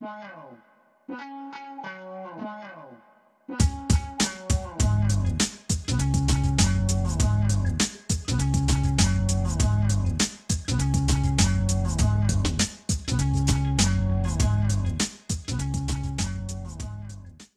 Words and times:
Wow. 0.00 0.50
Wow. 1.08 2.90
Wow. 3.48 3.83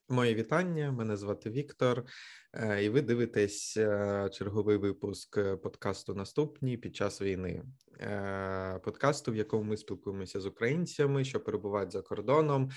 Моє 0.10 0.34
вітання. 0.34 0.92
Мене 0.92 1.18
звати 1.18 1.50
Віктор, 1.50 2.04
е, 2.54 2.84
і 2.84 2.90
ви 2.90 3.02
дивитесь 3.02 3.78
е, 3.78 4.30
черговий 4.34 4.78
випуск 4.78 5.38
е, 5.38 5.58
подкасту 5.58 6.16
Наступні 6.16 6.78
під 6.78 6.96
час 6.96 7.22
війни. 7.22 7.64
Подкасту, 8.84 9.32
в 9.32 9.36
якому 9.36 9.64
ми 9.64 9.78
спілкуємося 9.78 10.40
з 10.40 10.46
українцями, 10.46 11.24
що 11.24 11.40
перебувають 11.40 11.92
за 11.92 12.02
кордоном, 12.02 12.70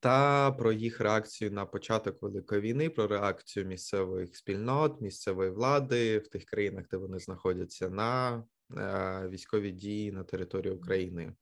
та 0.00 0.50
про 0.52 0.72
їх 0.72 1.00
реакцію 1.00 1.50
на 1.50 1.66
початок 1.66 2.22
великої 2.22 2.60
війни, 2.60 2.90
про 2.90 3.06
реакцію 3.06 3.66
місцевих 3.66 4.36
спільнот, 4.36 5.00
місцевої 5.00 5.50
влади 5.50 6.18
в 6.18 6.28
тих 6.28 6.44
країнах, 6.44 6.84
де 6.90 6.96
вони 6.96 7.18
знаходяться, 7.18 7.90
на 7.90 8.44
військові 9.28 9.70
дії 9.70 10.12
на 10.12 10.24
території 10.24 10.74
України. 10.74 11.32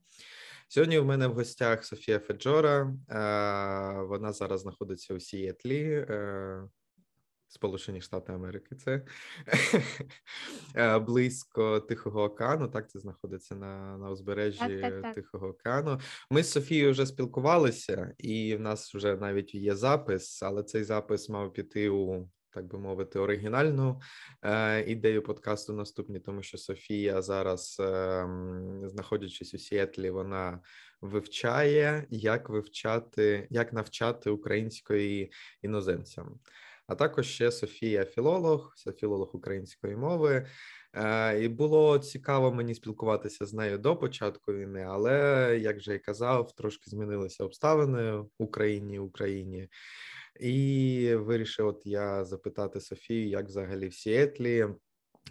Сьогодні 0.70 0.98
у 0.98 1.04
мене 1.04 1.27
в 1.27 1.34
гостях 1.34 1.84
Софія 1.84 2.18
Феджора. 2.18 2.84
Вона 4.08 4.32
зараз 4.32 4.60
знаходиться 4.60 5.14
у 5.14 5.20
Сієтлі, 5.20 6.06
е, 6.10 6.62
Сполучені 7.48 8.00
Штати 8.00 8.32
Америки. 8.32 8.77
Це 8.77 9.04
е, 10.74 10.98
близько 10.98 11.80
Тихого 11.80 12.22
океану. 12.22 12.68
Так, 12.68 12.91
це 12.91 12.98
знаходиться 12.98 13.54
на 13.54 13.98
на 13.98 14.10
узбережжі 14.10 14.58
так, 14.58 14.80
так, 14.80 15.02
так. 15.02 15.14
Тихого 15.14 15.48
океану. 15.48 16.00
Ми 16.30 16.42
з 16.42 16.52
Софією 16.52 16.91
вже 16.91 17.06
спілкувалися, 17.06 18.14
і 18.19 18.56
в 18.56 18.60
нас 18.60 18.94
вже 18.94 19.16
навіть 19.16 19.55
є 19.55 19.77
запис, 19.77 20.42
але 20.42 20.62
цей 20.62 20.84
запис 20.84 21.28
мав 21.28 21.52
піти 21.52 21.89
у 21.89 22.28
так 22.50 22.66
би 22.66 22.78
мовити, 22.78 23.18
оригінальну 23.18 24.00
е, 24.42 24.82
ідею 24.91 25.22
подкасту 25.22 25.72
наступні, 25.72 26.20
тому 26.20 26.42
що 26.42 26.58
Софія 26.58 27.22
зараз, 27.22 27.77
е, 27.80 28.28
знаходячись 28.84 29.55
у 29.55 29.58
Сіетлі, 29.58 30.10
вона 30.10 30.60
вивчає, 31.00 32.06
як 32.10 32.48
вивчати, 32.48 33.46
як 33.50 33.72
навчати 33.72 34.30
української 34.30 35.32
іноземцям. 35.62 36.40
А 36.86 36.94
також 36.94 37.27
ще 37.27 37.52
Софія 37.52 38.05
філолог, 38.05 38.74
філолог 39.00 39.36
української 39.36 39.96
мови. 39.96 40.46
Е, 40.94 41.40
і 41.44 41.48
було 41.48 41.98
цікаво 41.98 42.52
мені 42.52 42.74
спілкуватися 42.74 43.46
з 43.46 43.55
нею 43.55 43.78
до 43.78 43.96
початку 43.96 44.52
війни, 44.52 44.86
але 44.88 45.58
як 45.62 45.77
вже 45.77 45.94
і 45.94 45.98
казав, 45.98 46.55
трошки 46.55 46.90
змінилися 46.90 47.44
обставини 47.44 48.12
в 48.12 48.28
Україні 48.38 48.98
Україні. 48.98 49.68
І 50.39 51.14
вирішив 51.14 51.67
от 51.67 51.83
я 51.84 52.25
запитати 52.25 52.81
Софію, 52.81 53.28
як 53.28 53.47
взагалі 53.47 53.89
в 53.89 53.94
Сіетлі 53.94 54.67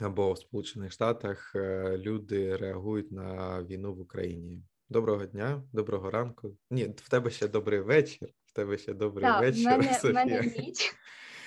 або 0.01 0.33
в 0.33 0.37
Сполучених 0.37 0.91
Штатах 0.91 1.51
е, 1.55 1.97
люди 1.97 2.55
реагують 2.55 3.11
на 3.11 3.63
війну 3.63 3.93
в 3.93 3.99
Україні. 3.99 4.61
Доброго 4.89 5.25
дня, 5.25 5.63
доброго 5.73 6.11
ранку. 6.11 6.57
Ні, 6.71 6.83
в 6.97 7.09
тебе 7.09 7.29
ще 7.29 7.47
добрий 7.47 7.79
вечір. 7.79 8.29
В 8.45 8.53
тебе 8.53 8.77
ще 8.77 8.93
добрий 8.93 9.25
так, 9.25 9.41
вечір. 9.41 9.61
В 9.61 9.65
мене, 9.65 9.93
Софія. 9.93 10.13
мене 10.13 10.53
ніч. 10.57 10.95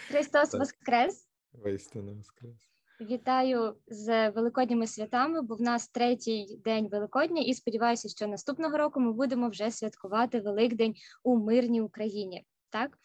Христос 0.09 0.55
Воскрес. 0.55 1.29
Воістину 1.53 2.15
Воскрес. 2.15 2.71
Вітаю 3.01 3.75
з 3.87 4.31
великодніми 4.31 4.87
святами, 4.87 5.43
бо 5.43 5.55
в 5.55 5.61
нас 5.61 5.89
третій 5.89 6.61
день 6.65 6.89
Великодня, 6.89 7.43
і 7.43 7.55
сподіваюся, 7.55 8.09
що 8.09 8.27
наступного 8.27 8.79
року 8.79 9.01
ми 9.01 9.13
будемо 9.13 9.49
вже 9.49 9.71
святкувати 9.71 10.41
Великдень 10.41 10.95
у 11.23 11.37
мирній 11.37 11.81
Україні. 11.81 12.47
Так 12.71 12.99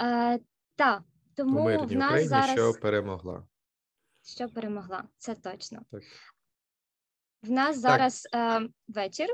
Е, 0.00 0.38
Так, 0.76 1.02
тому 1.34 1.64
мирній 1.64 1.94
в 1.94 1.98
нас 1.98 2.08
Україні, 2.08 2.28
зараз 2.28 2.50
що 2.50 2.72
перемогла. 2.72 3.46
Що 4.24 4.48
перемогла, 4.48 5.04
це 5.18 5.34
точно. 5.34 5.82
Так. 5.90 6.02
В 7.42 7.50
нас 7.50 7.78
зараз 7.78 8.28
е, 8.34 8.68
вечір. 8.88 9.28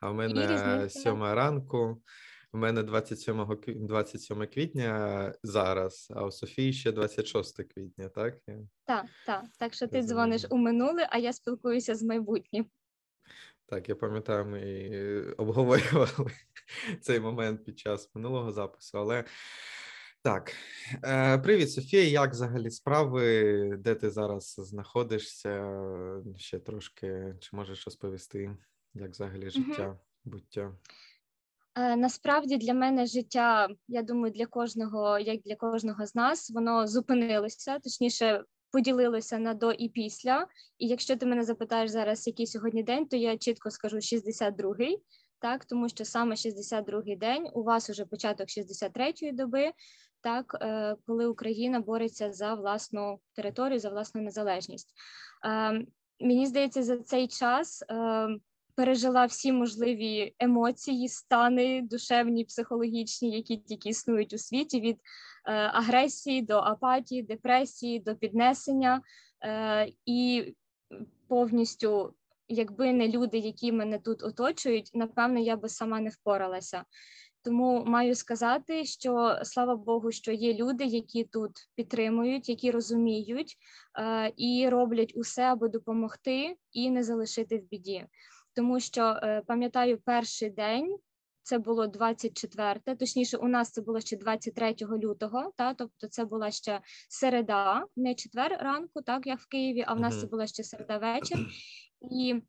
А 0.00 0.10
в 0.10 0.14
мене 0.14 0.88
сьома 0.90 1.34
ранку. 1.34 2.02
У 2.52 2.58
мене 2.58 2.82
27 2.82 3.58
27 3.66 4.46
квітня 4.46 5.32
зараз, 5.42 6.12
а 6.16 6.24
у 6.24 6.30
Софії 6.30 6.72
ще 6.72 6.92
26 6.92 7.62
квітня, 7.74 8.08
так? 8.08 8.34
Так, 8.84 9.06
так. 9.26 9.44
Так 9.58 9.74
що 9.74 9.86
ти 9.86 10.02
дзвониш 10.02 10.46
у 10.50 10.56
минуле, 10.56 11.08
а 11.10 11.18
я 11.18 11.32
спілкуюся 11.32 11.94
з 11.94 12.02
майбутнім. 12.02 12.66
Так, 13.66 13.88
я 13.88 13.94
пам'ятаю, 13.94 14.46
ми 14.46 15.34
обговорювали 15.38 16.30
цей 17.00 17.20
момент 17.20 17.64
під 17.64 17.78
час 17.78 18.10
минулого 18.14 18.52
запису. 18.52 18.98
Але 18.98 19.24
так, 20.22 20.52
е, 21.04 21.38
привіт, 21.38 21.72
Софія. 21.72 22.04
Як 22.04 22.30
взагалі 22.30 22.70
справи? 22.70 23.76
Де 23.78 23.94
ти 23.94 24.10
зараз 24.10 24.54
знаходишся? 24.58 25.82
Ще 26.36 26.58
трошки 26.58 27.34
чи 27.40 27.56
можеш 27.56 27.84
розповісти, 27.84 28.56
як 28.94 29.10
взагалі 29.10 29.50
життя, 29.50 29.86
угу. 29.86 29.98
буття? 30.24 30.72
Е, 31.74 31.96
насправді 31.96 32.56
для 32.56 32.74
мене 32.74 33.06
життя, 33.06 33.68
я 33.88 34.02
думаю, 34.02 34.32
для 34.32 34.46
кожного, 34.46 35.18
як 35.18 35.40
для 35.40 35.56
кожного 35.56 36.06
з 36.06 36.14
нас, 36.14 36.50
воно 36.50 36.86
зупинилося, 36.86 37.78
точніше, 37.78 38.44
поділилося 38.72 39.38
на 39.38 39.54
до 39.54 39.72
і 39.72 39.88
після. 39.88 40.46
І 40.78 40.88
якщо 40.88 41.16
ти 41.16 41.26
мене 41.26 41.42
запитаєш 41.42 41.90
зараз, 41.90 42.26
який 42.26 42.46
сьогодні 42.46 42.82
день, 42.82 43.06
то 43.06 43.16
я 43.16 43.36
чітко 43.36 43.70
скажу 43.70 43.96
62-й, 43.96 44.98
так 45.40 45.64
тому 45.64 45.88
що 45.88 46.04
саме 46.04 46.34
62-й 46.34 47.16
день 47.16 47.48
у 47.54 47.62
вас 47.62 47.90
уже 47.90 48.04
початок 48.04 48.48
63-ї 48.48 49.34
доби, 49.34 49.72
так 50.20 50.56
е, 50.60 50.96
коли 51.06 51.26
Україна 51.26 51.80
бореться 51.80 52.32
за 52.32 52.54
власну 52.54 53.20
територію, 53.34 53.78
за 53.78 53.90
власну 53.90 54.22
незалежність. 54.22 54.88
Е, 55.46 55.84
мені 56.20 56.46
здається, 56.46 56.82
за 56.82 56.98
цей 56.98 57.28
час. 57.28 57.84
Е, 57.90 58.28
пережила 58.74 59.26
всі 59.26 59.52
можливі 59.52 60.34
емоції, 60.38 61.08
стани 61.08 61.82
душевні, 61.82 62.44
психологічні, 62.44 63.30
які 63.30 63.56
тільки 63.56 63.88
існують 63.88 64.32
у 64.32 64.38
світі, 64.38 64.80
від 64.80 64.98
агресії 65.72 66.42
до 66.42 66.56
апатії, 66.58 67.22
депресії, 67.22 68.00
до 68.00 68.16
піднесення 68.16 69.02
і 70.06 70.54
повністю, 71.28 72.14
якби 72.50 72.92
не 72.92 73.08
люди, 73.08 73.38
які 73.38 73.72
мене 73.72 73.98
тут 73.98 74.22
оточують, 74.22 74.90
напевно, 74.94 75.40
я 75.40 75.56
би 75.56 75.68
сама 75.68 76.00
не 76.00 76.10
впоралася. 76.10 76.84
Тому 77.42 77.84
маю 77.84 78.14
сказати, 78.14 78.84
що 78.84 79.38
слава 79.42 79.76
Богу, 79.76 80.12
що 80.12 80.32
є 80.32 80.54
люди, 80.54 80.84
які 80.84 81.24
тут 81.24 81.50
підтримують, 81.74 82.48
які 82.48 82.70
розуміють 82.70 83.56
е, 83.98 84.32
і 84.36 84.68
роблять 84.68 85.12
усе, 85.16 85.42
аби 85.42 85.68
допомогти 85.68 86.56
і 86.72 86.90
не 86.90 87.02
залишити 87.02 87.58
в 87.58 87.68
біді 87.68 88.06
тому 88.54 88.80
що 88.80 89.02
е, 89.02 89.42
пам'ятаю 89.46 89.98
перший 90.04 90.50
день. 90.50 90.96
Це 91.42 91.58
було 91.58 91.86
24, 91.86 92.80
точніше, 92.98 93.36
у 93.36 93.48
нас 93.48 93.70
це 93.70 93.82
було 93.82 94.00
ще 94.00 94.16
23 94.16 94.76
лютого, 94.80 95.52
та 95.56 95.74
тобто 95.74 96.08
це 96.08 96.24
була 96.24 96.50
ще 96.50 96.80
середа, 97.08 97.86
не 97.96 98.14
четвер 98.14 98.58
ранку, 98.60 99.02
так 99.02 99.26
як 99.26 99.40
в 99.40 99.48
Києві, 99.48 99.84
а 99.86 99.94
в 99.94 100.00
нас 100.00 100.20
це 100.20 100.26
була 100.26 100.46
ще 100.46 100.64
середа 100.64 100.98
вечір. 100.98 101.38
І 102.00 102.42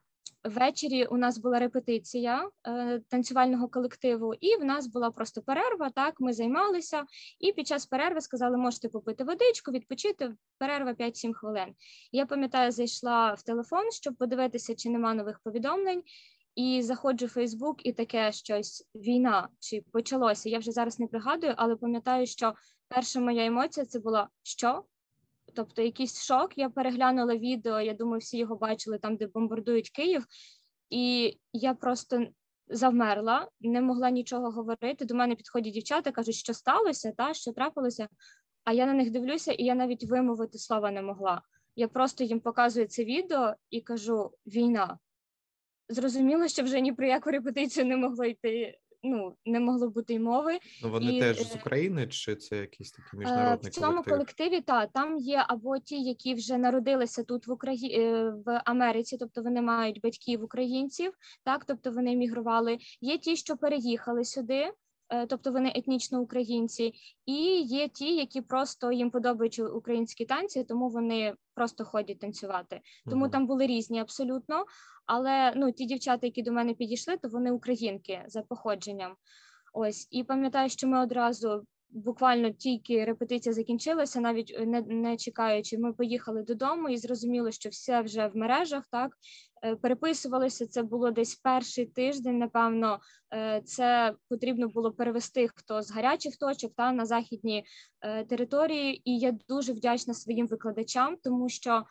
Ввечері 0.44 1.06
у 1.06 1.18
нас 1.18 1.38
була 1.38 1.60
репетиція 1.60 2.50
е, 2.68 3.00
танцювального 3.00 3.68
колективу, 3.68 4.34
і 4.34 4.56
в 4.56 4.66
нас 4.66 4.88
була 4.88 5.12
просто 5.12 5.42
перерва. 5.42 5.90
Так, 5.90 6.20
ми 6.20 6.34
займалися, 6.34 7.04
і 7.40 7.52
під 7.52 7.68
час 7.68 7.86
перерви 7.86 8.22
сказали, 8.22 8.58
можете 8.58 8.90
попити 8.90 9.24
водичку, 9.24 9.72
відпочити. 9.72 10.36
Перерва 10.58 10.94
5-7 10.94 11.34
хвилин. 11.34 11.76
Я 12.12 12.26
пам'ятаю, 12.26 12.72
зайшла 12.72 13.34
в 13.34 13.44
телефон, 13.44 13.92
щоб 13.92 14.16
подивитися, 14.16 14.76
чи 14.76 14.90
нема 14.90 15.14
нових 15.14 15.40
повідомлень. 15.40 16.04
І 16.56 16.82
заходжу 16.82 17.26
в 17.26 17.30
Фейсбук, 17.30 17.86
і 17.86 17.94
таке 17.94 18.32
щось 18.32 18.88
війна 18.96 19.50
чи 19.60 19.84
почалося. 19.92 20.50
Я 20.50 20.60
вже 20.60 20.72
зараз 20.72 21.00
не 21.00 21.08
пригадую, 21.08 21.54
але 21.58 21.76
пам'ятаю, 21.76 22.26
що 22.26 22.54
перша 22.88 23.20
моя 23.20 23.46
емоція 23.46 23.86
це 23.86 24.00
була 24.00 24.30
що 24.44 24.84
тобто 25.56 25.82
якийсь 25.82 26.24
шок. 26.24 26.58
Я 26.58 26.70
переглянула 26.70 27.36
відео, 27.36 27.82
я 27.82 27.94
думаю, 27.94 28.20
всі 28.20 28.38
його 28.38 28.56
бачили 28.56 28.98
там, 28.98 29.16
де 29.16 29.28
бомбардують 29.28 29.90
Київ, 29.90 30.26
і 30.90 31.38
я 31.54 31.74
просто 31.74 32.28
завмерла, 32.68 33.48
не 33.62 33.82
могла 33.82 34.10
нічого 34.10 34.52
говорити. 34.52 35.06
До 35.06 35.16
мене 35.16 35.36
підходять 35.36 35.74
дівчата, 35.74 36.12
кажуть, 36.12 36.36
що 36.36 36.54
сталося, 36.54 37.14
та 37.18 37.34
що 37.34 37.52
трапилося. 37.52 38.08
А 38.64 38.74
я 38.74 38.86
на 38.86 38.94
них 38.94 39.12
дивлюся, 39.12 39.52
і 39.52 39.64
я 39.64 39.76
навіть 39.76 40.04
вимовити 40.04 40.58
слова 40.58 40.92
не 40.92 41.02
могла. 41.02 41.42
Я 41.76 41.88
просто 41.88 42.24
їм 42.24 42.40
показую 42.40 42.88
це 42.88 43.04
відео 43.04 43.54
і 43.70 43.82
кажу: 43.82 44.32
війна. 44.46 44.98
Зрозуміло, 45.90 46.48
що 46.48 46.64
вже 46.64 46.82
ні 46.82 46.94
про 46.94 47.08
яку 47.08 47.32
репетицію 47.32 47.86
не 47.86 47.98
могло 47.98 48.26
йти 48.26 48.78
ну 49.04 49.36
не 49.46 49.60
могло 49.60 49.90
бути 49.90 50.14
й 50.14 50.20
мови. 50.20 50.60
Ну 50.84 50.90
вони 50.90 51.14
і, 51.14 51.20
теж 51.20 51.38
з 51.38 51.56
України, 51.56 52.08
чи 52.08 52.36
це 52.36 52.58
якісь 52.58 52.92
такі 52.92 53.18
міжнародні 53.18 53.70
в 53.70 53.74
цьому 53.74 53.88
колектив? 53.88 54.14
колективі? 54.14 54.62
Та 54.62 54.86
там 54.86 55.18
є 55.18 55.46
або 55.48 55.80
ті, 55.80 56.04
які 56.04 56.34
вже 56.34 56.58
народилися 56.58 57.24
тут 57.24 57.48
в 57.48 57.52
Україні 57.52 58.00
в 58.46 58.62
Америці, 58.66 59.18
тобто 59.20 59.42
вони 59.42 59.62
мають 59.62 60.02
батьків 60.02 60.44
українців, 60.44 61.14
так 61.44 61.66
тобто 61.66 61.92
вони 61.92 62.16
мігрували. 62.16 62.78
Є 63.02 63.18
ті, 63.18 63.36
що 63.36 63.58
переїхали 63.58 64.26
сюди. 64.26 64.72
Е, 65.12 65.26
тобто 65.26 65.52
вони 65.52 65.72
етнічно 65.76 66.22
українці, 66.22 66.94
і 67.26 67.62
є 67.62 67.88
ті, 67.88 68.16
які 68.16 68.42
просто 68.42 68.92
їм 68.92 69.12
подобаються 69.12 69.68
українські 69.68 70.26
танці, 70.26 70.64
тому 70.64 70.90
вони 70.90 71.34
просто 71.54 71.86
ходять 71.86 72.20
танцювати. 72.20 72.82
Тому 73.10 73.30
там 73.30 73.48
були 73.48 73.68
різні 73.68 74.00
абсолютно. 74.00 74.66
Але 75.06 75.54
ну 75.56 75.72
ті 75.72 75.86
дівчата, 75.86 76.28
які 76.28 76.42
до 76.44 76.52
мене 76.52 76.74
підійшли, 76.74 77.18
то 77.18 77.28
вони 77.28 77.52
українки 77.52 78.24
за 78.28 78.42
походженням. 78.42 79.16
Ось 79.74 80.08
і 80.12 80.24
пам'ятаю, 80.24 80.70
що 80.70 80.88
ми 80.88 81.04
одразу 81.04 81.66
буквально 81.92 82.52
тільки 82.52 83.06
репетиція 83.06 83.54
закінчилася, 83.54 84.20
навіть 84.20 84.56
е, 84.60 84.66
не 84.66 84.82
не 84.82 85.18
чекаючи, 85.18 85.78
ми 85.78 85.94
поїхали 85.94 86.44
додому 86.44 86.90
і 86.90 86.98
зрозуміло, 86.98 87.52
що 87.52 87.70
все 87.70 88.02
вже 88.02 88.28
в 88.28 88.38
мережах. 88.38 88.84
Так 88.92 89.12
е, 89.64 89.76
переписувалися. 89.76 90.68
Це 90.68 90.84
було 90.84 91.12
десь 91.12 91.36
перший 91.36 91.86
тиждень. 91.86 92.38
Напевно, 92.38 93.00
е, 93.34 93.62
це 93.66 94.14
потрібно 94.30 94.68
було 94.68 94.92
перевести 94.92 95.48
хто 95.56 95.82
з 95.82 95.92
гарячих 95.92 96.38
точок 96.38 96.72
та 96.76 96.92
на 96.92 97.06
західні 97.06 97.66
території. 98.30 99.02
І 99.10 99.20
я 99.20 99.38
дуже 99.48 99.74
вдячна 99.74 100.14
своїм 100.14 100.48
викладачам, 100.48 101.18
тому 101.24 101.50
що 101.50 101.84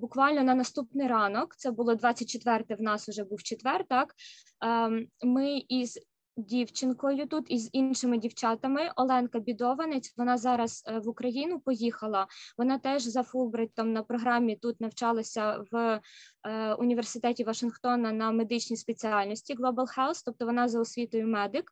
буквально 0.00 0.42
на 0.42 0.54
наступний 0.54 1.08
ранок 1.08 1.56
це 1.56 1.70
було 1.70 1.94
24 1.94 2.64
В 2.78 2.82
нас 2.82 3.08
вже 3.08 3.24
був 3.24 3.42
четвер. 3.42 3.84
Так 3.88 4.14
ем, 4.60 5.06
ми 5.22 5.58
із 5.68 5.98
дівчинкою 6.40 7.26
тут 7.26 7.46
і 7.48 7.58
з 7.58 7.70
іншими 7.72 8.18
дівчатами. 8.18 8.90
Оленка 8.96 9.40
Бідованець. 9.40 10.14
Вона 10.16 10.36
зараз 10.36 10.84
е, 10.86 10.98
в 10.98 11.08
Україну 11.08 11.60
поїхала. 11.60 12.26
Вона 12.58 12.78
теж 12.78 13.02
за 13.02 13.22
Фулбрайтом 13.22 13.92
на 13.92 14.02
програмі 14.02 14.56
тут 14.56 14.80
навчалася 14.80 15.64
в 15.72 16.00
е, 16.46 16.74
університеті 16.74 17.44
Вашингтона 17.44 18.12
на 18.12 18.30
медичній 18.30 18.76
спеціальності 18.76 19.54
Global 19.54 19.98
Health, 19.98 20.22
тобто 20.24 20.46
вона 20.46 20.68
за 20.68 20.80
освітою 20.80 21.26
медик. 21.26 21.64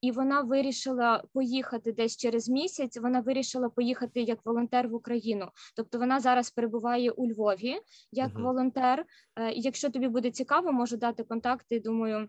І 0.00 0.12
вона 0.12 0.40
вирішила 0.40 1.24
поїхати 1.32 1.92
десь 1.92 2.16
через 2.16 2.48
місяць. 2.48 2.96
Вона 2.96 3.20
вирішила 3.20 3.68
поїхати 3.68 4.22
як 4.22 4.38
волонтер 4.44 4.88
в 4.88 4.94
Україну. 4.94 5.48
Тобто 5.76 5.98
вона 5.98 6.20
зараз 6.20 6.50
перебуває 6.50 7.10
у 7.10 7.28
Львові 7.28 7.76
як 8.12 8.30
uh-huh. 8.30 8.42
волонтер. 8.42 9.04
Е, 9.36 9.52
якщо 9.52 9.90
тобі 9.90 10.08
буде 10.08 10.30
цікаво, 10.30 10.72
можу 10.72 10.96
дати 10.96 11.24
контакти. 11.24 11.80
Думаю, 11.80 12.28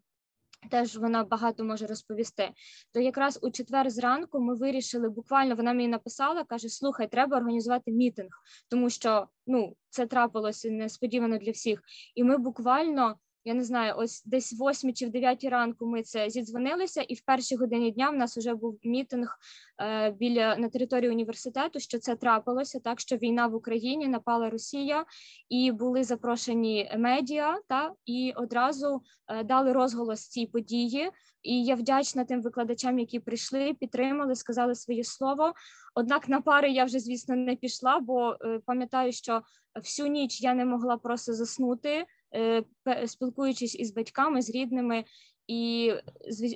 Теж 0.72 0.98
вона 0.98 1.24
багато 1.24 1.64
може 1.64 1.88
розповісти. 1.88 2.52
То 2.94 3.00
якраз 3.00 3.40
у 3.42 3.52
четвер 3.52 3.90
зранку 3.90 4.40
ми 4.40 4.56
вирішили 4.56 5.10
буквально 5.10 5.56
вона 5.56 5.74
мені 5.74 5.88
написала, 5.88 6.44
каже: 6.44 6.70
Слухай, 6.70 7.08
треба 7.08 7.38
організувати 7.38 7.92
мітинг, 7.92 8.30
тому 8.70 8.90
що 8.90 9.28
ну 9.48 9.76
це 9.90 10.08
трапилося 10.08 10.70
несподівано 10.70 11.38
для 11.38 11.52
всіх. 11.52 11.82
І 12.16 12.24
ми 12.24 12.38
буквально 12.38 13.16
я 13.46 13.54
не 13.54 13.64
знаю, 13.64 13.94
ось 13.98 14.24
десь 14.26 14.54
в 14.54 14.70
8 14.70 14.94
чи 14.94 15.06
в 15.06 15.10
9 15.10 15.44
ранку 15.44 15.86
ми 15.86 16.04
це 16.04 16.30
зідзвонилися, 16.30 17.02
і 17.02 17.14
в 17.14 17.22
першій 17.22 17.56
годині 17.56 17.92
дня 17.92 18.10
в 18.10 18.16
нас 18.16 18.38
вже 18.38 18.54
був 18.54 18.80
мітинг 18.84 19.38
е, 19.82 20.12
біля 20.12 20.56
на 20.56 20.70
території 20.70 21.12
університету. 21.12 21.80
Що 21.80 22.00
це 22.00 22.16
трапилося, 22.16 22.80
так 22.80 23.00
що 23.00 23.16
війна 23.16 23.48
в 23.48 23.56
Україні 23.56 24.08
напала 24.08 24.50
Росія, 24.50 25.06
і 25.50 25.72
були 25.72 26.04
запрошені 26.04 26.92
медіа, 26.98 27.60
та 27.68 27.94
і 28.06 28.34
одразу 28.36 29.02
е, 29.28 29.44
дали 29.44 29.74
розголос 29.74 30.28
цій 30.28 30.46
події. 30.46 31.12
І 31.44 31.64
я 31.64 31.76
вдячна 31.76 32.26
тим 32.26 32.42
викладачам, 32.42 33.00
які 33.00 33.20
прийшли, 33.20 33.74
підтримали, 33.74 34.36
сказали 34.36 34.76
своє 34.76 35.04
слово. 35.04 35.54
Однак 35.96 36.30
на 36.30 36.42
пари 36.42 36.72
я 36.72 36.86
вже, 36.86 37.00
звісно, 37.00 37.36
не 37.36 37.56
пішла, 37.56 38.00
бо 38.00 38.38
е, 38.42 38.60
пам'ятаю, 38.66 39.12
що 39.12 39.42
всю 39.76 40.08
ніч 40.08 40.42
я 40.42 40.54
не 40.54 40.66
могла 40.66 40.98
просто 40.98 41.34
заснути. 41.34 42.06
Е, 42.36 42.64
спілкуючись 43.08 43.76
із 43.76 43.92
батьками, 43.92 44.42
з 44.42 44.50
рідними 44.50 45.04
і 45.48 45.94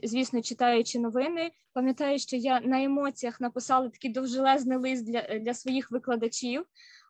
звісно, 0.03 0.41
читаючи 0.41 0.99
новини, 0.99 1.51
пам'ятаю, 1.73 2.19
що 2.19 2.35
я 2.35 2.59
на 2.59 2.83
емоціях 2.83 3.41
написала 3.41 3.89
такий 3.89 4.11
довжелезний 4.11 4.77
лист 4.77 5.05
для, 5.05 5.39
для 5.39 5.53
своїх 5.53 5.91
викладачів. 5.91 6.65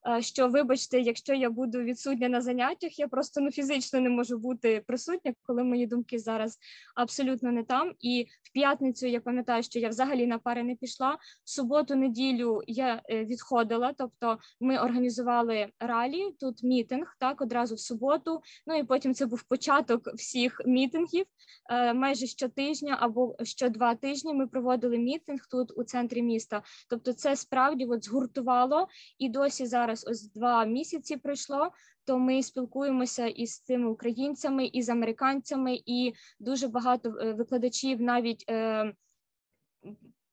Е, 0.07 0.21
що 0.21 0.47
вибачте, 0.47 0.99
якщо 0.99 1.33
я 1.33 1.49
буду 1.49 1.79
відсутня 1.79 2.29
на 2.29 2.41
заняттях, 2.41 2.99
я 2.99 3.07
просто 3.07 3.41
ну 3.41 3.51
фізично 3.51 3.99
не 3.99 4.09
можу 4.09 4.37
бути 4.37 4.83
присутня, 4.87 5.33
коли 5.41 5.63
мої 5.63 5.87
думки 5.87 6.19
зараз 6.19 6.59
абсолютно 6.95 7.51
не 7.51 7.63
там. 7.63 7.93
І 7.99 8.27
в 8.43 8.53
п'ятницю 8.53 9.07
я 9.07 9.19
пам'ятаю, 9.19 9.63
що 9.63 9.79
я 9.79 9.89
взагалі 9.89 10.27
на 10.27 10.37
пари 10.37 10.63
не 10.63 10.75
пішла. 10.75 11.17
В 11.43 11.49
суботу, 11.49 11.95
неділю 11.95 12.61
я 12.67 13.01
е, 13.09 13.25
відходила, 13.25 13.93
тобто 13.97 14.37
ми 14.59 14.77
організували 14.77 15.67
ралі 15.79 16.31
тут 16.39 16.63
мітинг, 16.63 17.15
так 17.19 17.41
одразу 17.41 17.75
в 17.75 17.79
суботу. 17.79 18.41
Ну 18.67 18.75
і 18.75 18.83
потім 18.83 19.13
це 19.13 19.25
був 19.25 19.43
початок 19.43 20.07
всіх 20.13 20.61
мітингів. 20.65 21.25
Е, 21.69 21.93
майже 21.93 22.27
щотижня 22.27 22.97
або 22.99 23.35
що 23.43 23.69
два 23.69 23.95
тижні 23.95 24.33
ми 24.33 24.47
проводили 24.47 24.97
мітинг 24.97 25.39
тут 25.51 25.77
у 25.77 25.83
центрі 25.83 26.21
міста. 26.21 26.61
Тобто, 26.89 27.13
це 27.13 27.35
справді 27.35 27.85
от 27.85 28.05
згуртувало 28.05 28.87
і 29.19 29.29
досі 29.29 29.65
зараз 29.65 29.92
зараз 29.95 30.07
ось 30.07 30.31
два 30.31 30.65
місяці 30.65 31.17
пройшло. 31.17 31.71
То 32.05 32.19
ми 32.19 32.43
спілкуємося 32.43 33.27
із 33.27 33.59
цими 33.59 33.89
українцями, 33.89 34.65
і 34.65 34.81
з 34.81 34.89
американцями, 34.89 35.79
і 35.85 36.13
дуже 36.39 36.67
багато 36.67 37.09
е, 37.09 37.33
викладачів 37.33 38.01
навіть. 38.01 38.45
Е, 38.49 38.93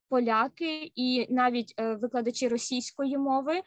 Поляки 0.09 0.93
і 0.95 1.27
навіть 1.35 1.75
е, 1.77 1.95
викладачі 1.95 2.49
російської 2.49 3.19
мови 3.19 3.63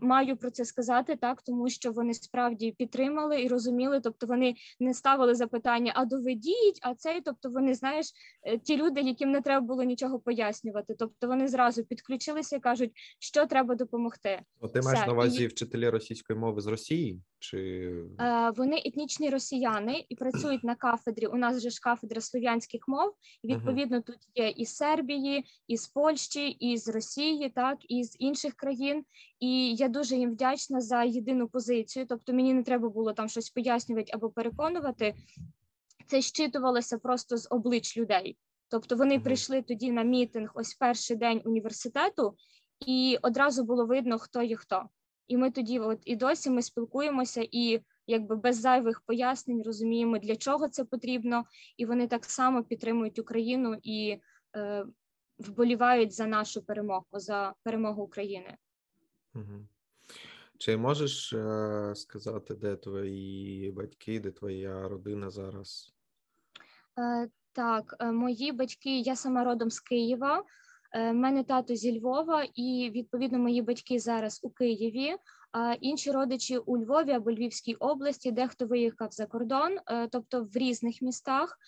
маю 0.00 0.36
про 0.36 0.50
це 0.50 0.64
сказати 0.64 1.16
так, 1.16 1.42
тому 1.42 1.68
що 1.68 1.92
вони 1.92 2.14
справді 2.14 2.72
підтримали 2.72 3.42
і 3.42 3.48
розуміли, 3.48 4.00
тобто 4.00 4.26
вони 4.26 4.54
не 4.80 4.94
ставили 4.94 5.34
запитання, 5.34 5.92
а 5.94 6.04
доведіть, 6.04 6.78
а 6.82 6.94
цей, 6.94 7.20
тобто 7.20 7.50
вони 7.50 7.74
знаєш, 7.74 8.06
е, 8.42 8.58
ті 8.58 8.76
люди, 8.76 9.00
яким 9.00 9.30
не 9.30 9.40
треба 9.40 9.66
було 9.66 9.82
нічого 9.82 10.18
пояснювати. 10.18 10.94
Тобто 10.98 11.26
вони 11.26 11.48
зразу 11.48 11.84
підключилися 11.84 12.56
і 12.56 12.60
кажуть, 12.60 12.92
що 13.18 13.46
треба 13.46 13.74
допомогти. 13.74 14.40
О, 14.60 14.68
ти 14.68 14.80
маєш 14.80 15.06
на 15.06 15.12
увазі 15.12 15.44
і... 15.44 15.46
вчителі 15.46 15.88
російської 15.88 16.38
мови 16.38 16.60
з 16.60 16.66
Росії? 16.66 17.22
Чи 17.38 17.90
е, 18.20 18.52
вони 18.56 18.82
етнічні 18.84 19.30
росіяни 19.30 20.04
і 20.08 20.16
працюють 20.16 20.64
на 20.64 20.74
кафедрі? 20.74 21.26
У 21.26 21.36
нас 21.36 21.62
же 21.62 21.70
ж 21.70 21.80
кафедра 21.80 22.20
слов'янських 22.20 22.88
мов. 22.88 23.12
І 23.42 23.54
відповідно 23.54 23.96
uh-huh. 23.96 24.06
тут 24.06 24.18
є 24.34 24.48
і 24.48 24.66
Сербії, 24.66 25.44
і 25.66 25.76
з 25.76 25.88
Польщі, 25.88 26.48
і 26.48 26.76
з 26.76 26.88
Росії, 26.88 27.52
так 27.54 27.78
і 27.88 28.04
з 28.04 28.16
інших 28.18 28.54
країн. 28.54 29.04
І 29.40 29.57
я 29.58 29.88
дуже 29.88 30.16
їм 30.16 30.30
вдячна 30.30 30.80
за 30.80 31.02
єдину 31.02 31.48
позицію. 31.48 32.06
Тобто 32.08 32.32
мені 32.32 32.54
не 32.54 32.62
треба 32.62 32.88
було 32.88 33.12
там 33.12 33.28
щось 33.28 33.50
пояснювати 33.50 34.10
або 34.14 34.30
переконувати. 34.30 35.14
Це 36.06 36.22
щитувалося 36.22 36.98
просто 36.98 37.36
з 37.36 37.48
облич 37.50 37.96
людей. 37.96 38.38
Тобто 38.68 38.96
вони 38.96 39.20
прийшли 39.20 39.62
тоді 39.62 39.92
на 39.92 40.02
мітинг, 40.02 40.50
ось 40.54 40.74
перший 40.74 41.16
день 41.16 41.42
університету, 41.44 42.36
і 42.86 43.18
одразу 43.22 43.64
було 43.64 43.86
видно, 43.86 44.18
хто 44.18 44.42
є 44.42 44.56
хто. 44.56 44.88
І 45.28 45.36
ми 45.36 45.50
тоді, 45.50 45.78
от 45.78 45.98
і 46.04 46.16
досі, 46.16 46.50
ми 46.50 46.62
спілкуємося 46.62 47.48
і 47.50 47.80
якби 48.06 48.36
без 48.36 48.60
зайвих 48.60 49.00
пояснень 49.00 49.62
розуміємо, 49.62 50.18
для 50.18 50.36
чого 50.36 50.68
це 50.68 50.84
потрібно, 50.84 51.44
і 51.76 51.86
вони 51.86 52.08
так 52.08 52.24
само 52.24 52.64
підтримують 52.64 53.18
Україну 53.18 53.76
і 53.82 54.18
е, 54.56 54.86
вболівають 55.38 56.12
за 56.12 56.26
нашу 56.26 56.62
перемогу, 56.62 57.06
за 57.12 57.54
перемогу 57.62 58.02
України. 58.02 58.56
Чи 60.58 60.76
можеш 60.76 61.32
е, 61.32 61.92
сказати, 61.94 62.54
де 62.54 62.76
твої 62.76 63.72
батьки, 63.72 64.20
де 64.20 64.30
твоя 64.30 64.88
родина 64.88 65.30
зараз? 65.30 65.94
Е, 66.98 67.28
так, 67.52 67.96
е, 68.00 68.12
мої 68.12 68.52
батьки, 68.52 68.98
я 68.98 69.16
сама 69.16 69.44
родом 69.44 69.70
з 69.70 69.80
Києва. 69.80 70.44
У 70.94 71.12
мене 71.12 71.44
тато 71.44 71.74
зі 71.74 72.00
Львова, 72.00 72.46
і 72.54 72.90
відповідно 72.94 73.38
мої 73.38 73.62
батьки 73.62 73.98
зараз 73.98 74.40
у 74.42 74.50
Києві. 74.50 75.16
А 75.52 75.74
інші 75.80 76.10
родичі 76.10 76.58
у 76.58 76.78
Львові 76.78 77.10
або 77.10 77.32
Львівській 77.32 77.74
області, 77.74 78.32
дехто 78.32 78.66
виїхав 78.66 79.12
за 79.12 79.26
кордон, 79.26 79.76
тобто 80.10 80.44
в 80.44 80.56
різних 80.56 81.02
містах. 81.02 81.58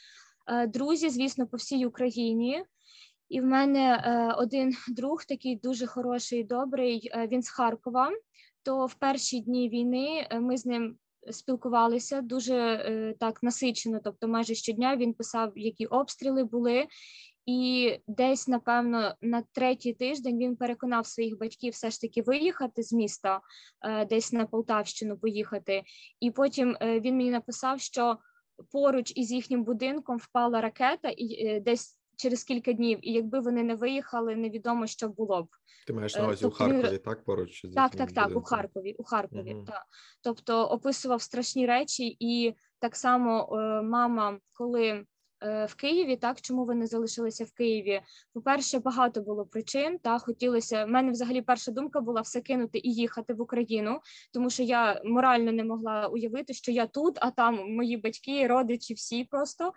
Друзі, 0.69 1.11
звісно, 1.11 1.47
по 1.47 1.57
всій 1.57 1.87
Україні. 1.87 2.65
І 3.31 3.41
в 3.41 3.45
мене 3.45 4.03
е, 4.05 4.35
один 4.39 4.75
друг, 4.89 5.25
такий 5.25 5.57
дуже 5.57 5.87
хороший, 5.87 6.45
добрий. 6.45 7.11
Е, 7.13 7.27
він 7.27 7.43
з 7.43 7.51
Харкова. 7.51 8.11
То 8.63 8.87
в 8.87 8.95
перші 8.95 9.41
дні 9.41 9.69
війни 9.69 10.27
е, 10.31 10.41
ми 10.41 10.57
з 10.57 10.67
ним 10.67 10.97
спілкувалися 11.31 12.21
дуже 12.21 13.17
так 13.21 13.43
насичено. 13.43 14.01
Тобто, 14.05 14.29
майже 14.29 14.55
щодня 14.55 14.97
він 14.97 15.15
писав, 15.15 15.53
які 15.57 15.87
обстріли 15.87 16.45
були. 16.45 16.87
І 17.47 17.91
десь, 18.07 18.49
напевно, 18.49 19.15
на 19.21 19.43
третій 19.53 19.93
тиждень 19.93 20.39
він 20.39 20.57
переконав 20.57 21.07
своїх 21.07 21.39
батьків 21.39 21.73
все 21.73 21.91
ж 21.91 22.01
таки 22.01 22.23
виїхати 22.23 22.83
з 22.83 22.93
міста, 22.93 23.41
десь 24.11 24.33
на 24.33 24.47
Полтавщину 24.47 25.19
поїхати. 25.19 25.83
І 26.21 26.31
потім 26.31 26.77
він 26.81 27.17
мені 27.17 27.31
написав, 27.31 27.81
що 27.81 28.19
поруч 28.73 29.13
із 29.17 29.33
їхнім 29.33 29.65
будинком 29.65 30.17
впала 30.17 30.61
ракета, 30.61 31.15
і 31.17 31.61
десь 31.61 32.00
через 32.21 32.45
кілька 32.45 32.73
днів, 32.73 32.99
і 33.03 33.13
якби 33.13 33.41
вони 33.41 33.63
не 33.63 33.75
виїхали, 33.75 34.37
невідомо 34.37 34.87
що 34.87 35.09
було 35.09 35.43
б. 35.43 35.47
Ти 35.87 35.93
маєш 35.93 36.17
на 36.17 36.25
увазі 36.25 36.41
тобто, 36.43 36.65
у 36.65 36.69
Харкові, 36.69 36.99
так 36.99 37.25
поруч 37.25 37.67
з 37.67 37.75
так, 37.75 37.97
так, 37.97 38.13
так, 38.13 38.37
у 38.37 38.43
Харкові. 38.43 38.95
У 38.99 39.05
Харкові, 39.05 39.55
угу. 39.55 39.65
так. 39.67 39.83
Тобто 40.23 40.65
описував 40.65 41.23
страшні 41.23 41.67
речі, 41.67 42.17
і 42.21 42.55
так 42.81 42.97
само 42.97 43.49
мама, 43.83 44.39
коли 44.53 45.05
Е, 45.43 45.67
в 45.67 45.75
Києві, 45.75 46.17
так 46.17 46.41
чому 46.41 46.65
ви 46.65 46.75
не 46.75 46.87
залишилися 46.87 47.45
в 47.45 47.53
Києві? 47.53 48.01
По-перше, 48.35 48.79
багато 48.79 49.21
було 49.21 49.47
причин. 49.47 49.99
Та 49.99 50.19
хотілося. 50.19 50.85
в 50.85 50.89
мене 50.89 51.13
взагалі 51.13 51.43
перша 51.43 51.73
думка 51.73 52.01
була 52.01 52.21
все 52.21 52.41
кинути 52.41 52.81
і 52.85 52.95
їхати 52.95 53.35
в 53.35 53.41
Україну, 53.41 54.01
тому 54.33 54.51
що 54.51 54.63
я 54.63 55.03
морально 55.05 55.53
не 55.53 55.65
могла 55.65 56.07
уявити, 56.07 56.55
що 56.55 56.73
я 56.73 56.87
тут, 56.87 57.19
а 57.21 57.31
там 57.31 57.75
мої 57.75 57.97
батьки, 57.97 58.47
родичі, 58.47 58.95
всі 58.95 59.25
просто. 59.25 59.73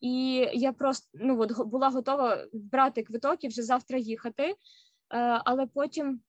І 0.00 0.48
я 0.52 0.72
просто 0.72 1.08
ну 1.14 1.40
от 1.40 1.66
була 1.66 1.88
готова 1.88 2.46
брати 2.52 3.02
квиток 3.02 3.44
і 3.44 3.48
вже 3.48 3.62
завтра 3.62 3.98
їхати. 3.98 4.44
Е, 4.44 4.54
але 5.44 5.66
потім 5.66 6.20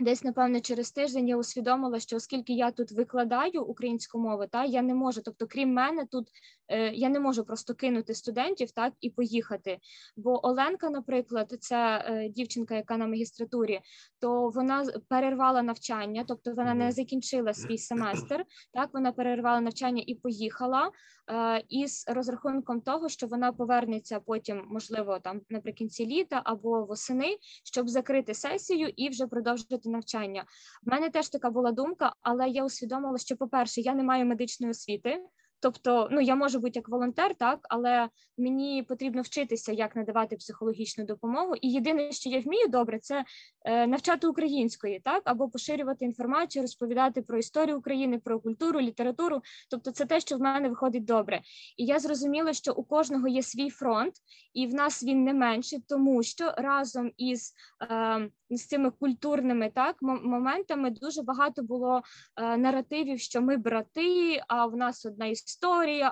Десь, 0.00 0.22
напевне, 0.22 0.60
через 0.60 0.92
тиждень 0.92 1.28
я 1.28 1.36
усвідомила, 1.36 2.00
що 2.00 2.16
оскільки 2.16 2.52
я 2.52 2.70
тут 2.70 2.92
викладаю 2.92 3.62
українську 3.64 4.18
мову, 4.18 4.46
та 4.46 4.64
я 4.64 4.82
не 4.82 4.94
можу, 4.94 5.22
тобто, 5.24 5.46
крім 5.46 5.72
мене, 5.72 6.06
тут 6.06 6.28
е, 6.68 6.92
я 6.94 7.08
не 7.08 7.20
можу 7.20 7.44
просто 7.44 7.74
кинути 7.74 8.14
студентів 8.14 8.70
так 8.70 8.92
і 9.00 9.10
поїхати. 9.10 9.78
Бо 10.16 10.46
Оленка, 10.46 10.90
наприклад, 10.90 11.56
це 11.60 12.04
е, 12.06 12.28
дівчинка, 12.28 12.74
яка 12.74 12.96
на 12.96 13.06
магістратурі, 13.06 13.80
то 14.20 14.48
вона 14.48 14.86
перервала 15.08 15.62
навчання, 15.62 16.24
тобто 16.28 16.54
вона 16.54 16.74
не 16.74 16.92
закінчила 16.92 17.54
свій 17.54 17.78
семестр. 17.78 18.44
Так, 18.72 18.90
вона 18.92 19.12
перервала 19.12 19.60
навчання 19.60 20.02
і 20.06 20.14
поїхала 20.14 20.90
е, 21.30 21.64
із 21.68 22.04
розрахунком 22.08 22.80
того, 22.80 23.08
що 23.08 23.26
вона 23.26 23.52
повернеться 23.52 24.20
потім, 24.20 24.64
можливо, 24.68 25.18
там 25.18 25.40
наприкінці 25.50 26.06
літа 26.06 26.42
або 26.44 26.84
восени, 26.84 27.36
щоб 27.64 27.88
закрити 27.88 28.34
сесію 28.34 28.92
і 28.96 29.08
вже 29.08 29.26
продовжити 29.26 29.87
навчання. 29.90 30.44
В 30.82 30.90
мене 30.90 31.10
теж 31.10 31.28
така 31.28 31.50
була 31.50 31.72
думка, 31.72 32.12
але 32.22 32.48
я 32.48 32.64
усвідомила, 32.64 33.18
що, 33.18 33.36
по-перше, 33.36 33.80
я 33.80 33.94
не 33.94 34.02
маю 34.02 34.26
медичної 34.26 34.70
освіти. 34.70 35.18
Тобто, 35.60 36.08
ну 36.10 36.20
я 36.20 36.34
можу 36.34 36.60
бути 36.60 36.72
як 36.74 36.88
волонтер, 36.88 37.34
так 37.34 37.58
але 37.62 38.08
мені 38.38 38.82
потрібно 38.82 39.22
вчитися, 39.22 39.72
як 39.72 39.96
надавати 39.96 40.36
психологічну 40.36 41.04
допомогу. 41.04 41.54
І 41.60 41.72
єдине, 41.72 42.12
що 42.12 42.30
я 42.30 42.40
вмію 42.40 42.68
добре, 42.68 42.98
це 42.98 43.24
е, 43.64 43.86
навчати 43.86 44.26
української, 44.26 45.00
так 45.04 45.22
або 45.24 45.48
поширювати 45.48 46.04
інформацію, 46.04 46.62
розповідати 46.62 47.22
про 47.22 47.38
історію 47.38 47.78
України, 47.78 48.18
про 48.18 48.40
культуру, 48.40 48.80
літературу. 48.80 49.40
Тобто, 49.70 49.90
це 49.90 50.04
те, 50.04 50.20
що 50.20 50.36
в 50.36 50.40
мене 50.40 50.68
виходить 50.68 51.04
добре. 51.04 51.40
І 51.76 51.84
я 51.84 51.98
зрозуміла, 51.98 52.52
що 52.52 52.72
у 52.72 52.84
кожного 52.84 53.28
є 53.28 53.42
свій 53.42 53.70
фронт, 53.70 54.14
і 54.54 54.66
в 54.66 54.74
нас 54.74 55.04
він 55.04 55.24
не 55.24 55.34
менший, 55.34 55.84
тому 55.88 56.22
що 56.22 56.52
разом 56.56 57.12
із 57.16 57.52
е, 57.82 58.30
з 58.50 58.66
цими 58.66 58.90
культурними 58.90 59.70
так 59.74 59.96
моментами 60.02 60.90
дуже 60.90 61.22
багато 61.22 61.62
було 61.62 62.02
е, 62.36 62.56
наративів, 62.56 63.20
що 63.20 63.42
ми 63.42 63.56
брати, 63.56 64.42
а 64.48 64.66
в 64.66 64.76
нас 64.76 65.06
одна 65.06 65.26
історія, 65.26 65.47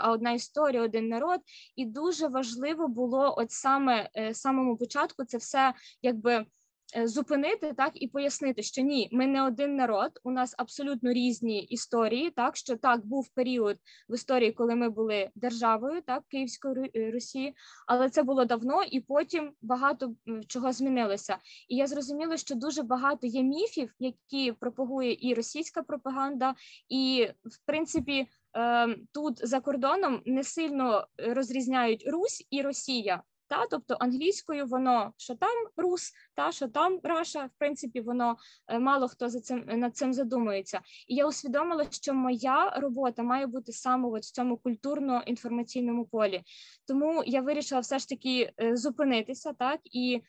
а 0.01 0.11
одна 0.11 0.33
історія, 0.33 0.83
один 0.83 1.09
народ. 1.09 1.41
І 1.77 1.87
дуже 1.87 2.29
важливо 2.29 2.89
було, 2.89 3.35
от 3.39 3.51
саме 3.51 4.11
е, 4.17 4.35
самому 4.35 4.77
початку, 4.77 5.25
це 5.25 5.39
все 5.39 5.75
якби. 6.03 6.47
Е, 6.95 7.09
зупинити 7.09 7.73
так 7.73 7.91
і 7.95 8.09
пояснити, 8.09 8.63
що 8.63 8.83
ні, 8.83 9.09
ми 9.13 9.27
не 9.27 9.43
один 9.47 9.77
народ. 9.77 10.11
У 10.25 10.31
нас 10.31 10.55
абсолютно 10.59 11.13
різні 11.13 11.63
історії. 11.63 12.31
Так 12.31 12.57
що 12.57 12.77
так 12.77 13.07
був 13.07 13.29
період 13.29 13.77
в 14.09 14.15
історії, 14.15 14.53
коли 14.53 14.75
ми 14.75 14.91
були 14.91 15.31
державою, 15.35 16.03
так 16.07 16.23
Київської 16.29 16.91
е, 16.97 17.11
Росії, 17.11 17.55
але 17.87 18.11
це 18.11 18.23
було 18.23 18.45
давно, 18.45 18.83
і 18.83 19.01
потім 19.01 19.53
багато 19.63 20.15
чого 20.49 20.73
змінилося. 20.73 21.39
І 21.69 21.77
я 21.77 21.87
зрозуміла, 21.87 22.37
що 22.37 22.55
дуже 22.55 22.83
багато 22.83 23.27
є 23.27 23.43
міфів, 23.43 23.95
які 23.99 24.53
пропагує 24.53 25.17
і 25.21 25.35
російська 25.35 25.83
пропаганда, 25.83 26.55
і 26.89 27.29
в 27.45 27.67
принципі. 27.67 28.27
Ем, 28.59 28.97
тут 29.13 29.49
за 29.49 29.61
кордоном 29.61 30.23
не 30.27 30.45
сильно 30.45 31.07
розрізняють 31.19 32.05
Русь 32.07 32.47
і 32.51 32.63
Росія. 32.63 33.23
Та, 33.49 33.67
тобто 33.71 33.97
англійською 34.01 34.67
воно 34.67 35.13
що 35.17 35.35
там 35.35 35.67
рус, 35.77 36.13
та 36.35 36.53
що 36.53 36.69
там 36.69 37.01
раша, 37.03 37.45
в 37.45 37.51
принципі, 37.59 38.01
воно 38.01 38.37
е, 38.69 38.79
мало 38.79 39.09
хто 39.09 39.29
за 39.29 39.41
цим 39.41 39.65
над 39.67 39.97
цим 39.97 40.13
задумується. 40.13 40.81
І 41.09 41.15
я 41.15 41.27
усвідомила, 41.27 41.87
що 41.91 42.15
моя 42.15 42.71
робота 42.71 43.23
має 43.23 43.47
бути 43.47 43.73
саме 43.73 44.09
от 44.09 44.23
в 44.23 44.33
цьому 44.33 44.57
культурно-інформаційному 44.57 46.05
полі. 46.05 46.43
Тому 46.87 47.23
я 47.27 47.41
вирішила 47.41 47.81
все 47.81 47.99
ж 47.99 48.09
таки 48.09 48.53
е, 48.61 48.77
зупинитися, 48.77 49.53
так 49.53 49.81
і 49.85 50.23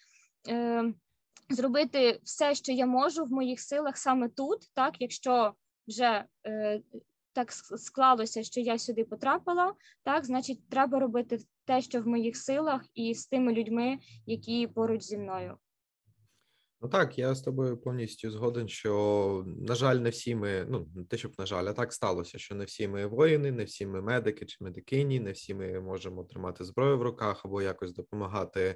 е, 0.50 0.94
зробити 1.50 2.20
все, 2.24 2.56
що 2.56 2.72
я 2.72 2.86
можу 2.86 3.24
в 3.24 3.32
моїх 3.32 3.60
силах 3.60 3.98
саме 3.98 4.30
тут, 4.30 4.60
так, 4.74 4.96
якщо 5.00 5.54
вже 5.88 6.26
е, 6.48 6.82
так 7.34 7.52
склалося, 7.52 8.44
що 8.44 8.62
я 8.62 8.80
сюди 8.80 9.04
потрапила, 9.04 9.74
так 10.04 10.26
значить, 10.26 10.70
треба 10.70 11.00
робити 11.00 11.40
те, 11.68 11.82
що 11.82 12.02
в 12.02 12.08
моїх 12.08 12.38
силах, 12.38 12.82
і 12.94 13.14
з 13.14 13.28
тими 13.28 13.54
людьми, 13.54 13.98
які 14.26 14.68
поруч 14.68 15.02
зі 15.02 15.18
мною. 15.18 15.58
Ну 16.82 16.90
так, 16.90 17.18
я 17.18 17.36
з 17.36 17.42
тобою 17.42 17.78
повністю 17.78 18.32
згоден, 18.32 18.68
що 18.68 19.44
на 19.48 19.76
жаль, 19.76 19.96
не 19.96 20.10
всі 20.10 20.36
ми, 20.36 20.66
ну 20.70 20.88
не 20.96 21.04
те, 21.04 21.18
щоб 21.18 21.32
на 21.38 21.46
жаль, 21.46 21.66
а 21.66 21.74
так 21.74 21.94
сталося, 21.94 22.38
що 22.38 22.56
не 22.56 22.66
всі 22.66 22.88
ми 22.88 23.06
воїни, 23.06 23.52
не 23.52 23.64
всі 23.64 23.86
ми 23.86 24.02
медики 24.02 24.46
чи 24.46 24.58
медикині, 24.64 25.20
не 25.20 25.32
всі 25.32 25.54
ми 25.54 25.80
можемо 25.80 26.24
тримати 26.24 26.64
зброю 26.64 26.98
в 26.98 27.02
руках 27.02 27.46
або 27.46 27.62
якось 27.62 27.94
допомагати 27.94 28.76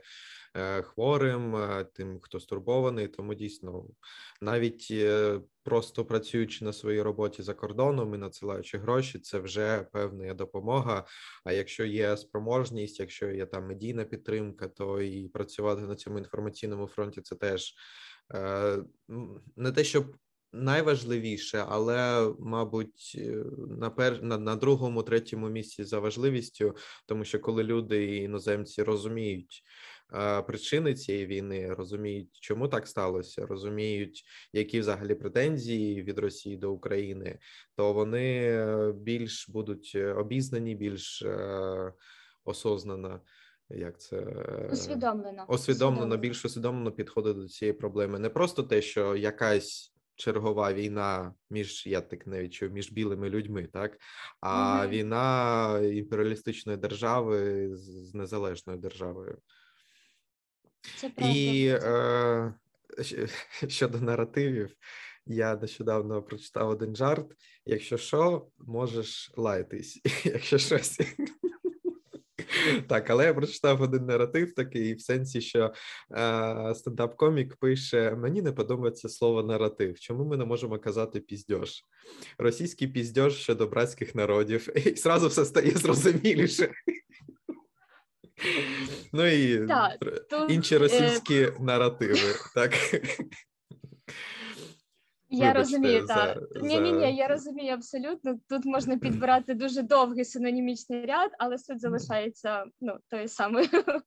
Е, 0.57 0.81
хворим, 0.81 1.55
е, 1.55 1.85
тим, 1.93 2.19
хто 2.21 2.39
стурбований. 2.39 3.07
Тому 3.07 3.33
дійсно, 3.33 3.85
навіть 4.41 4.87
е, 4.91 5.39
просто 5.63 6.05
працюючи 6.05 6.65
на 6.65 6.73
своїй 6.73 7.01
роботі 7.01 7.43
за 7.43 7.53
кордоном 7.53 8.15
і 8.15 8.17
надсилаючи 8.17 8.77
гроші, 8.77 9.19
це 9.19 9.39
вже 9.39 9.87
певна 9.91 10.33
допомога. 10.33 11.05
А 11.43 11.53
якщо 11.53 11.85
є 11.85 12.17
спроможність, 12.17 12.99
якщо 12.99 13.31
є 13.31 13.45
там 13.45 13.67
медійна 13.67 14.03
підтримка, 14.03 14.67
то 14.67 15.01
і 15.01 15.27
працювати 15.27 15.81
на 15.81 15.95
цьому 15.95 16.17
інформаційному 16.17 16.87
фронті 16.87 17.21
це 17.21 17.35
теж 17.35 17.73
не 19.55 19.71
те, 19.71 19.83
щоб. 19.83 20.05
Найважливіше, 20.53 21.65
але 21.69 22.31
мабуть, 22.39 23.21
на 23.67 23.89
пер 23.89 24.23
на, 24.23 24.37
на 24.37 24.55
другому, 24.55 25.03
третьому 25.03 25.49
місці 25.49 25.83
за 25.83 25.99
важливістю, 25.99 26.75
тому 27.05 27.25
що 27.25 27.39
коли 27.39 27.63
люди 27.63 28.15
іноземці 28.15 28.83
розуміють, 28.83 29.63
причини 30.47 30.93
цієї 30.93 31.25
війни, 31.25 31.73
розуміють, 31.73 32.29
чому 32.41 32.67
так 32.67 32.87
сталося, 32.87 33.45
розуміють, 33.45 34.23
які 34.53 34.79
взагалі 34.79 35.15
претензії 35.15 36.03
від 36.03 36.19
Росії 36.19 36.57
до 36.57 36.71
України, 36.71 37.39
то 37.75 37.93
вони 37.93 38.43
е, 38.43 38.93
більш 38.95 39.49
будуть 39.49 39.91
е, 39.95 40.13
обізнані, 40.13 40.75
більш 40.75 41.21
е, 41.21 41.93
осознано. 42.45 43.21
Як 43.69 44.01
це 44.01 44.17
усвідомлено 44.71 45.45
усвідомлено, 45.49 46.17
більш 46.17 46.45
усвідомлено 46.45 46.91
підходить 46.91 47.35
до 47.37 47.47
цієї 47.47 47.73
проблеми. 47.73 48.19
Не 48.19 48.29
просто 48.29 48.63
те, 48.63 48.81
що 48.81 49.15
якась 49.15 49.93
чергова 50.15 50.73
війна 50.73 51.33
між 51.49 51.87
я 51.87 52.01
так 52.01 52.27
не 52.27 52.41
відчув, 52.41 52.71
між 52.71 52.91
білими 52.91 53.29
людьми, 53.29 53.67
так 53.73 53.97
а 54.41 54.49
mm 54.49 54.89
війна 54.89 55.79
імперіалістичної 55.79 56.77
держави 56.77 57.69
з 57.73 58.13
незалежною 58.13 58.79
державою. 58.79 59.37
Це. 60.97 61.11
І 61.17 61.67
е, 61.67 62.53
щодо 63.67 64.01
наративів, 64.01 64.75
я 65.25 65.55
нещодавно 65.55 66.23
прочитав 66.23 66.69
один 66.69 66.95
жарт. 66.95 67.31
Якщо 67.65 67.97
що, 67.97 68.47
можеш 68.57 69.31
лаятись, 69.37 70.01
якщо 70.23 70.57
щось. 70.57 70.99
Так, 72.87 73.09
але 73.09 73.25
я 73.25 73.33
прочитав 73.33 73.81
один 73.81 74.05
наратив 74.05 74.53
такий, 74.53 74.93
в 74.93 75.01
сенсі, 75.01 75.41
що 75.41 75.73
е, 76.11 76.17
стендап-комік 76.73 77.55
пише: 77.59 78.15
мені 78.15 78.41
не 78.41 78.51
подобається 78.51 79.09
слово 79.09 79.43
наратив. 79.43 79.99
Чому 79.99 80.25
ми 80.25 80.37
не 80.37 80.45
можемо 80.45 80.79
казати 80.79 81.19
піздьош? 81.19 81.85
Російський 82.37 82.87
піздьош 82.87 83.33
щодо 83.33 83.67
братських 83.67 84.15
народів, 84.15 84.87
і 84.87 84.95
зразу 84.95 85.27
все 85.27 85.45
стає 85.45 85.71
зрозуміліше. 85.71 86.71
Ну 89.13 89.25
і 89.25 89.67
так, 89.67 90.05
інші 90.49 90.77
російські 90.77 91.41
е... 91.41 91.53
наративи, 91.59 92.35
так. 92.55 92.73
Я 95.33 95.47
Вибачте, 95.47 95.59
розумію, 95.59 96.05
так. 96.07 96.37
Ні, 96.61 96.79
ні, 96.79 96.91
ні, 96.91 97.15
я 97.15 97.27
розумію 97.27 97.73
абсолютно. 97.73 98.39
Тут 98.49 98.65
можна 98.65 98.97
підбирати 98.97 99.53
дуже 99.53 99.81
довгий 99.81 100.25
синонімічний 100.25 101.05
ряд, 101.05 101.31
але 101.39 101.57
суть 101.57 101.79
залишається 101.79 102.65
ну, 102.81 102.97
тою 103.09 103.27
самою. 103.27 103.67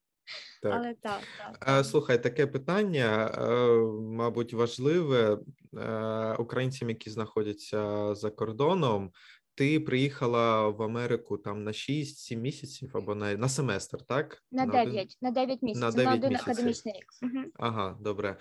Так. 0.63 0.73
Але 0.75 0.95
так, 0.95 1.21
так. 1.61 1.87
Слухай, 1.87 2.23
таке 2.23 2.47
питання, 2.47 3.31
е, 3.39 3.79
мабуть, 4.01 4.53
важливе 4.53 5.39
е, 5.79 6.35
українцям, 6.39 6.89
які 6.89 7.11
знаходяться 7.11 8.15
за 8.15 8.31
кордоном. 8.31 9.11
Ти 9.55 9.81
приїхала 9.81 10.69
в 10.69 10.83
Америку 10.83 11.39
там 11.39 11.65
на 11.65 11.71
6-7 11.71 12.37
місяців 12.37 12.91
або 12.95 13.15
на 13.15 13.35
на 13.35 13.49
семестр, 13.49 14.03
так? 14.03 14.43
На 14.53 14.67
9, 14.67 14.89
один... 14.89 15.07
на 15.21 15.31
9 15.31 15.63
місяців, 15.63 15.83
на, 15.83 15.91
9 15.91 16.07
на 16.07 16.15
один 16.15 16.31
місяців. 16.31 16.53
академічний 16.53 16.95
рік. 16.95 17.07
Угу. 17.23 17.45
Ага, 17.55 17.99
добре. 18.01 18.37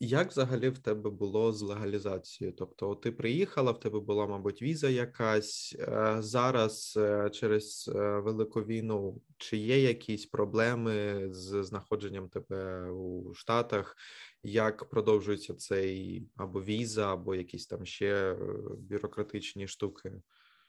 Як 0.00 0.30
взагалі 0.30 0.68
в 0.68 0.78
тебе 0.78 1.10
було 1.10 1.52
з 1.52 1.62
легалізацією? 1.62 2.56
Тобто, 2.58 2.94
ти 2.94 3.12
приїхала, 3.12 3.72
в 3.72 3.80
тебе 3.80 4.00
була, 4.00 4.26
мабуть, 4.26 4.62
віза 4.62 4.88
якась 4.88 5.76
е, 5.78 6.16
зараз 6.18 6.94
е, 6.96 7.30
через 7.30 7.90
е, 7.94 8.18
велику 8.18 8.60
війну. 8.62 9.20
Чи 9.36 9.56
є 9.56 9.82
якісь 9.82 10.26
проблеми 10.26 11.26
з 11.30 11.64
знаходженням 11.64 12.28
тебе 12.28 12.90
у 12.90 13.34
Штатах? 13.34 13.96
Як 14.42 14.90
продовжується 14.90 15.54
цей 15.54 16.26
або 16.36 16.62
віза, 16.62 17.12
або 17.12 17.34
якісь 17.34 17.66
там 17.66 17.86
ще 17.86 18.36
бюрократичні 18.78 19.68
штуки? 19.68 20.12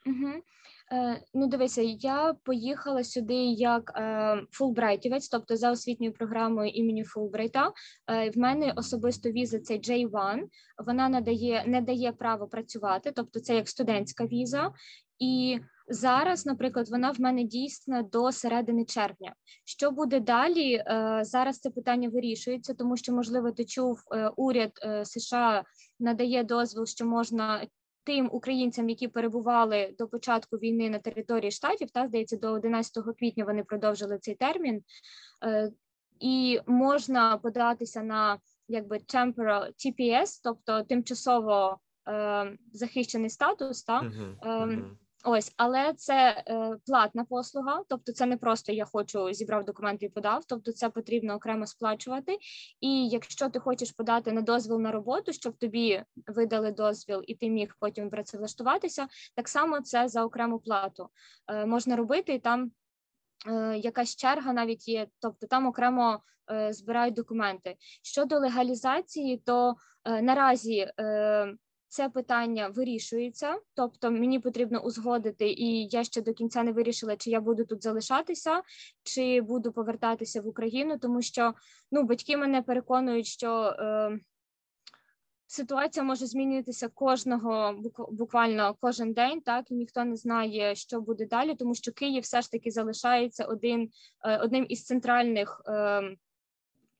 Угу. 0.05 0.31
Е, 0.91 1.21
Ну, 1.33 1.47
дивися, 1.47 1.81
я 1.81 2.35
поїхала 2.43 3.03
сюди 3.03 3.35
як 3.45 3.93
е, 3.95 4.41
фулбрайтівець, 4.51 5.29
тобто 5.29 5.55
за 5.55 5.71
освітньою 5.71 6.13
програмою 6.13 6.71
імені 6.71 7.03
Фулбрайта. 7.03 7.71
Е, 8.07 8.29
В 8.29 8.37
мене 8.37 8.73
особисто 8.75 9.31
віза 9.31 9.59
це 9.59 9.73
J1, 9.73 10.39
Вона 10.85 11.09
надає 11.09 11.63
не 11.67 11.81
дає 11.81 12.11
право 12.11 12.47
працювати, 12.47 13.11
тобто 13.15 13.39
це 13.39 13.55
як 13.55 13.69
студентська 13.69 14.25
віза. 14.25 14.71
І 15.19 15.59
зараз, 15.87 16.45
наприклад, 16.45 16.89
вона 16.89 17.11
в 17.11 17.21
мене 17.21 17.43
дійсна 17.43 18.03
до 18.03 18.31
середини 18.31 18.85
червня. 18.85 19.33
Що 19.65 19.91
буде 19.91 20.19
далі? 20.19 20.73
Е, 20.73 21.19
зараз 21.23 21.59
це 21.59 21.69
питання 21.69 22.09
вирішується, 22.09 22.73
тому 22.73 22.97
що, 22.97 23.13
можливо, 23.13 23.51
ти 23.51 23.65
чув, 23.65 23.99
е, 24.11 24.31
уряд 24.35 24.71
е, 24.83 25.05
США 25.05 25.63
надає 25.99 26.43
дозвіл, 26.43 26.85
що 26.85 27.05
можна 27.05 27.67
тим 28.05 28.29
українцям, 28.31 28.89
які 28.89 29.07
перебували 29.07 29.95
до 29.97 30.07
початку 30.07 30.57
війни 30.57 30.89
на 30.89 30.99
території 30.99 31.51
штатів, 31.51 31.91
та 31.91 32.07
здається, 32.07 32.37
до 32.37 32.51
11 32.51 33.03
квітня 33.19 33.45
вони 33.45 33.63
продовжили 33.63 34.17
цей 34.17 34.35
термін, 34.35 34.83
е, 35.43 35.71
і 36.19 36.59
можна 36.67 37.37
податися 37.37 38.03
на 38.03 38.39
якби 38.67 38.97
temporal 38.97 39.71
TPS, 39.77 40.39
тобто 40.43 40.83
тимчасово 40.83 41.79
е, 42.07 42.57
захищений 42.73 43.29
статус, 43.29 43.83
та 43.83 44.01
uh-huh, 44.01 44.39
uh-huh. 44.39 44.91
Ось, 45.27 45.53
але 45.57 45.93
це 45.93 46.43
е, 46.47 46.77
платна 46.85 47.25
послуга, 47.25 47.83
тобто 47.89 48.11
це 48.11 48.25
не 48.25 48.37
просто 48.37 48.71
я 48.71 48.85
хочу 48.85 49.33
зібрав 49.33 49.65
документи 49.65 50.05
і 50.05 50.09
подав, 50.09 50.45
тобто 50.47 50.71
це 50.71 50.89
потрібно 50.89 51.33
окремо 51.33 51.67
сплачувати. 51.67 52.37
І 52.81 53.07
якщо 53.09 53.49
ти 53.49 53.59
хочеш 53.59 53.91
подати 53.91 54.31
на 54.31 54.41
дозвіл 54.41 54.79
на 54.79 54.91
роботу, 54.91 55.33
щоб 55.33 55.57
тобі 55.57 56.03
видали 56.27 56.71
дозвіл, 56.71 57.23
і 57.27 57.35
ти 57.35 57.49
міг 57.49 57.75
потім 57.79 58.09
працевлаштуватися, 58.09 59.07
так 59.35 59.49
само 59.49 59.81
це 59.81 60.07
за 60.07 60.25
окрему 60.25 60.59
плату 60.59 61.09
е, 61.47 61.65
можна 61.65 61.95
робити 61.95 62.33
і 62.33 62.39
там. 62.39 62.71
Е, 63.47 63.77
якась 63.77 64.15
черга 64.15 64.53
навіть 64.53 64.87
є, 64.87 65.07
тобто 65.21 65.47
там 65.47 65.67
окремо 65.67 66.19
е, 66.51 66.73
збирають 66.73 67.15
документи 67.15 67.75
щодо 68.03 68.39
легалізації, 68.39 69.37
то 69.37 69.75
е, 70.05 70.21
наразі 70.21 70.87
е, 70.99 71.55
це 71.95 72.09
питання 72.09 72.67
вирішується, 72.67 73.59
тобто 73.73 74.11
мені 74.11 74.39
потрібно 74.39 74.79
узгодити, 74.79 75.49
і 75.49 75.87
я 75.87 76.03
ще 76.03 76.21
до 76.21 76.33
кінця 76.33 76.63
не 76.63 76.71
вирішила, 76.71 77.15
чи 77.15 77.29
я 77.29 77.41
буду 77.41 77.65
тут 77.65 77.83
залишатися, 77.83 78.61
чи 79.03 79.41
буду 79.41 79.71
повертатися 79.71 80.41
в 80.41 80.47
Україну, 80.47 80.97
тому 80.99 81.21
що 81.21 81.53
ну 81.91 82.03
батьки 82.03 82.37
мене 82.37 82.61
переконують, 82.61 83.25
що 83.25 83.75
е, 83.79 84.19
ситуація 85.47 86.03
може 86.03 86.25
змінитися 86.25 86.87
кожного 86.87 87.75
буквально 88.11 88.75
кожен 88.79 89.13
день, 89.13 89.41
так 89.41 89.71
і 89.71 89.73
ніхто 89.73 90.05
не 90.05 90.15
знає, 90.15 90.75
що 90.75 91.01
буде 91.01 91.25
далі, 91.25 91.55
тому 91.55 91.75
що 91.75 91.91
Київ 91.91 92.23
все 92.23 92.41
ж 92.41 92.51
таки 92.51 92.71
залишається 92.71 93.45
один 93.45 93.89
е, 94.25 94.37
одним 94.37 94.65
із 94.69 94.85
центральних. 94.85 95.61
Е, 95.67 96.15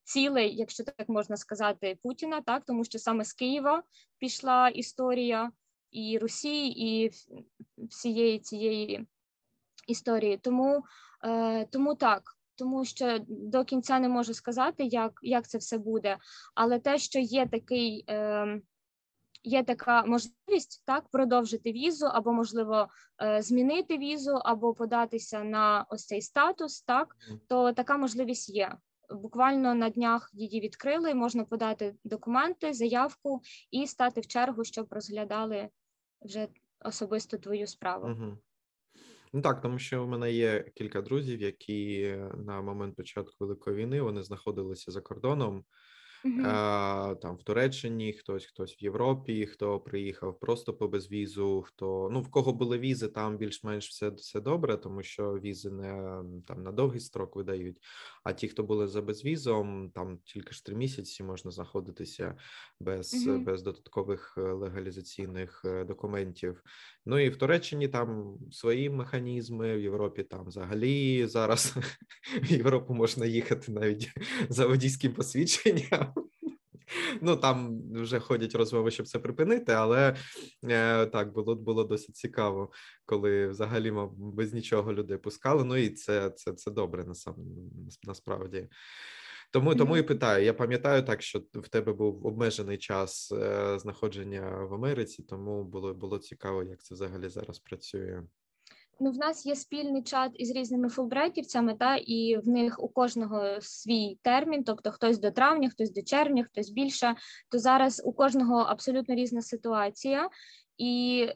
цілей, 0.06 0.56
якщо 0.56 0.84
так 0.84 1.10
можна 1.10 1.38
сказати, 1.38 1.98
Путіна, 2.04 2.42
так 2.42 2.64
тому 2.66 2.84
що 2.84 3.00
саме 3.00 3.26
з 3.26 3.34
Києва 3.34 3.84
пішла 4.20 4.70
історія 4.70 5.52
і 5.92 6.18
Росії, 6.18 6.86
і 6.88 7.12
всієї 7.88 8.40
цієї 8.40 9.08
історії. 9.88 10.38
Тому, 10.38 10.84
е, 11.24 11.66
Тому 11.66 11.96
так. 11.96 12.32
Тому 12.58 12.86
що 12.86 13.20
до 13.28 13.66
кінця 13.66 14.00
не 14.00 14.10
можу 14.10 14.34
сказати, 14.34 14.84
як 14.84 15.20
як 15.22 15.48
це 15.48 15.58
все 15.58 15.78
буде. 15.78 16.18
Але 16.56 16.80
те, 16.80 16.98
що 16.98 17.20
є 17.20 17.48
такий, 17.48 18.06
е, 18.10 18.62
є 19.44 19.64
така 19.64 20.06
можливість 20.06 20.84
так 20.86 21.10
продовжити 21.10 21.72
візу, 21.72 22.06
або 22.06 22.34
можливо 22.34 22.88
е, 23.22 23.42
змінити 23.42 23.98
візу, 23.98 24.32
або 24.32 24.74
податися 24.74 25.44
на 25.44 25.86
ось 25.90 26.06
цей 26.06 26.22
статус, 26.22 26.82
так 26.82 27.16
то 27.48 27.74
така 27.74 27.98
можливість 27.98 28.50
є. 28.50 28.75
Буквально 29.09 29.75
на 29.75 29.89
днях 29.89 30.29
її 30.33 30.61
відкрили. 30.61 31.13
Можна 31.13 31.44
подати 31.44 31.96
документи, 32.03 32.74
заявку 32.74 33.41
і 33.72 33.87
стати 33.87 34.22
в 34.22 34.27
чергу, 34.27 34.63
щоб 34.63 34.87
розглядали 34.89 35.70
вже 36.22 36.48
особисто 36.79 37.37
твою 37.37 37.68
справу. 37.68 38.07
Угу. 38.07 38.37
Ну 39.33 39.41
так, 39.41 39.61
тому 39.61 39.79
що 39.79 40.03
в 40.03 40.07
мене 40.07 40.31
є 40.31 40.72
кілька 40.75 41.01
друзів, 41.01 41.41
які 41.41 42.18
на 42.37 42.61
момент 42.61 42.96
початку 42.96 43.35
великої 43.39 43.75
війни 43.75 44.01
вони 44.01 44.24
знаходилися 44.24 44.91
за 44.91 45.01
кордоном. 45.01 45.65
Uh-huh. 46.25 47.16
Там 47.16 47.35
в 47.35 47.44
Туреччині, 47.44 48.14
хтось, 48.14 48.46
хтось 48.46 48.81
в 48.81 48.83
Європі, 48.83 49.46
хто 49.46 49.79
приїхав 49.79 50.40
просто 50.40 50.74
по 50.74 50.88
безвізу, 50.88 51.61
хто 51.61 52.09
ну 52.11 52.22
в 52.22 52.31
кого 52.31 52.53
були 52.53 52.79
візи, 52.79 53.07
там 53.07 53.38
більш-менш 53.38 53.90
все 53.90 54.09
все 54.09 54.42
добре, 54.42 54.77
тому 54.77 55.03
що 55.03 55.33
візи 55.33 55.72
не 55.72 56.24
там 56.48 56.64
на 56.64 56.72
довгий 56.72 57.00
строк 57.00 57.35
видають. 57.35 57.77
А 58.24 58.33
ті, 58.33 58.48
хто 58.48 58.64
були 58.64 58.88
за 58.88 59.01
безвізом, 59.01 59.92
там 59.96 60.20
тільки 60.24 60.51
ж 60.51 60.66
три 60.66 60.75
місяці 60.75 61.24
можна 61.24 61.51
знаходитися 61.51 62.38
без 62.79 63.27
uh-huh. 63.27 63.44
без 63.44 63.64
додаткових 63.64 64.33
е, 64.38 64.42
легалізаційних 64.42 65.61
е, 65.66 65.83
документів. 65.83 66.64
Ну 67.05 67.20
і 67.20 67.29
в 67.29 67.38
Туреччині 67.38 67.88
там 67.88 68.38
свої 68.51 68.90
механізми, 68.90 69.77
в 69.77 69.81
Європі 69.81 70.24
там 70.24 70.46
взагалі 70.46 71.27
зараз 71.27 71.77
в 72.42 72.51
Європу 72.51 72.94
можна 72.94 73.25
їхати 73.25 73.72
навіть 73.72 74.11
за 74.50 74.68
водійським 74.68 75.14
посвідченням. 75.14 76.15
Ну 77.22 77.36
там 77.36 77.82
вже 77.94 78.20
ходять 78.20 78.56
розмови, 78.56 78.92
щоб 78.92 79.08
це 79.08 79.20
припинити, 79.20 79.72
але 79.72 80.16
е, 80.64 81.06
так 81.06 81.34
було 81.34 81.56
було 81.56 81.84
досить 81.84 82.16
цікаво, 82.16 82.72
коли 83.06 83.48
взагалі 83.48 83.92
мав 83.92 84.14
без 84.18 84.54
нічого 84.54 84.94
людей 84.94 85.18
пускали. 85.18 85.64
Ну 85.64 85.78
і 85.78 85.90
це 85.90 86.30
це, 86.30 86.54
це 86.54 86.72
добре 86.72 87.04
насам, 87.04 87.36
насправді. 88.04 88.68
Тому 89.52 89.76
тому 89.76 89.98
і 89.98 90.04
питаю. 90.04 90.46
Я 90.46 90.54
пам'ятаю 90.54 91.04
так, 91.04 91.22
що 91.22 91.40
в 91.54 91.68
тебе 91.68 91.94
був 91.94 92.26
обмежений 92.26 92.78
час 92.78 93.32
е, 93.32 93.80
знаходження 93.80 94.50
в 94.50 94.74
Америці, 94.74 95.24
тому 95.24 95.64
було 95.64 95.94
було 95.94 96.18
цікаво, 96.18 96.64
як 96.64 96.84
це 96.84 96.96
взагалі 96.96 97.30
зараз 97.30 97.60
працює. 97.60 98.24
Ну, 99.00 99.12
в 99.12 99.18
нас 99.18 99.46
є 99.46 99.55
спільний 99.55 100.03
чат 100.03 100.31
із 100.34 100.51
різними 100.51 100.90
фулбрайтівцями, 100.90 101.75
та 101.75 101.96
і 101.96 102.38
в 102.38 102.48
них 102.48 102.84
у 102.84 102.88
кожного 102.88 103.62
свій 103.62 104.20
термін, 104.22 104.64
тобто 104.64 104.92
хтось 104.92 105.20
до 105.20 105.31
травня, 105.31 105.70
хтось 105.70 105.94
до 105.94 106.01
червня, 106.01 106.44
хтось 106.44 106.70
більше. 106.70 107.16
То 107.51 107.60
зараз 107.60 108.01
у 108.05 108.14
кожного 108.14 108.58
абсолютно 108.58 109.16
різна 109.16 109.42
ситуація, 109.42 110.29
і 110.77 111.27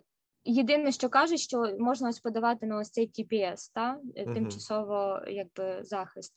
єдине, 0.44 0.92
що 0.92 1.10
кажуть, 1.10 1.40
що 1.40 1.76
можна 1.80 2.10
ось 2.10 2.20
подавати 2.20 2.66
на 2.66 2.78
ось 2.78 2.90
цей 2.90 3.12
TPS, 3.12 3.72
та 3.74 4.00
тимчасово 4.16 5.22
якби 5.28 5.80
захист. 5.84 6.34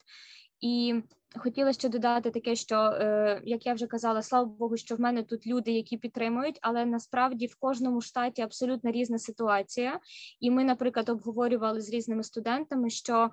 І 0.59 1.03
хотіла 1.35 1.73
ще 1.73 1.89
додати 1.89 2.31
таке, 2.31 2.55
що 2.55 2.75
е, 2.75 3.41
як 3.43 3.65
я 3.65 3.73
вже 3.73 3.87
казала, 3.87 4.21
слава 4.21 4.45
Богу, 4.45 4.77
що 4.77 4.95
в 4.95 4.99
мене 4.99 5.23
тут 5.23 5.47
люди, 5.47 5.71
які 5.71 5.97
підтримують, 5.97 6.59
але 6.61 6.85
насправді 6.85 7.47
в 7.47 7.55
кожному 7.55 8.01
штаті 8.01 8.41
абсолютно 8.41 8.91
різна 8.91 9.19
ситуація. 9.19 9.99
І 10.39 10.51
ми, 10.51 10.63
наприклад, 10.63 11.09
обговорювали 11.09 11.81
з 11.81 11.89
різними 11.89 12.23
студентами, 12.23 12.89
що 12.89 13.29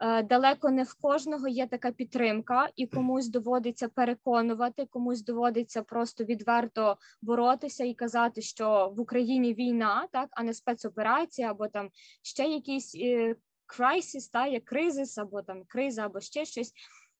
е, 0.00 0.22
далеко 0.22 0.70
не 0.70 0.82
в 0.82 0.94
кожного 0.94 1.48
є 1.48 1.66
така 1.66 1.90
підтримка, 1.90 2.68
і 2.76 2.86
комусь 2.86 3.28
доводиться 3.28 3.88
переконувати, 3.88 4.86
комусь 4.90 5.24
доводиться 5.24 5.82
просто 5.82 6.24
відверто 6.24 6.96
боротися 7.22 7.84
і 7.84 7.94
казати, 7.94 8.42
що 8.42 8.92
в 8.96 9.00
Україні 9.00 9.54
війна, 9.54 10.08
так 10.12 10.28
а 10.32 10.42
не 10.42 10.54
спецоперація, 10.54 11.50
або 11.50 11.68
там 11.68 11.88
ще 12.22 12.44
якісь. 12.44 12.94
Е, 12.94 13.36
crisis, 13.78 14.30
та 14.32 14.46
як 14.46 14.64
кризис, 14.64 15.18
або 15.18 15.42
там 15.42 15.62
криза, 15.68 16.06
або 16.06 16.20
ще 16.20 16.44
щось. 16.44 16.72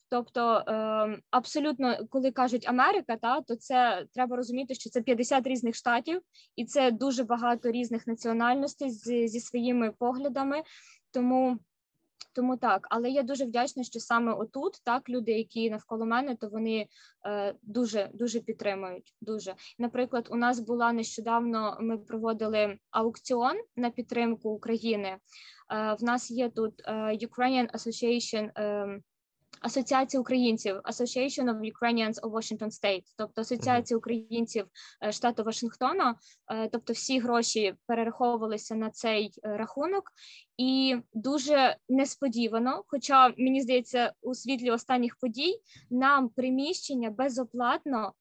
Тобто 0.09 0.65
е, 0.69 1.19
абсолютно, 1.31 1.99
коли 2.11 2.31
кажуть 2.31 2.69
Америка, 2.69 3.17
та 3.17 3.41
то 3.41 3.57
це 3.57 4.07
треба 4.15 4.37
розуміти, 4.37 4.75
що 4.75 4.91
це 4.91 5.01
50 5.01 5.47
різних 5.47 5.75
штатів, 5.75 6.21
і 6.57 6.65
це 6.65 6.91
дуже 6.91 7.25
багато 7.25 7.71
різних 7.71 8.07
національностей 8.07 8.91
з, 8.91 9.29
зі 9.29 9.41
своїми 9.41 9.93
поглядами. 9.93 10.63
Тому 11.11 11.59
Тому 12.33 12.57
так, 12.57 12.87
але 12.91 13.11
я 13.11 13.23
дуже 13.23 13.45
вдячна, 13.45 13.85
що 13.85 14.01
саме 14.01 14.33
отут 14.33 14.81
так 14.85 15.09
люди, 15.09 15.33
які 15.33 15.71
навколо 15.71 16.07
мене, 16.07 16.37
то 16.37 16.49
вони 16.49 16.87
е, 17.27 17.55
дуже 17.63 18.11
дуже 18.15 18.41
підтримують. 18.41 19.15
Дуже 19.21 19.55
наприклад, 19.79 20.29
у 20.31 20.37
нас 20.37 20.61
була 20.61 20.93
нещодавно. 20.93 21.79
Ми 21.81 21.99
проводили 21.99 22.79
аукціон 22.91 23.57
на 23.77 23.91
підтримку 23.91 24.51
України. 24.51 25.09
Е, 25.09 25.19
в 26.01 26.05
нас 26.05 26.31
є 26.31 26.49
тут 26.49 26.83
е, 26.85 26.93
Ukrainian 27.27 27.71
Association 27.75 28.51
е, 28.59 29.01
Асоціація 29.65 30.21
українців 30.21 30.81
Association 30.85 31.45
of 31.45 31.73
Ukrainians 31.73 32.21
of 32.21 32.31
Washington 32.31 32.71
State, 32.71 33.03
тобто 33.17 33.41
Асоціація 33.41 33.99
українців 33.99 34.67
е, 35.05 35.13
штату 35.13 35.45
Вашингтона, 35.45 36.15
е, 36.53 36.69
тобто 36.69 36.93
всі 36.93 37.19
гроші 37.19 37.75
перераховувалися 37.87 38.75
на 38.75 38.91
цей 38.91 39.31
е, 39.45 39.57
рахунок, 39.57 40.05
і 40.57 40.97
дуже 41.13 41.77
несподівано, 41.89 42.85
хоча 42.87 43.29
мені 43.39 43.63
здається, 43.63 44.13
у 44.23 44.35
світлі 44.35 44.71
останніх 44.71 45.17
подій 45.17 45.61
нам 45.91 46.29
приміщення 46.29 47.11
безоплатно 47.11 48.13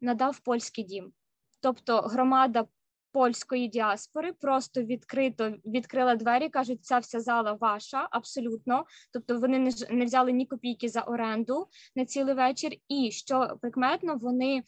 надав 0.00 0.40
польський 0.40 0.84
дім. 0.84 1.12
Тобто 1.60 2.00
громада 2.00 2.66
польської 3.12 3.68
діаспори 3.68 4.32
просто 4.32 4.82
відкрито 4.82 5.54
відкрила 5.66 6.16
двері. 6.16 6.48
кажуть, 6.48 6.84
ця 6.84 6.98
вся 6.98 7.20
зала 7.20 7.52
ваша, 7.52 8.08
абсолютно. 8.10 8.84
Тобто 9.12 9.38
вони 9.38 9.58
не 9.58 9.72
не 9.90 10.04
взяли 10.04 10.32
ні 10.32 10.46
копійки 10.46 10.88
за 10.88 11.00
оренду 11.00 11.66
на 11.96 12.04
цілий 12.04 12.34
вечір. 12.34 12.72
І 12.88 13.10
що 13.10 13.56
прикметно, 13.60 14.16
вони 14.16 14.56
е, 14.56 14.62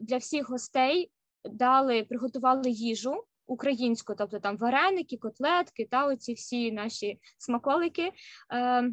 для 0.00 0.16
всіх 0.16 0.50
гостей 0.50 1.10
дали, 1.44 2.04
приготували 2.04 2.70
їжу. 2.70 3.24
Українську, 3.50 4.14
тобто 4.18 4.40
там 4.40 4.56
вареники, 4.56 5.16
котлетки 5.16 5.88
та 5.90 6.06
оці 6.06 6.34
всі 6.34 6.72
наші 6.72 7.18
смаколики. 7.38 8.12
Е, 8.52 8.92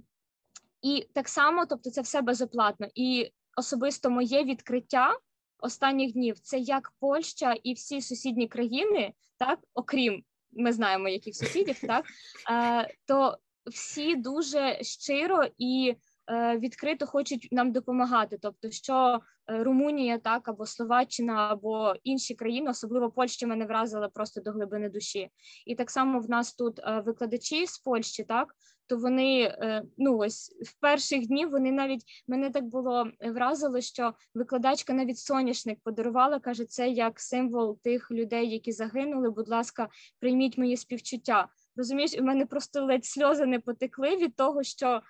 І 0.81 1.08
так 1.13 1.29
само, 1.29 1.65
тобто, 1.65 1.89
це 1.89 2.01
все 2.01 2.21
безоплатно. 2.21 2.88
І 2.95 3.31
особисто 3.58 4.10
моє 4.10 4.43
відкриття 4.43 5.17
останніх 5.65 6.13
днів 6.13 6.39
це 6.39 6.60
як 6.60 6.93
Польща 6.99 7.54
і 7.63 7.73
всі 7.73 8.01
сусідні 8.01 8.47
країни, 8.47 9.13
так 9.38 9.60
окрім 9.73 10.23
ми 10.51 10.73
знаємо, 10.73 11.10
яких 11.10 11.36
сусідів, 11.36 11.80
так 11.88 12.06
е, 12.51 12.93
то 13.08 13.38
всі 13.65 14.15
дуже 14.15 14.84
щиро 14.84 15.43
і 15.58 15.95
е, 16.32 16.58
відкрито 16.58 17.06
хочуть 17.06 17.47
нам 17.51 17.71
допомагати. 17.71 18.38
Тобто, 18.41 18.71
що 18.71 19.19
е, 19.49 19.63
Румунія, 19.63 20.17
так 20.17 20.47
або 20.47 20.65
Словаччина, 20.65 21.34
або 21.34 21.93
інші 22.04 22.36
країни, 22.36 22.69
особливо 22.69 23.12
Польща, 23.12 23.47
мене 23.47 23.65
вразила 23.65 24.10
просто 24.10 24.41
до 24.41 24.51
глибини 24.51 24.89
душі. 24.89 25.30
І 25.65 25.75
так 25.75 25.91
само 25.91 26.19
в 26.19 26.30
нас 26.30 26.56
тут 26.56 26.80
е, 26.80 27.04
викладачі 27.06 27.67
з 27.67 27.80
Польщі, 27.80 28.23
так 28.23 28.56
то 28.88 28.98
вони 28.98 29.41
е, 29.41 29.84
ну 29.98 30.17
ось 30.17 30.56
в 30.65 30.80
перших 30.80 31.28
днів 31.28 31.50
вони 31.50 31.71
навіть 31.71 32.04
мене 32.28 32.50
так 32.50 32.65
було 32.65 33.12
вразило, 33.19 33.82
що 33.82 34.13
викладачка 34.34 34.93
навіть 34.93 35.17
соняшник 35.17 35.80
подарувала. 35.84 36.39
каже, 36.39 36.65
це 36.65 36.89
як 36.89 37.19
символ 37.19 37.80
тих 37.84 38.12
людей, 38.12 38.50
які 38.50 38.71
загинули. 38.71 39.30
Будь 39.30 39.50
ласка, 39.50 39.89
прийміть 40.19 40.58
мої 40.58 40.78
співчуття. 40.78 41.48
Розумієш, 41.76 42.12
у 42.19 42.24
мене 42.24 42.45
просто 42.45 42.86
ледь 42.86 43.06
сльози 43.06 43.45
не 43.45 43.60
потекли 43.60 44.15
від 44.15 44.36
того, 44.36 44.63
що 44.63 45.02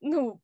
ну 0.00 0.40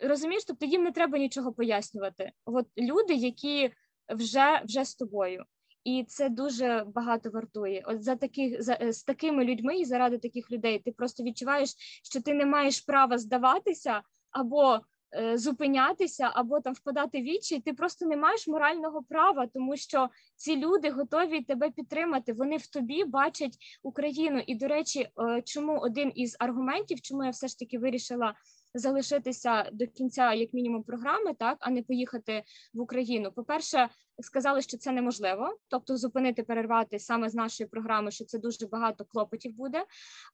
розумієш, 0.00 0.44
тобто 0.44 0.66
їм 0.66 0.82
не 0.82 0.92
треба 0.92 1.18
нічого 1.18 1.52
пояснювати. 1.52 2.32
От 2.44 2.66
люди, 2.78 3.14
які 3.14 3.72
вже 4.08 4.62
вже 4.64 4.84
з 4.84 4.94
тобою 4.94 5.44
і 5.84 6.04
це 6.08 6.28
дуже 6.28 6.86
багато 6.94 7.30
вартує. 7.30 7.82
От 7.86 8.02
за 8.02 8.16
таких 8.16 8.62
за 8.62 8.78
е, 8.82 8.92
з 8.92 9.04
такими 9.04 9.44
людьми 9.44 9.76
і 9.76 9.84
заради 9.84 10.18
таких 10.18 10.50
людей 10.50 10.78
ти 10.78 10.92
просто 10.92 11.22
відчуваєш, 11.22 11.74
що 12.04 12.22
ти 12.22 12.34
не 12.34 12.46
маєш 12.46 12.80
права 12.80 13.18
здаватися 13.18 14.02
або 14.30 14.80
е, 15.16 15.38
зупинятися, 15.38 16.30
або 16.34 16.60
там 16.60 16.72
впадати 16.74 17.18
в 17.18 17.22
вічі. 17.22 17.60
Ти 17.60 17.72
просто 17.72 18.06
не 18.06 18.16
маєш 18.16 18.48
морального 18.48 19.02
права, 19.02 19.46
тому 19.46 19.76
що 19.76 20.08
ці 20.36 20.56
люди 20.56 20.90
готові 20.90 21.40
тебе 21.40 21.70
підтримати. 21.70 22.32
Вони 22.32 22.56
в 22.56 22.66
тобі 22.66 23.04
бачать 23.04 23.56
Україну. 23.82 24.42
І 24.46 24.54
до 24.54 24.68
речі, 24.68 25.00
е, 25.00 25.42
чому 25.44 25.78
один 25.78 26.12
із 26.14 26.36
аргументів, 26.38 27.00
чому 27.00 27.24
я 27.24 27.30
все 27.30 27.48
ж 27.48 27.58
таки 27.58 27.78
вирішила 27.78 28.34
залишитися 28.74 29.70
до 29.72 29.86
кінця, 29.86 30.32
як 30.32 30.52
мінімум, 30.52 30.82
програми, 30.82 31.34
так 31.34 31.58
а 31.60 31.70
не 31.70 31.82
поїхати 31.82 32.42
в 32.74 32.80
Україну. 32.80 33.32
По 33.32 33.44
перше, 33.44 33.88
сказали, 34.20 34.62
що 34.62 34.78
це 34.78 34.92
неможливо, 34.92 35.56
тобто 35.68 35.96
зупинити, 35.96 36.42
перервати 36.42 36.98
саме 36.98 37.28
з 37.28 37.34
нашої 37.34 37.68
програми, 37.68 38.10
що 38.10 38.24
це 38.24 38.38
дуже 38.38 38.66
багато 38.66 39.04
клопотів 39.04 39.56
буде. 39.56 39.84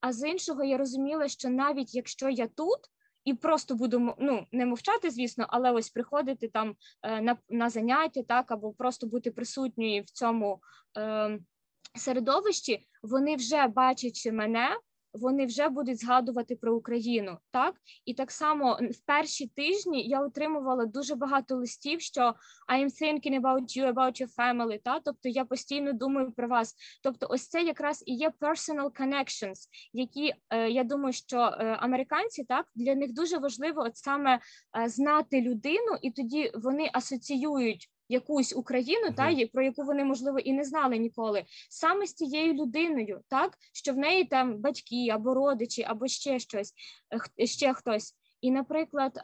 А 0.00 0.12
з 0.12 0.28
іншого 0.28 0.64
я 0.64 0.78
розуміла, 0.78 1.28
що 1.28 1.50
навіть 1.50 1.94
якщо 1.94 2.28
я 2.28 2.46
тут. 2.46 2.78
І 3.24 3.34
просто 3.34 3.74
буду 3.74 4.14
ну 4.18 4.46
не 4.52 4.66
мовчати, 4.66 5.10
звісно, 5.10 5.46
але 5.48 5.70
ось 5.70 5.90
приходити 5.90 6.48
там 6.48 6.74
е, 7.02 7.20
на 7.20 7.36
на 7.48 7.70
заняття, 7.70 8.22
так 8.22 8.50
або 8.50 8.72
просто 8.72 9.06
бути 9.06 9.30
присутньою 9.30 10.02
в 10.02 10.10
цьому 10.10 10.60
е, 10.98 11.38
середовищі. 11.94 12.86
Вони 13.02 13.36
вже 13.36 13.66
бачачи 13.66 14.32
мене, 14.32 14.68
вони 15.12 15.46
вже 15.46 15.68
будуть 15.68 16.00
згадувати 16.00 16.56
про 16.56 16.76
Україну. 16.76 17.38
Так 17.50 17.74
і 18.04 18.14
так 18.14 18.30
само 18.30 18.78
в 18.82 19.06
перші 19.06 19.46
тижні 19.46 20.08
я 20.08 20.20
отримувала 20.20 20.86
дуже 20.86 21.14
багато 21.14 21.54
листів, 21.54 22.00
що 22.00 22.34
I 22.68 22.84
am 22.84 23.02
thinking 23.02 23.40
about 23.40 23.78
you, 23.78 23.92
about 23.92 24.22
your 24.22 24.34
family, 24.36 24.80
та 24.84 25.00
тобто 25.00 25.28
я 25.28 25.44
постійно 25.44 25.92
думаю 25.92 26.32
про 26.32 26.48
вас. 26.48 26.74
Тобто, 27.02 27.26
ось 27.30 27.48
це 27.48 27.62
якраз 27.62 28.02
і 28.06 28.14
є 28.14 28.32
personal 28.40 28.90
connections, 28.90 29.68
які 29.92 30.34
е, 30.50 30.70
я 30.70 30.84
думаю, 30.84 31.12
що 31.12 31.36
е, 31.38 31.76
американці 31.80 32.44
так 32.44 32.66
для 32.74 32.94
них 32.94 33.12
дуже 33.12 33.38
важливо 33.38 33.82
от 33.82 33.96
саме 33.96 34.40
е, 34.78 34.88
знати 34.88 35.40
людину, 35.40 35.96
і 36.02 36.10
тоді 36.10 36.50
вони 36.54 36.90
асоціюють 36.92 37.90
якусь 38.08 38.56
Україну, 38.56 39.10
та 39.16 39.34
про 39.52 39.62
яку 39.62 39.82
вони 39.82 40.04
можливо 40.04 40.38
і 40.38 40.52
не 40.52 40.64
знали 40.64 40.98
ніколи, 40.98 41.44
саме 41.70 42.06
з 42.06 42.12
тією 42.12 42.54
людиною, 42.54 43.20
так 43.28 43.58
що 43.72 43.92
в 43.92 43.96
неї 43.96 44.24
там 44.24 44.58
батьки 44.58 45.08
або 45.12 45.34
родичі, 45.34 45.82
або 45.82 46.06
ще 46.06 46.38
щось, 46.38 46.74
е, 47.40 47.46
ще 47.46 47.74
хтось. 47.74 48.14
І, 48.40 48.50
наприклад, 48.50 49.20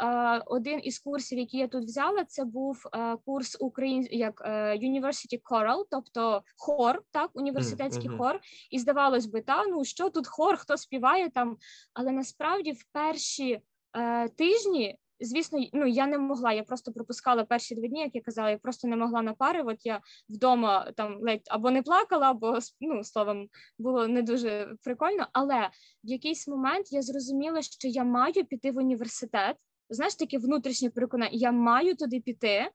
один 0.47 0.81
із 0.83 0.99
курсів, 0.99 1.39
які 1.39 1.59
я 1.59 1.69
тут 1.69 1.85
взяла, 1.85 2.25
це 2.25 2.45
був 2.45 2.83
курс 3.25 3.57
Україн... 3.61 4.09
як 4.11 4.43
е, 4.45 4.79
University 4.79 5.41
Choral, 5.51 5.85
тобто 5.91 6.43
хор, 6.57 7.03
так, 7.11 7.31
університетський 7.35 8.11
mm 8.11 8.15
-hmm. 8.15 8.19
хор. 8.19 8.41
І 8.71 8.79
здавалось 8.79 9.27
би, 9.27 9.41
та 9.41 9.67
ну 9.67 9.85
що 9.85 10.11
тут 10.11 10.27
хор, 10.27 10.57
хто 10.57 10.77
співає 10.77 11.31
там. 11.31 11.57
Але 11.95 12.13
насправді 12.13 12.73
в 12.73 12.85
перші 12.93 13.61
е, 13.97 14.29
тижні 14.29 14.99
звісно, 15.25 15.59
ну 15.73 15.87
я 15.87 16.07
не 16.07 16.19
могла. 16.19 16.53
Я 16.53 16.63
просто 16.63 16.93
пропускала 16.93 17.45
перші 17.45 17.75
два 17.75 17.89
дні, 17.89 18.01
як 18.01 18.15
я 18.15 18.21
казала, 18.21 18.51
я 18.51 18.59
просто 18.59 18.89
не 18.89 18.97
могла 18.97 19.23
на 19.23 19.35
пари. 19.35 19.63
От 19.63 19.87
я 19.87 20.01
вдома 20.29 20.93
там 20.97 21.19
ледь 21.21 21.47
або 21.51 21.71
не 21.71 21.83
плакала, 21.83 22.31
або 22.31 22.59
ну 22.81 23.05
словом 23.05 23.49
було 23.79 24.09
не 24.09 24.23
дуже 24.23 24.77
прикольно. 24.83 25.27
Але 25.33 25.71
в 26.05 26.09
якийсь 26.09 26.49
момент 26.49 26.93
я 26.93 27.03
зрозуміла, 27.03 27.63
що 27.63 27.89
я 27.89 28.05
маю 28.05 28.45
піти 28.45 28.73
в 28.73 28.77
університет. 28.77 29.57
Знаєш, 29.89 30.15
таке 30.15 30.39
внутрішнє 30.39 30.91
переконання, 30.91 31.31
я 31.33 31.53
маю 31.53 31.97
туди 31.97 32.21
піти 32.21 32.71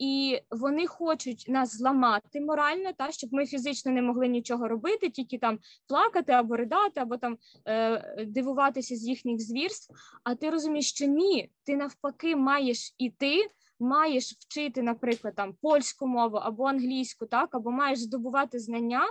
і 0.00 0.40
вони 0.50 0.86
хочуть 0.86 1.44
нас 1.48 1.76
зламати 1.76 2.40
морально, 2.40 2.92
та 2.92 3.10
щоб 3.10 3.32
ми 3.32 3.46
фізично 3.46 3.92
не 3.92 4.02
могли 4.02 4.28
нічого 4.28 4.68
робити, 4.68 5.10
тільки 5.10 5.38
там 5.38 5.58
плакати 5.88 6.32
або 6.32 6.56
ридати, 6.56 7.00
або 7.00 7.16
там 7.16 7.38
е, 7.66 8.24
дивуватися 8.26 8.96
з 8.96 9.08
їхніх 9.08 9.40
звірств. 9.40 9.94
А 10.24 10.34
ти 10.34 10.50
розумієш, 10.50 10.90
що 10.90 11.06
ні, 11.06 11.50
ти 11.64 11.76
навпаки 11.76 12.36
маєш 12.36 12.94
іти. 12.98 13.50
Маєш 13.82 14.32
вчити, 14.32 14.82
наприклад, 14.82 15.34
там 15.36 15.54
польську 15.62 16.06
мову 16.06 16.36
або 16.36 16.64
англійську, 16.64 17.26
так 17.26 17.54
або 17.54 17.70
маєш 17.70 17.98
здобувати 17.98 18.58
знання, 18.58 19.02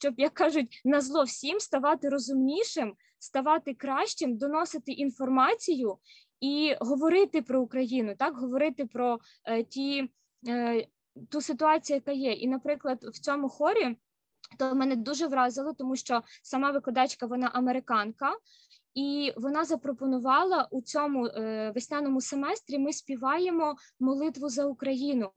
щоб 0.00 0.14
як 0.16 0.34
кажуть, 0.34 0.82
на 0.84 1.00
зло 1.00 1.22
всім 1.22 1.60
ставати 1.60 2.08
розумнішим, 2.08 2.94
ставати 3.18 3.74
кращим, 3.74 4.36
доносити 4.36 4.92
інформацію 4.92 5.98
і 6.40 6.74
говорити 6.80 7.42
про 7.42 7.62
Україну, 7.62 8.14
так 8.18 8.36
говорити 8.36 8.86
про 8.86 9.18
е, 9.44 9.64
ті 9.64 10.10
ту 11.30 11.40
ситуацію, 11.40 11.94
яка 11.94 12.12
є. 12.12 12.32
І, 12.32 12.48
наприклад, 12.48 12.98
в 13.02 13.18
цьому 13.18 13.48
хорі 13.48 13.96
то 14.58 14.74
мене 14.74 14.96
дуже 14.96 15.26
вразило, 15.26 15.72
тому 15.72 15.96
що 15.96 16.22
сама 16.42 16.70
викладачка 16.70 17.26
вона 17.26 17.50
американка, 17.54 18.32
і 18.94 19.32
вона 19.36 19.64
запропонувала 19.64 20.68
у 20.70 20.82
цьому 20.82 21.26
е, 21.26 21.72
весняному 21.74 22.20
семестрі. 22.20 22.78
Ми 22.78 22.92
співаємо 22.92 23.76
молитву 24.00 24.48
за 24.48 24.64
Україну. 24.64 25.30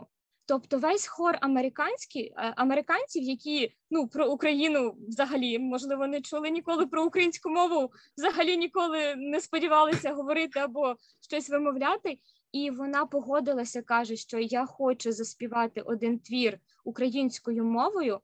Тобто 0.45 0.77
весь 0.77 1.07
хор 1.07 1.37
американський 1.41 2.33
е, 2.37 2.53
американців, 2.57 3.23
які 3.23 3.73
ну 3.91 4.07
про 4.07 4.31
Україну 4.31 4.95
взагалі 5.07 5.59
можливо 5.59 6.07
не 6.07 6.21
чули 6.21 6.49
ніколи 6.49 6.85
про 6.85 7.05
українську 7.05 7.49
мову, 7.49 7.91
взагалі 8.17 8.57
ніколи 8.57 9.15
не 9.15 9.41
сподівалися 9.41 10.13
говорити 10.13 10.59
або 10.59 10.95
щось 11.21 11.49
вимовляти. 11.49 12.17
І 12.51 12.71
вона 12.71 13.05
погодилася, 13.05 13.81
каже, 13.81 14.15
що 14.15 14.39
я 14.39 14.65
хочу 14.65 15.11
заспівати 15.11 15.81
один 15.81 16.19
твір 16.19 16.59
українською 16.83 17.63
мовою. 17.63 18.19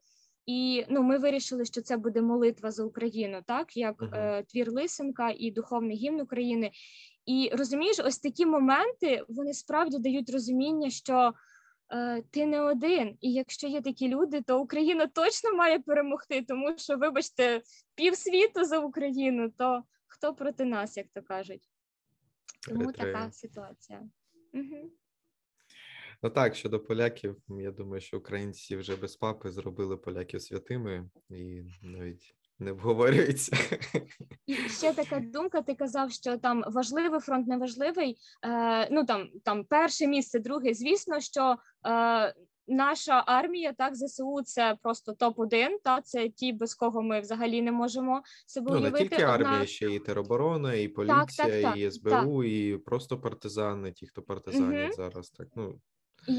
І 0.46 0.84
ну, 0.88 1.02
ми 1.02 1.18
вирішили, 1.18 1.64
що 1.64 1.82
це 1.82 1.96
буде 1.96 2.22
молитва 2.22 2.70
за 2.70 2.84
Україну, 2.84 3.42
так 3.46 3.76
як 3.76 4.02
uh-huh. 4.02 4.16
е, 4.16 4.42
твір 4.42 4.72
Лисенка 4.72 5.34
і 5.36 5.50
духовний 5.50 5.96
гімн 5.96 6.20
України. 6.20 6.70
І 7.26 7.50
розумієш, 7.52 7.96
ось 7.98 8.18
такі 8.18 8.46
моменти 8.46 9.24
вони 9.28 9.54
справді 9.54 9.98
дають 9.98 10.30
розуміння, 10.30 10.90
що 10.90 11.32
е, 11.92 12.22
ти 12.30 12.46
не 12.46 12.60
один. 12.60 13.16
І 13.20 13.32
якщо 13.32 13.66
є 13.66 13.80
такі 13.80 14.08
люди, 14.08 14.42
то 14.42 14.60
Україна 14.60 15.06
точно 15.06 15.54
має 15.54 15.78
перемогти, 15.78 16.42
тому 16.48 16.78
що, 16.78 16.96
вибачте, 16.96 17.62
півсвіту 17.94 18.64
за 18.64 18.78
Україну, 18.78 19.52
то 19.58 19.82
хто 20.06 20.34
проти 20.34 20.64
нас, 20.64 20.96
як 20.96 21.06
то 21.14 21.22
кажуть. 21.22 21.62
Тому 22.66 22.92
така 22.92 23.32
ситуація. 23.32 24.08
Угу. 24.54 24.90
Ну 26.22 26.30
так, 26.30 26.54
щодо 26.54 26.80
поляків, 26.80 27.36
я 27.48 27.70
думаю, 27.70 28.00
що 28.00 28.18
українці 28.18 28.76
вже 28.76 28.96
без 28.96 29.16
папи 29.16 29.50
зробили 29.50 29.96
поляків 29.96 30.42
святими 30.42 31.10
і 31.30 31.62
навіть 31.82 32.34
не 32.58 32.70
обговорюється. 32.70 33.56
І 34.46 34.54
ще 34.54 34.92
така 34.92 35.20
думка. 35.20 35.62
Ти 35.62 35.74
казав, 35.74 36.12
що 36.12 36.38
там 36.38 36.64
важливий 36.66 37.20
фронт, 37.20 37.48
неважливий. 37.48 38.16
Е, 38.44 38.88
Ну 38.90 39.04
там 39.04 39.30
там 39.44 39.64
перше 39.64 40.06
місце, 40.06 40.38
друге. 40.38 40.74
Звісно, 40.74 41.20
що 41.20 41.56
е, 41.86 42.34
наша 42.68 43.24
армія, 43.26 43.72
так 43.72 43.96
ЗСУ, 43.96 44.42
це 44.44 44.76
просто 44.82 45.12
топ 45.12 45.38
1 45.38 45.78
Та 45.84 46.00
це 46.00 46.28
ті, 46.28 46.52
без 46.52 46.74
кого 46.74 47.02
ми 47.02 47.20
взагалі 47.20 47.62
не 47.62 47.72
можемо 47.72 48.22
себе 48.46 48.70
ну, 48.70 48.78
уявити. 48.78 49.04
не 49.04 49.08
тільки 49.08 49.22
армія, 49.22 49.52
Одна... 49.52 49.66
ще 49.66 49.90
і 49.90 49.98
тероборона, 49.98 50.74
і 50.74 50.88
поліція, 50.88 51.24
так, 51.26 51.36
так, 51.36 51.62
так, 51.62 51.76
і 51.76 51.90
СБУ, 51.90 52.44
і 52.44 52.76
просто 52.76 53.20
партизани, 53.20 53.92
ті, 53.92 54.06
хто 54.06 54.22
партизанять 54.22 54.84
угу. 54.84 54.96
зараз. 54.96 55.30
Так 55.30 55.48
ну 55.56 55.80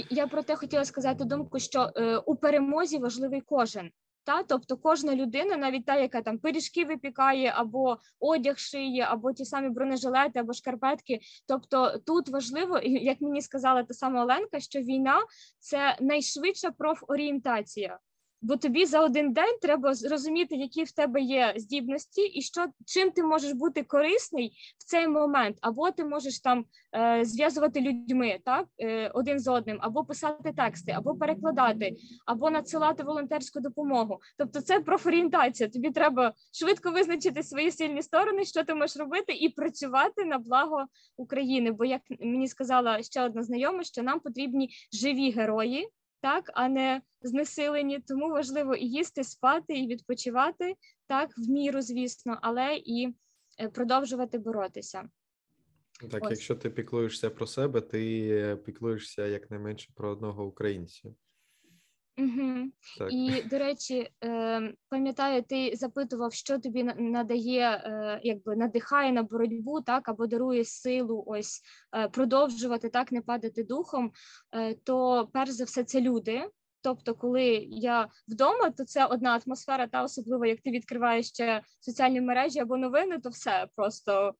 я 0.09 0.27
про 0.27 0.43
те 0.43 0.55
хотіла 0.55 0.85
сказати 0.85 1.25
думку, 1.25 1.59
що 1.59 1.91
е, 1.95 2.17
у 2.17 2.35
перемозі 2.35 2.97
важливий 2.97 3.41
кожен. 3.41 3.91
Та, 4.27 4.43
тобто 4.43 4.77
кожна 4.77 5.15
людина, 5.15 5.57
навіть 5.57 5.85
та, 5.85 5.95
яка 5.95 6.21
там 6.21 6.37
пиріжки 6.37 6.85
випікає, 6.85 7.53
або 7.55 7.97
одяг 8.19 8.57
шиє, 8.57 9.07
або 9.09 9.33
ті 9.33 9.45
самі 9.45 9.69
бронежилети, 9.69 10.39
або 10.39 10.53
шкарпетки. 10.53 11.19
Тобто 11.47 11.99
тут 12.05 12.29
важливо, 12.29 12.79
як 12.83 13.21
мені 13.21 13.41
сказала 13.41 13.83
та 13.83 13.93
сама 13.93 14.23
Оленка, 14.23 14.59
що 14.59 14.79
війна 14.79 15.19
це 15.59 15.97
найшвидша 16.01 16.71
профорієнтація 16.71 17.99
бо 18.41 18.57
тобі 18.57 18.85
за 18.85 19.01
один 19.01 19.33
день 19.33 19.57
треба 19.61 19.93
зрозуміти, 19.93 20.55
які 20.55 20.83
в 20.83 20.91
тебе 20.91 21.21
є 21.21 21.53
здібності, 21.57 22.21
і 22.21 22.41
що 22.41 22.65
чим 22.85 23.11
ти 23.11 23.23
можеш 23.23 23.51
бути 23.51 23.83
корисний 23.83 24.53
в 24.77 24.83
цей 24.83 25.07
момент, 25.07 25.57
або 25.61 25.91
ти 25.91 26.05
можеш 26.05 26.39
там 26.39 26.65
е, 26.95 27.25
зв'язувати 27.25 27.81
людьми, 27.81 28.39
так 28.45 28.67
е, 28.79 29.11
один 29.13 29.39
з 29.39 29.47
одним, 29.47 29.77
або 29.81 30.03
писати 30.03 30.53
тексти, 30.57 30.91
або 30.91 31.15
перекладати, 31.15 31.95
або 32.25 32.49
надсилати 32.49 33.03
волонтерську 33.03 33.59
допомогу. 33.59 34.19
Тобто, 34.37 34.61
це 34.61 34.79
профорієнтація. 34.79 35.69
Тобі 35.69 35.91
треба 35.91 36.33
швидко 36.51 36.91
визначити 36.91 37.43
свої 37.43 37.71
сильні 37.71 38.01
сторони, 38.01 38.45
що 38.45 38.63
ти 38.63 38.73
можеш 38.73 38.97
робити, 38.97 39.33
і 39.33 39.49
працювати 39.49 40.25
на 40.25 40.37
благо 40.37 40.85
України. 41.17 41.71
Бо 41.71 41.85
як 41.85 42.01
мені 42.19 42.47
сказала 42.47 43.03
ще 43.03 43.23
одна 43.23 43.43
знайома, 43.43 43.83
що 43.83 44.03
нам 44.03 44.19
потрібні 44.19 44.69
живі 44.93 45.31
герої 45.31 45.89
так, 46.21 46.51
а 46.53 46.67
не 46.67 47.01
знесилені. 47.21 47.99
Тому 47.99 48.29
важливо 48.29 48.75
і 48.75 48.85
їсти, 48.85 49.23
спати, 49.23 49.73
і 49.73 49.87
відпочивати 49.87 50.75
так, 51.07 51.29
в 51.37 51.49
міру, 51.49 51.81
звісно, 51.81 52.39
але 52.41 52.75
і 52.75 53.15
е, 53.59 53.69
продовжувати 53.69 54.37
боротися. 54.37 55.09
Так, 56.11 56.23
Ось. 56.23 56.31
якщо 56.31 56.55
ти 56.55 56.69
піклуєшся 56.69 57.29
про 57.29 57.47
себе, 57.47 57.81
ти 57.81 58.57
піклуєшся 58.65 59.27
якнайменше 59.27 59.91
про 59.95 60.09
одного 60.09 60.45
українця. 60.45 61.09
Угу. 62.17 62.71
І 63.09 63.41
до 63.41 63.57
речі, 63.57 64.09
е, 64.23 64.73
пам'ятаю, 64.89 65.43
ти 65.43 65.75
запитував, 65.75 66.33
що 66.33 66.59
тобі 66.59 66.83
надає, 66.83 67.69
е, 67.69 68.19
якби 68.23 68.55
надихає 68.55 69.11
на 69.11 69.23
боротьбу, 69.23 69.81
так 69.81 70.09
або 70.09 70.27
дарує 70.27 70.65
силу, 70.65 71.23
ось 71.27 71.61
е, 71.97 72.09
продовжувати 72.09 72.89
так, 72.89 73.11
не 73.11 73.21
падати 73.21 73.63
духом. 73.63 74.11
Е, 74.51 74.73
то 74.73 75.29
перш 75.33 75.49
за 75.49 75.63
все, 75.63 75.83
це 75.83 76.01
люди. 76.01 76.49
Тобто, 76.81 77.15
коли 77.15 77.45
я 77.69 78.07
вдома, 78.27 78.69
то 78.69 78.85
це 78.85 79.05
одна 79.05 79.41
атмосфера, 79.45 79.87
та 79.87 80.03
особливо 80.03 80.45
як 80.45 80.61
ти 80.61 80.71
відкриваєш 80.71 81.27
ще 81.27 81.61
соціальні 81.79 82.21
мережі 82.21 82.59
або 82.59 82.77
новини, 82.77 83.19
то 83.19 83.29
все 83.29 83.67
просто 83.75 84.33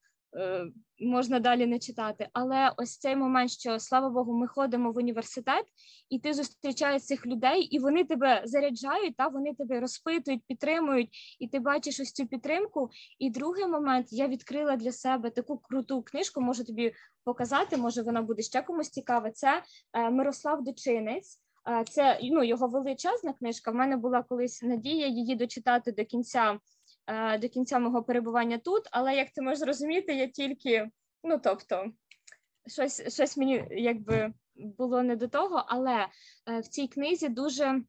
можна 1.00 1.40
далі 1.40 1.66
не 1.66 1.80
читати. 1.80 2.28
Але 2.34 2.72
ось 2.78 2.98
цей 2.98 3.16
момент, 3.16 3.52
що 3.52 3.80
слава 3.80 4.10
Богу, 4.10 4.34
ми 4.34 4.48
ходимо 4.48 4.92
в 4.92 4.98
університет, 4.98 5.66
і 6.10 6.20
ти 6.20 6.34
зустрічаєш 6.34 7.06
цих 7.06 7.26
людей, 7.26 7.62
і 7.62 7.80
вони 7.80 8.04
тебе 8.04 8.42
заряджають, 8.46 9.16
та 9.16 9.28
вони 9.28 9.54
тебе 9.54 9.80
розпитують, 9.80 10.44
підтримують, 10.48 11.10
і 11.40 11.48
ти 11.48 11.60
бачиш 11.60 12.00
ось 12.00 12.12
цю 12.12 12.28
підтримку. 12.28 12.90
І 13.20 13.30
другий 13.30 13.68
момент 13.68 14.08
я 14.10 14.28
відкрила 14.28 14.76
для 14.76 14.92
себе 14.92 15.30
таку 15.30 15.58
круту 15.58 16.02
книжку, 16.02 16.42
можу 16.42 16.64
тобі 16.64 16.94
показати, 17.24 17.78
може 17.78 18.02
вона 18.02 18.22
буде 18.22 18.42
ще 18.42 18.62
комусь 18.62 18.90
цікава. 18.90 19.32
Це 19.32 19.64
е, 19.94 20.10
Мирослав 20.10 20.64
Дочинець. 20.64 21.40
Е, 21.70 21.84
це 21.84 22.20
ну 22.24 22.44
його 22.44 22.68
величезна 22.68 23.34
книжка. 23.34 23.72
В 23.72 23.76
мене 23.76 23.98
була 23.98 24.24
колись 24.24 24.64
надія 24.64 25.08
її 25.08 25.36
дочитати 25.36 25.92
до 25.92 26.06
кінця 26.06 26.58
Е, 26.58 26.60
до 27.42 27.50
кінця 27.50 27.80
мого 27.80 28.04
перебування 28.04 28.58
тут, 28.58 28.84
але 28.92 29.16
як 29.16 29.30
ти 29.30 29.42
можеш 29.42 29.60
зрозуміти, 29.60 30.14
я 30.14 30.28
тільки, 30.28 30.90
ну 31.24 31.40
тобто, 31.44 31.86
щось 32.68 33.14
щось 33.14 33.38
мені 33.38 33.68
якби 33.72 34.34
було 34.56 35.04
не 35.04 35.16
до 35.16 35.28
того, 35.28 35.66
але 35.68 36.08
е, 36.48 36.60
в 36.60 36.68
цій 36.68 36.88
книзі 36.88 37.30
дуже. 37.30 37.82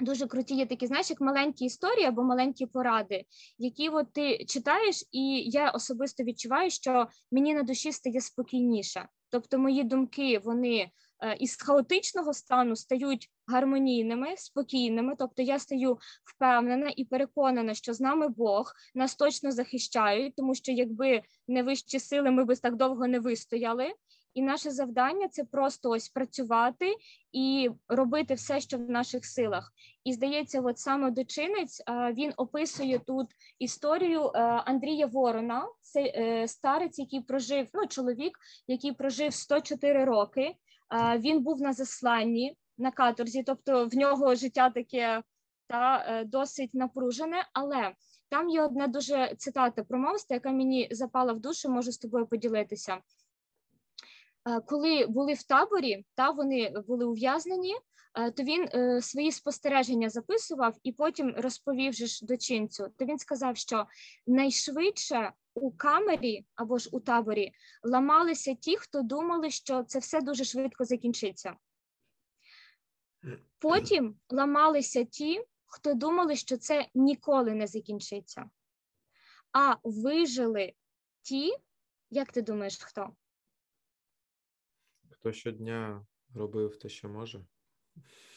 Дуже 0.00 0.26
круті 0.26 0.54
є 0.54 0.66
такі, 0.66 0.86
знаєш, 0.86 1.10
як 1.10 1.20
маленькі 1.20 1.64
історії 1.64 2.06
або 2.06 2.22
маленькі 2.22 2.66
поради, 2.66 3.24
які 3.58 3.88
от 3.88 4.12
ти 4.12 4.44
читаєш, 4.44 5.04
і 5.12 5.50
я 5.50 5.70
особисто 5.70 6.22
відчуваю, 6.22 6.70
що 6.70 7.08
мені 7.32 7.54
на 7.54 7.62
душі 7.62 7.92
стає 7.92 8.20
спокійніше. 8.20 9.08
Тобто, 9.30 9.58
мої 9.58 9.84
думки 9.84 10.38
вони 10.38 10.90
Е, 11.22 11.36
із 11.40 11.56
хаотичного 11.56 12.34
стану 12.34 12.76
стають 12.76 13.30
гармонійними, 13.46 14.36
спокійними. 14.36 15.14
Тобто 15.18 15.42
я 15.42 15.58
стаю 15.58 15.98
впевнена 16.24 16.92
і 16.96 17.04
переконана, 17.04 17.74
що 17.74 17.94
з 17.94 18.00
нами 18.00 18.28
Бог 18.28 18.72
нас 18.94 19.16
точно 19.16 19.52
захищають, 19.52 20.36
тому 20.36 20.54
що 20.54 20.72
якби 20.72 21.22
не 21.48 21.62
вищі 21.62 21.98
сили, 21.98 22.30
ми 22.30 22.44
би 22.44 22.56
так 22.56 22.76
довго 22.76 23.06
не 23.06 23.20
вистояли. 23.20 23.92
І 24.34 24.42
наше 24.42 24.70
завдання 24.70 25.28
це 25.28 25.44
просто 25.44 25.90
ось 25.90 26.08
працювати 26.08 26.94
і 27.32 27.70
робити 27.88 28.34
все, 28.34 28.60
що 28.60 28.78
в 28.78 28.90
наших 28.90 29.26
силах. 29.26 29.72
І 30.04 30.12
здається, 30.12 30.60
от 30.60 30.78
саме 30.78 31.10
дочинець 31.10 31.80
е, 31.80 32.12
він 32.12 32.32
описує 32.36 32.98
тут 32.98 33.26
історію 33.58 34.24
е, 34.24 34.38
Андрія 34.42 35.06
Ворона, 35.06 35.68
це 35.80 36.44
старець, 36.48 36.98
який 36.98 37.20
прожив, 37.20 37.68
ну 37.74 37.86
чоловік, 37.86 38.38
який 38.66 38.92
прожив 38.92 39.34
104 39.34 40.04
роки. 40.04 40.54
Він 41.18 41.42
був 41.42 41.60
на 41.60 41.72
засланні 41.72 42.56
на 42.82 42.90
каторзі, 42.90 43.42
тобто 43.42 43.86
в 43.86 43.94
нього 43.94 44.34
життя 44.34 44.70
таке 44.70 45.22
та 45.66 46.04
е, 46.08 46.24
досить 46.24 46.74
напружене. 46.74 47.48
Але 47.52 47.94
там 48.28 48.48
є 48.48 48.62
одна 48.62 48.86
дуже 48.86 49.34
цитата 49.38 49.84
промовства, 49.84 50.34
яка 50.34 50.52
мені 50.52 50.88
запала 50.90 51.32
в 51.32 51.40
душу, 51.40 51.68
можу 51.68 51.92
з 51.92 51.98
тобою 51.98 52.26
поділитися. 52.26 52.98
Коли 54.66 55.06
були 55.06 55.32
в 55.34 55.42
таборі, 55.42 56.04
та 56.14 56.30
вони 56.30 56.74
були 56.88 57.04
ув'язнені, 57.04 57.74
то 58.36 58.42
він 58.42 58.68
е, 58.74 59.02
свої 59.02 59.32
спостереження 59.32 60.08
записував 60.08 60.76
і 60.82 60.92
потім 60.92 61.34
розповів 61.36 61.92
же 61.92 62.06
ж 62.06 62.26
дочинцю. 62.26 62.86
То 62.98 63.04
він 63.04 63.18
сказав, 63.18 63.56
що 63.56 63.86
найшвидше 64.26 65.32
у 65.54 65.70
камері 65.70 66.46
або 66.54 66.78
ж 66.78 66.88
у 66.92 67.00
таборі 67.00 67.52
ламалися 67.82 68.54
ті, 68.54 68.76
хто 68.76 69.02
думали, 69.02 69.50
що 69.50 69.82
це 69.82 69.98
все 69.98 70.20
дуже 70.20 70.44
швидко 70.44 70.84
закінчиться. 70.84 71.54
Потім 73.58 74.16
ламалися 74.28 75.04
ті, 75.04 75.44
хто 75.66 75.94
думали, 75.94 76.36
що 76.36 76.56
це 76.56 76.88
ніколи 76.94 77.54
не 77.54 77.66
закінчиться. 77.66 78.50
А 79.52 79.74
вижили 79.84 80.72
ті, 81.22 81.56
як 82.10 82.32
ти 82.32 82.42
думаєш, 82.42 82.78
хто? 82.82 83.16
Хто 85.10 85.32
щодня 85.32 86.06
робив 86.34 86.78
те, 86.78 86.88
що 86.88 87.08
може? 87.08 87.44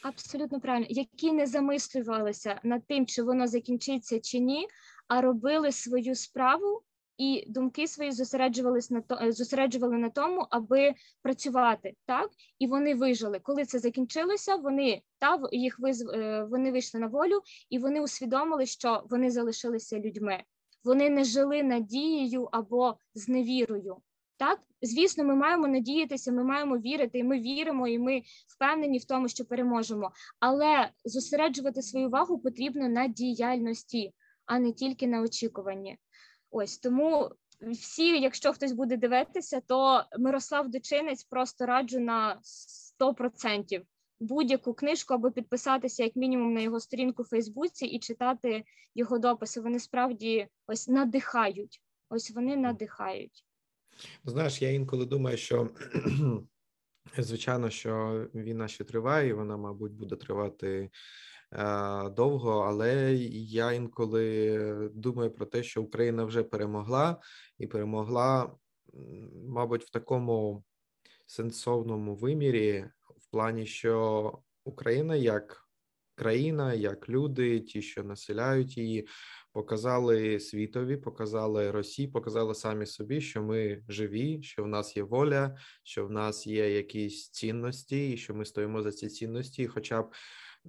Абсолютно 0.04 0.62
правильно, 0.62 0.88
які 0.90 1.32
не 1.32 1.48
замислювалися 1.48 2.60
над 2.64 2.88
тим, 2.88 3.06
чи 3.06 3.24
воно 3.24 3.48
закінчиться 3.48 4.20
чи 4.20 4.40
ні, 4.40 4.68
а 5.08 5.22
робили 5.22 5.72
свою 5.72 6.16
справу 6.16 6.84
і 7.18 7.46
думки 7.48 7.88
свої 7.88 8.12
зосереджувалися 8.12 8.94
на 8.94 9.02
то, 9.02 9.20
е, 9.22 9.32
зосереджували 9.32 9.98
на 9.98 10.10
тому, 10.10 10.48
аби 10.50 10.94
працювати 11.22 11.94
так, 12.06 12.30
і 12.60 12.68
вони 12.68 12.96
вижили. 12.96 13.40
Коли 13.40 13.66
це 13.66 13.80
закінчилося, 13.80 14.56
вони 14.56 15.02
та 15.20 15.40
їх 15.52 15.80
виз, 15.80 16.02
е, 16.02 16.44
вони 16.44 16.72
вийшли 16.72 17.00
на 17.00 17.08
волю, 17.08 17.42
і 17.70 17.80
вони 17.80 18.02
усвідомили, 18.02 18.66
що 18.66 19.04
вони 19.10 19.32
залишилися 19.32 20.00
людьми. 20.00 20.44
Вони 20.84 21.10
не 21.10 21.24
жили 21.24 21.64
надією 21.64 22.50
або 22.52 22.98
зневірою. 23.14 23.98
Так, 24.38 24.60
звісно, 24.82 25.24
ми 25.24 25.36
маємо 25.36 25.68
надіятися, 25.68 26.32
ми 26.32 26.44
маємо 26.44 26.78
вірити, 26.78 27.20
і 27.20 27.24
ми 27.24 27.40
віримо, 27.40 27.88
і 27.88 28.00
ми 28.00 28.22
впевнені 28.48 28.98
в 28.98 29.06
тому, 29.06 29.28
що 29.28 29.46
переможемо. 29.46 30.12
Але 30.40 30.90
зосереджувати 31.06 31.82
свою 31.82 32.08
увагу 32.08 32.40
потрібно 32.40 32.90
на 32.90 33.08
діяльності, 33.08 34.14
а 34.46 34.60
не 34.60 34.72
тільки 34.72 35.08
на 35.08 35.22
очікуванні. 35.22 35.98
Ось 36.58 36.78
тому 36.78 37.32
всі, 37.62 38.22
якщо 38.22 38.54
хтось 38.54 38.72
буде 38.72 38.98
дивитися, 38.98 39.62
то 39.68 40.04
Мирослав 40.20 40.70
Дочинець 40.70 41.24
просто 41.24 41.66
раджу 41.66 42.00
на 42.00 42.40
100% 43.00 43.82
будь-яку 44.20 44.74
книжку 44.74 45.14
або 45.14 45.32
підписатися 45.32 46.04
як 46.04 46.16
мінімум 46.16 46.54
на 46.54 46.62
його 46.62 46.80
сторінку 46.80 47.24
в 47.24 47.28
Фейсбуці 47.28 47.86
і 47.86 48.00
читати 48.00 48.64
його 48.96 49.20
дописи. 49.20 49.62
Вони 49.62 49.80
справді 49.80 50.48
ось 50.68 50.88
надихають. 50.88 51.82
Ось 52.10 52.32
вони 52.32 52.56
надихають. 52.56 53.46
Знаєш, 54.24 54.62
я 54.62 54.72
інколи 54.72 55.06
думаю, 55.06 55.38
що 55.38 55.70
звичайно, 57.18 57.70
що 57.70 58.26
війна 58.36 58.68
ще 58.68 58.84
триває, 58.84 59.30
і 59.30 59.34
вона, 59.34 59.58
мабуть, 59.58 59.94
буде 59.94 60.16
тривати 60.16 60.90
довго, 62.16 62.52
але 62.60 63.16
я 63.34 63.72
інколи 63.72 64.90
думаю 64.94 65.32
про 65.32 65.46
те, 65.46 65.64
що 65.64 65.82
Україна 65.82 66.24
вже 66.24 66.44
перемогла 66.44 67.22
і 67.58 67.68
перемогла, 67.68 68.56
мабуть, 69.48 69.84
в 69.84 69.90
такому 69.90 70.64
сенсовному 71.26 72.16
вимірі, 72.16 72.86
в 73.18 73.32
плані, 73.32 73.66
що 73.66 74.32
Україна 74.64 75.16
як 75.16 75.68
країна, 76.16 76.74
як 76.74 77.10
люди, 77.10 77.60
ті, 77.60 77.82
що 77.82 78.04
населяють 78.04 78.78
її, 78.78 79.08
показали 79.54 80.40
світові, 80.40 80.98
показали 80.98 81.72
Росії, 81.72 82.08
показали 82.08 82.56
самі 82.56 82.86
собі, 82.86 83.22
що 83.22 83.44
ми 83.44 83.84
живі, 83.90 84.44
що 84.44 84.64
в 84.64 84.68
нас 84.68 84.98
є 84.98 85.04
воля, 85.04 85.58
що 85.84 86.08
в 86.08 86.12
нас 86.12 86.48
є 86.48 86.76
якісь 86.76 87.30
цінності, 87.30 88.12
і 88.12 88.18
що 88.18 88.36
ми 88.36 88.46
стоїмо 88.46 88.82
за 88.82 88.92
ці 88.92 89.08
цінності, 89.08 89.68
хоча 89.68 90.02
б. 90.02 90.14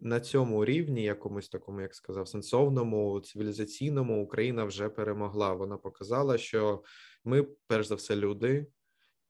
На 0.01 0.21
цьому 0.21 0.65
рівні, 0.65 1.03
якомусь 1.03 1.49
такому, 1.49 1.81
як 1.81 1.95
сказав, 1.95 2.29
сенсовному, 2.29 3.21
цивілізаційному 3.21 4.23
Україна 4.23 4.65
вже 4.65 4.89
перемогла. 4.89 5.53
Вона 5.53 5.77
показала, 5.77 6.39
що 6.39 6.83
ми, 7.25 7.47
перш 7.67 7.87
за 7.87 7.95
все, 7.95 8.17
люди, 8.17 8.67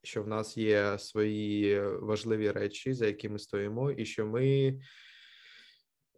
що 0.02 0.22
в 0.22 0.28
нас 0.28 0.56
є 0.56 0.98
свої 0.98 1.80
важливі 1.80 2.50
речі, 2.50 2.92
за 2.92 3.06
якими 3.06 3.38
стоїмо, 3.38 3.90
і 3.90 4.04
що 4.04 4.26
ми 4.26 4.74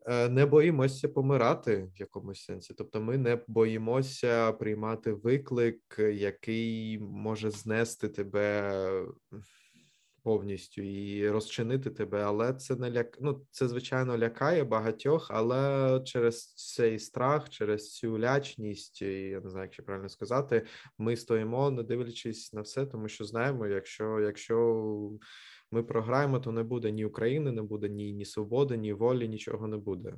Е, 0.08 0.28
не 0.28 0.46
боїмося 0.46 1.08
помирати 1.08 1.88
в 1.94 2.00
якомусь 2.00 2.44
сенсі. 2.44 2.74
Тобто, 2.74 3.00
ми 3.00 3.18
не 3.18 3.38
боїмося 3.48 4.52
приймати 4.52 5.12
виклик, 5.12 5.80
який 6.12 6.98
може 6.98 7.50
знести 7.50 8.08
тебе 8.08 9.06
повністю 10.22 10.82
і 10.82 11.30
розчинити 11.30 11.90
тебе. 11.90 12.22
Але 12.22 12.54
це 12.54 12.76
не 12.76 12.90
ляк... 12.90 13.18
ну, 13.20 13.46
це 13.50 13.68
звичайно 13.68 14.18
лякає 14.18 14.64
багатьох, 14.64 15.30
але 15.30 16.00
через 16.04 16.54
цей 16.54 16.98
страх, 16.98 17.48
через 17.48 17.92
цю 17.94 18.18
лячність, 18.18 19.02
я 19.02 19.40
не 19.40 19.50
знаю, 19.50 19.64
як 19.64 19.72
ще 19.72 19.82
правильно 19.82 20.08
сказати, 20.08 20.66
ми 20.98 21.16
стоїмо, 21.16 21.70
не 21.70 21.82
дивлячись 21.82 22.52
на 22.52 22.60
все, 22.60 22.86
тому 22.86 23.08
що 23.08 23.24
знаємо, 23.24 23.66
якщо 23.66 24.20
якщо 24.20 24.58
ми 25.70 25.82
програємо, 25.82 26.40
то 26.40 26.52
не 26.52 26.62
буде 26.62 26.90
ні 26.90 27.04
України, 27.04 27.52
не 27.52 27.62
буде 27.62 27.88
ні, 27.88 28.12
ні 28.12 28.24
свободи, 28.24 28.76
ні 28.76 28.92
волі, 28.92 29.28
нічого 29.28 29.68
не 29.68 29.76
буде. 29.76 30.14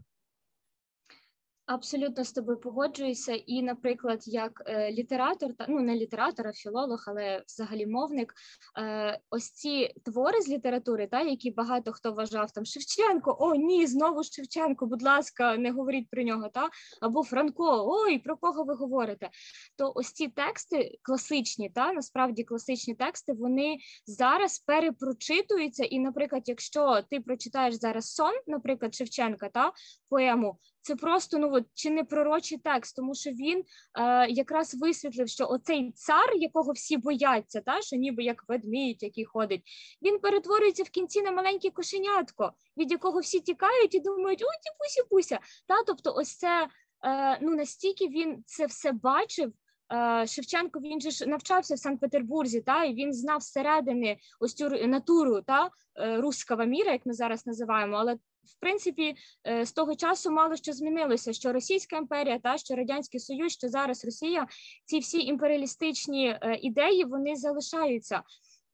Абсолютно 1.71 2.25
з 2.25 2.33
тобою 2.33 2.61
погоджуюся, 2.61 3.33
і, 3.33 3.63
наприклад, 3.63 4.23
як 4.27 4.63
е, 4.67 4.93
літератор, 4.93 5.55
та 5.55 5.67
ну 5.69 5.81
не 5.81 5.97
літератор, 5.97 6.49
а 6.49 6.53
філолог, 6.53 7.05
але 7.07 7.43
взагалі 7.47 7.87
мовник, 7.87 8.35
е, 8.79 9.21
ось 9.31 9.51
ці 9.51 9.95
твори 10.05 10.41
з 10.41 10.49
літератури, 10.49 11.07
та 11.07 11.21
які 11.21 11.51
багато 11.51 11.93
хто 11.93 12.13
вважав 12.13 12.51
там 12.51 12.65
Шевченко, 12.65 13.37
о, 13.41 13.55
ні, 13.55 13.87
знову 13.87 14.25
Шевченко, 14.25 14.87
будь 14.87 15.03
ласка, 15.03 15.57
не 15.57 15.71
говоріть 15.71 16.11
про 16.11 16.23
нього, 16.23 16.49
та 16.49 16.69
або 17.01 17.25
Франко, 17.25 17.87
ой, 17.89 18.19
про 18.19 18.37
кого 18.37 18.65
ви 18.65 18.75
говорите? 18.75 19.31
То 19.77 19.93
ось 19.95 20.13
ці 20.13 20.29
тексти 20.29 20.99
класичні, 21.03 21.71
та 21.71 21.93
насправді 21.93 22.45
класичні 22.45 22.95
тексти, 22.95 23.33
вони 23.33 23.79
зараз 24.07 24.59
перепрочитуються. 24.59 25.85
І, 25.85 25.99
наприклад, 25.99 26.43
якщо 26.47 27.03
ти 27.11 27.21
прочитаєш 27.21 27.75
зараз 27.75 28.15
сон, 28.15 28.33
наприклад, 28.47 28.95
Шевченка, 28.95 29.49
та 29.49 29.73
поему 30.09 30.59
це 30.83 30.97
просто 30.97 31.39
ну 31.39 31.51
от, 31.53 31.65
чи 31.75 31.91
не 31.91 32.05
пророчий 32.05 32.59
текст, 32.59 32.97
тому 32.97 33.15
що 33.15 33.31
він 33.31 33.65
е, 34.01 34.29
якраз 34.31 34.75
висвітлив, 34.75 35.29
що 35.29 35.49
оцей 35.49 35.93
цар, 35.93 36.37
якого 36.37 36.73
всі 36.73 36.97
бояться, 36.97 37.61
та 37.61 37.81
що 37.81 37.97
ніби 37.97 38.23
як 38.23 38.45
ведмідь, 38.49 39.03
який 39.03 39.25
ходить, 39.25 39.63
він 40.03 40.19
перетворюється 40.19 40.83
в 40.83 40.89
кінці 40.89 41.23
на 41.23 41.31
маленьке 41.31 41.71
кошенятко, 41.71 42.53
від 42.77 42.91
якого 42.91 43.21
всі 43.21 43.41
тікають 43.41 43.95
і 43.95 44.01
думають, 44.01 44.43
ой, 44.43 44.73
пусі 44.79 45.09
пуся. 45.11 45.39
Та 45.67 45.75
тобто, 45.87 46.15
ось 46.17 46.37
це 46.37 46.69
е, 47.05 47.39
ну 47.43 47.55
настільки 47.57 48.09
він 48.09 48.43
це 48.47 48.67
все 48.67 48.93
бачив. 48.93 49.53
Е, 49.93 50.27
Шевченко 50.27 50.81
він 50.81 51.01
же 51.01 51.11
ж 51.11 51.27
навчався 51.27 51.75
в 51.75 51.79
Санкт-Петербурзі, 51.79 52.61
та 52.61 52.85
і 52.85 52.95
він 52.95 53.13
знав 53.13 53.41
зсередини 53.41 54.19
ось 54.41 54.55
цю 54.55 54.69
натуру 54.69 55.43
та 55.43 55.71
е, 56.01 56.17
руского 56.17 56.65
міра, 56.65 56.93
як 56.93 57.07
ми 57.07 57.13
зараз 57.13 57.47
називаємо, 57.47 57.97
але 57.97 58.17
в 58.45 58.61
принципі 58.61 59.15
е, 59.47 59.67
з 59.67 59.73
того 59.73 59.95
часу 59.95 60.31
мало 60.31 60.57
що 60.57 60.73
змінилося: 60.73 61.33
що 61.33 61.53
Російська 61.53 61.97
імперія, 61.97 62.39
та 62.39 62.59
що 62.59 62.75
радянський 62.75 63.21
союз, 63.21 63.53
що 63.53 63.69
зараз 63.69 64.05
Росія, 64.05 64.47
ці 64.85 64.99
всі 64.99 65.19
імперіалістичні 65.19 66.29
е, 66.29 66.59
ідеї 66.63 67.05
вони 67.05 67.37
залишаються. 67.37 68.23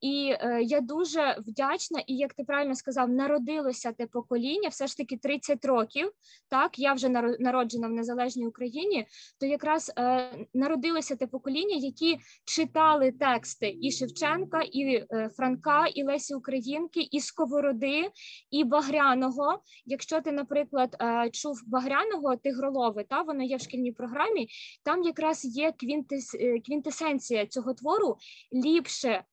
І 0.01 0.35
е, 0.39 0.61
я 0.63 0.81
дуже 0.81 1.37
вдячна, 1.47 2.03
і 2.07 2.15
як 2.15 2.33
ти 2.33 2.43
правильно 2.43 2.75
сказав, 2.75 3.09
народилося 3.09 3.91
те 3.91 4.07
покоління, 4.07 4.69
все 4.69 4.87
ж 4.87 4.97
таки 4.97 5.17
30 5.17 5.65
років. 5.65 6.11
Так, 6.49 6.79
я 6.79 6.93
вже 6.93 7.09
народжена 7.39 7.87
в 7.87 7.91
незалежній 7.91 8.47
Україні. 8.47 9.05
То 9.39 9.45
якраз 9.45 9.91
е, 9.97 10.31
народилося 10.53 11.15
те 11.15 11.27
покоління, 11.27 11.75
які 11.75 12.17
читали 12.45 13.11
тексти 13.11 13.77
і 13.81 13.91
Шевченка, 13.91 14.61
і 14.61 14.83
е, 14.83 15.29
Франка, 15.37 15.87
і 15.87 16.03
Лесі 16.03 16.35
Українки, 16.35 17.07
і 17.11 17.19
Сковороди, 17.19 18.09
і 18.51 18.63
Багряного. 18.63 19.59
Якщо 19.85 20.21
ти, 20.21 20.31
наприклад, 20.31 20.95
е, 21.01 21.29
чув 21.33 21.61
Багряного 21.67 22.35
Тигролови, 22.35 23.05
та 23.09 23.21
воно 23.21 23.43
є 23.43 23.55
в 23.55 23.61
шкільній 23.61 23.91
програмі. 23.91 24.47
Там 24.83 25.03
якраз 25.03 25.45
є 25.45 25.73
квінтес, 25.77 26.35
е, 26.35 26.59
квінтесенція 26.59 27.45
цього 27.45 27.73
твору 27.73 28.17
ліпше 28.53 29.23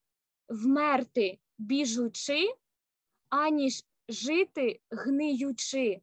вмерти 0.48 1.38
біжучи, 1.58 2.54
аніж 3.28 3.84
жити 4.08 4.80
гниючи. 4.90 6.00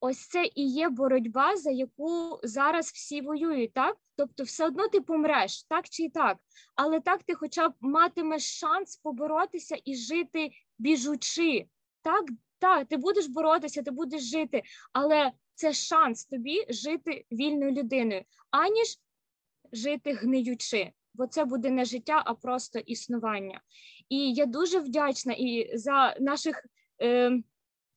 Ось 0.00 0.28
це 0.28 0.50
і 0.54 0.68
є 0.68 0.88
боротьба, 0.88 1.56
за 1.56 1.70
яку 1.70 2.40
зараз 2.42 2.90
всі 2.90 3.20
воюють, 3.20 3.72
так? 3.72 3.96
Тобто, 4.16 4.44
все 4.44 4.66
одно 4.66 4.88
ти 4.88 5.00
помреш, 5.00 5.62
так 5.62 5.88
чи 5.88 6.08
так, 6.08 6.38
але 6.74 7.00
так 7.00 7.22
ти 7.22 7.34
хоча 7.34 7.68
б 7.68 7.72
матимеш 7.80 8.58
шанс 8.58 8.96
поборотися 8.96 9.76
і 9.84 9.94
жити 9.96 10.50
біжучи. 10.78 11.66
Так, 12.02 12.24
так, 12.58 12.88
ти 12.88 12.96
будеш 12.96 13.26
боротися, 13.26 13.82
ти 13.82 13.90
будеш 13.90 14.22
жити, 14.22 14.62
але 14.92 15.32
це 15.54 15.72
шанс 15.72 16.24
тобі 16.24 16.66
жити 16.68 17.24
вільною 17.32 17.72
людиною, 17.72 18.24
аніж 18.50 19.00
жити 19.72 20.12
гниючи 20.12 20.92
бо 21.14 21.26
це 21.26 21.44
буде 21.44 21.70
не 21.70 21.84
життя, 21.84 22.22
а 22.26 22.34
просто 22.34 22.78
існування. 22.78 23.60
І 24.08 24.32
я 24.32 24.46
дуже 24.46 24.78
вдячна 24.78 25.32
і 25.32 25.70
за 25.74 26.16
наших 26.20 26.66
е, 27.02 27.42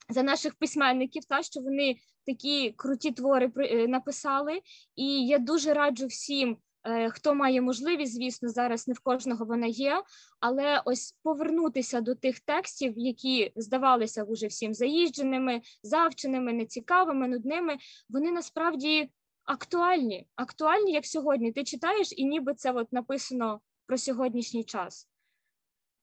за 0.10 0.24
наших 0.24 0.56
письменників, 0.56 1.26
та 1.26 1.44
що 1.44 1.62
вони 1.62 1.96
такі 2.26 2.72
круті 2.72 3.12
твори 3.12 3.52
е, 3.58 3.88
написали. 3.88 4.62
І 4.96 5.28
я 5.28 5.40
дуже 5.40 5.74
раджу 5.74 6.08
всім. 6.08 6.58
Е, 6.86 7.10
хто 7.10 7.36
має 7.36 7.62
можливість, 7.62 8.14
звісно, 8.14 8.50
зараз 8.50 8.88
не 8.88 8.94
в 8.94 9.00
кожного 9.00 9.46
вона 9.46 9.68
є, 9.68 10.04
але 10.40 10.82
ось 10.86 11.16
повернутися 11.24 12.02
до 12.02 12.16
тих 12.16 12.40
текстів, 12.40 12.94
які 12.96 13.52
здавалися 13.56 14.24
вже 14.24 14.48
всім 14.48 14.74
заїждженими, 14.74 15.62
завченими, 15.84 16.54
нецікавими, 16.54 17.28
нудними, 17.28 17.78
вони 18.10 18.32
насправді 18.32 19.10
актуальні, 19.44 20.28
актуальні, 20.36 20.92
як 20.92 21.06
сьогодні. 21.06 21.52
Ти 21.52 21.64
читаєш, 21.64 22.14
і 22.18 22.26
ніби 22.26 22.54
це 22.54 22.72
от 22.72 22.94
написано 22.94 23.62
про 23.86 23.98
сьогоднішній 23.98 24.64
час. 24.64 25.10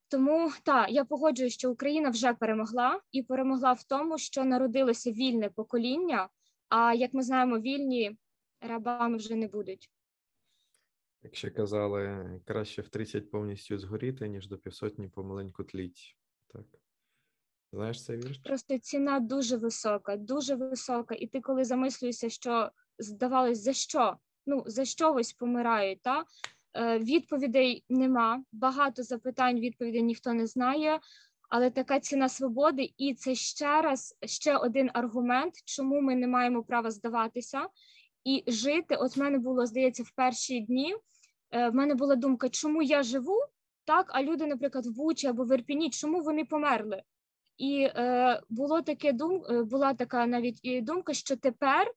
Тому 0.09 0.53
так, 0.62 0.90
я 0.90 1.05
погоджуюсь, 1.05 1.55
що 1.55 1.70
Україна 1.70 2.11
вже 2.11 2.35
перемогла 2.35 3.00
і 3.12 3.22
перемогла 3.22 3.72
в 3.72 3.83
тому, 3.83 4.18
що 4.18 4.44
народилося 4.44 5.12
вільне 5.12 5.48
покоління. 5.48 6.29
А 6.68 6.94
як 6.94 7.14
ми 7.14 7.22
знаємо, 7.22 7.59
вільні 7.59 8.16
рабами 8.61 9.16
вже 9.16 9.35
не 9.35 9.48
будуть. 9.48 9.90
Як 11.22 11.37
ще 11.37 11.50
казали, 11.50 12.40
краще 12.44 12.83
в 12.83 12.88
30 12.88 13.31
повністю 13.31 13.79
згоріти, 13.79 14.29
ніж 14.29 14.48
до 14.48 14.59
півсотні 14.59 15.09
помаленьку 15.09 15.64
тліть. 15.64 16.16
Так. 16.46 16.64
Знаєш 17.72 18.04
цей 18.04 18.16
вірш? 18.16 18.38
Просто 18.38 18.78
ціна 18.78 19.20
дуже 19.20 19.56
висока, 19.56 20.16
дуже 20.16 20.54
висока. 20.54 21.14
І 21.14 21.26
ти, 21.26 21.40
коли 21.40 21.64
замислюєшся, 21.64 22.30
що 22.30 22.70
здавалось, 22.98 23.62
за 23.62 23.72
що? 23.72 24.16
Ну 24.46 24.64
за 24.66 24.85
що 24.85 25.14
ось 25.14 25.33
помирають? 25.33 26.02
Та 26.02 26.25
Е, 26.75 26.98
відповідей 26.98 27.85
нема. 27.88 28.44
Багато 28.52 29.02
запитань, 29.02 29.60
відповідей 29.60 30.02
ніхто 30.02 30.33
не 30.33 30.46
знає. 30.46 31.00
Але 31.48 31.71
така 31.71 32.00
ціна 32.00 32.29
свободи, 32.29 32.92
і 32.96 33.14
це 33.14 33.35
ще 33.35 33.83
раз 33.83 34.16
ще 34.27 34.56
один 34.56 34.90
аргумент, 34.94 35.54
чому 35.64 36.00
ми 36.00 36.14
не 36.14 36.27
маємо 36.27 36.62
права 36.62 36.90
здаватися 36.90 37.68
і 38.25 38.44
жити. 38.46 38.96
От 38.96 39.16
в 39.16 39.21
мене 39.21 39.38
було 39.38 39.66
здається 39.66 40.02
в 40.02 40.10
перші 40.10 40.60
дні. 40.60 40.96
Е, 41.50 41.68
в 41.68 41.75
мене 41.75 41.94
була 41.94 42.16
думка, 42.16 42.48
чому 42.48 42.83
я 42.83 43.02
живу 43.02 43.38
так, 43.85 44.06
а 44.08 44.23
люди, 44.23 44.46
наприклад, 44.46 44.87
в 44.87 44.90
Бучі 44.90 45.27
або 45.27 45.44
в 45.44 45.54
Ірпіні, 45.54 45.90
чому 45.90 46.21
вони 46.21 46.44
померли? 46.44 47.02
І 47.61 47.83
е, 47.83 48.40
було 48.48 48.83
таке 48.83 49.13
дум, 49.13 49.44
е, 49.50 49.63
була 49.63 49.94
така 49.94 50.27
навіть 50.27 50.61
і 50.63 50.81
думка, 50.81 51.15
що 51.15 51.37
тепер 51.37 51.92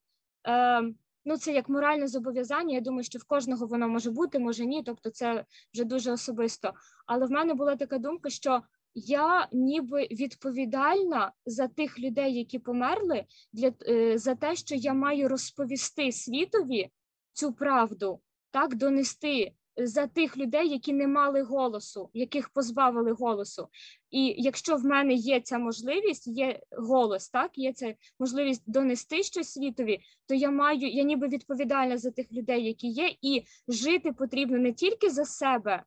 е, 0.48 0.82
ну 1.26 1.38
це 1.38 1.54
як 1.54 1.70
моральне 1.70 2.08
зобов'язання. 2.08 2.74
Я 2.74 2.82
думаю, 2.82 3.04
що 3.04 3.20
в 3.20 3.24
кожного 3.24 3.66
воно 3.66 3.88
може 3.88 4.12
бути, 4.12 4.40
може 4.40 4.66
ні. 4.66 4.84
Тобто, 4.84 5.10
це 5.10 5.46
вже 5.74 5.84
дуже 5.84 6.12
особисто. 6.12 6.74
Але 7.06 7.26
в 7.26 7.32
мене 7.32 7.54
була 7.54 7.76
така 7.76 7.98
думка, 7.98 8.30
що 8.30 8.62
я 8.96 9.48
ніби 9.52 10.08
відповідальна 10.12 11.32
за 11.46 11.68
тих 11.68 12.00
людей, 12.00 12.38
які 12.38 12.60
померли, 12.60 13.26
для 13.54 13.72
е, 13.88 14.18
за 14.18 14.36
те, 14.36 14.56
що 14.56 14.76
я 14.76 14.94
маю 14.94 15.30
розповісти 15.30 16.12
світові 16.12 16.90
цю 17.34 17.54
правду, 17.54 18.20
так 18.52 18.76
донести 18.76 19.52
за 19.78 20.08
тих 20.08 20.38
людей, 20.38 20.70
які 20.70 20.94
не 20.94 21.08
мали 21.08 21.42
голосу, 21.42 22.10
яких 22.14 22.50
позбавили 22.50 23.12
голосу. 23.12 23.68
І 24.12 24.36
якщо 24.38 24.76
в 24.76 24.86
мене 24.86 25.14
є 25.14 25.42
ця 25.42 25.60
можливість, 25.60 26.28
є 26.28 26.60
голос, 26.72 27.30
так 27.30 27.58
є 27.58 27.74
ця 27.74 27.94
можливість 28.20 28.64
донести 28.66 29.24
щось 29.24 29.50
світові, 29.50 30.00
то 30.28 30.36
я 30.36 30.52
маю, 30.52 30.88
я 30.88 31.04
ніби 31.04 31.28
відповідальна 31.28 31.98
за 31.98 32.12
тих 32.12 32.32
людей, 32.32 32.66
які 32.66 32.88
є, 32.88 33.16
і 33.22 33.44
жити 33.68 34.14
потрібно 34.14 34.58
не 34.58 34.74
тільки 34.74 35.10
за 35.10 35.26
себе, 35.26 35.84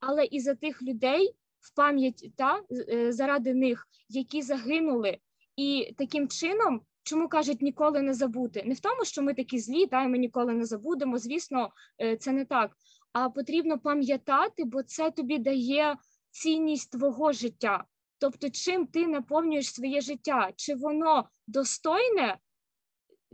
але 0.00 0.24
і 0.24 0.40
за 0.40 0.54
тих 0.54 0.82
людей 0.82 1.34
в 1.60 1.74
пам'ять 1.74 2.30
та 2.36 2.60
е, 2.72 3.12
заради 3.12 3.54
них, 3.54 3.88
які 4.08 4.42
загинули, 4.42 5.18
і 5.56 5.94
таким 5.98 6.28
чином. 6.28 6.80
Чому 7.02 7.28
кажуть 7.28 7.62
ніколи 7.62 8.02
не 8.02 8.14
забути? 8.14 8.62
Не 8.66 8.74
в 8.74 8.80
тому, 8.80 9.04
що 9.04 9.22
ми 9.22 9.34
такі 9.34 9.58
злі, 9.58 9.86
та 9.86 10.02
і 10.02 10.08
ми 10.08 10.18
ніколи 10.18 10.52
не 10.52 10.64
забудемо. 10.64 11.18
Звісно, 11.18 11.70
е, 12.02 12.16
це 12.16 12.32
не 12.32 12.44
так 12.44 12.76
а 13.12 13.30
потрібно 13.30 13.78
пам'ятати, 13.78 14.64
бо 14.64 14.82
це 14.82 15.10
тобі 15.10 15.38
дає 15.38 15.96
цінність 16.30 16.92
твого 16.92 17.32
життя. 17.32 17.84
Тобто, 18.18 18.50
чим 18.50 18.86
ти 18.86 19.06
наповнюєш 19.06 19.74
своє 19.74 20.00
життя, 20.00 20.50
чи 20.56 20.74
воно 20.74 21.28
достойне 21.46 22.38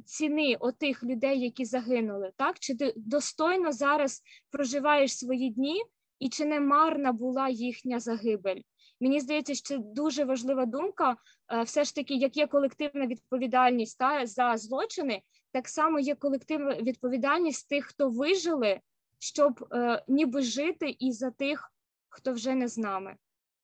ціни 0.04 0.56
отих 0.60 1.04
людей, 1.04 1.40
які 1.40 1.64
загинули, 1.64 2.32
так? 2.36 2.58
Чи 2.58 2.76
ти 2.76 2.92
достойно 2.96 3.72
зараз 3.72 4.22
проживаєш 4.50 5.18
свої 5.18 5.50
дні, 5.50 5.82
і 6.18 6.28
чи 6.28 6.44
не 6.44 6.60
марна 6.60 7.12
була 7.12 7.48
їхня 7.48 8.00
загибель? 8.00 8.60
Мені 9.00 9.20
здається, 9.20 9.54
що 9.54 9.68
це 9.68 9.78
дуже 9.78 10.24
важлива 10.24 10.66
думка. 10.66 11.16
Е, 11.52 11.62
все 11.62 11.84
ж 11.84 11.94
таки, 11.94 12.14
як 12.14 12.36
є 12.36 12.46
колективна 12.46 13.06
відповідальність 13.06 13.98
та 13.98 14.26
за 14.26 14.56
злочини, 14.56 15.22
так 15.52 15.68
само 15.68 16.00
є 16.00 16.14
колективна 16.14 16.74
відповідальність 16.74 17.68
тих, 17.68 17.84
хто 17.84 18.10
вижили 18.10 18.80
щоб 19.26 19.68
е, 19.72 20.04
ніби 20.08 20.42
жити 20.42 20.96
і 20.98 21.12
за 21.12 21.30
тих, 21.30 21.72
хто 22.08 22.32
вже 22.32 22.54
не 22.54 22.68
з 22.68 22.78
нами, 22.78 23.16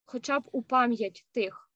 хоча 0.05 0.41
б 0.41 0.43
у 0.53 0.63
пам'ять 0.63 1.27
тих. 1.33 1.71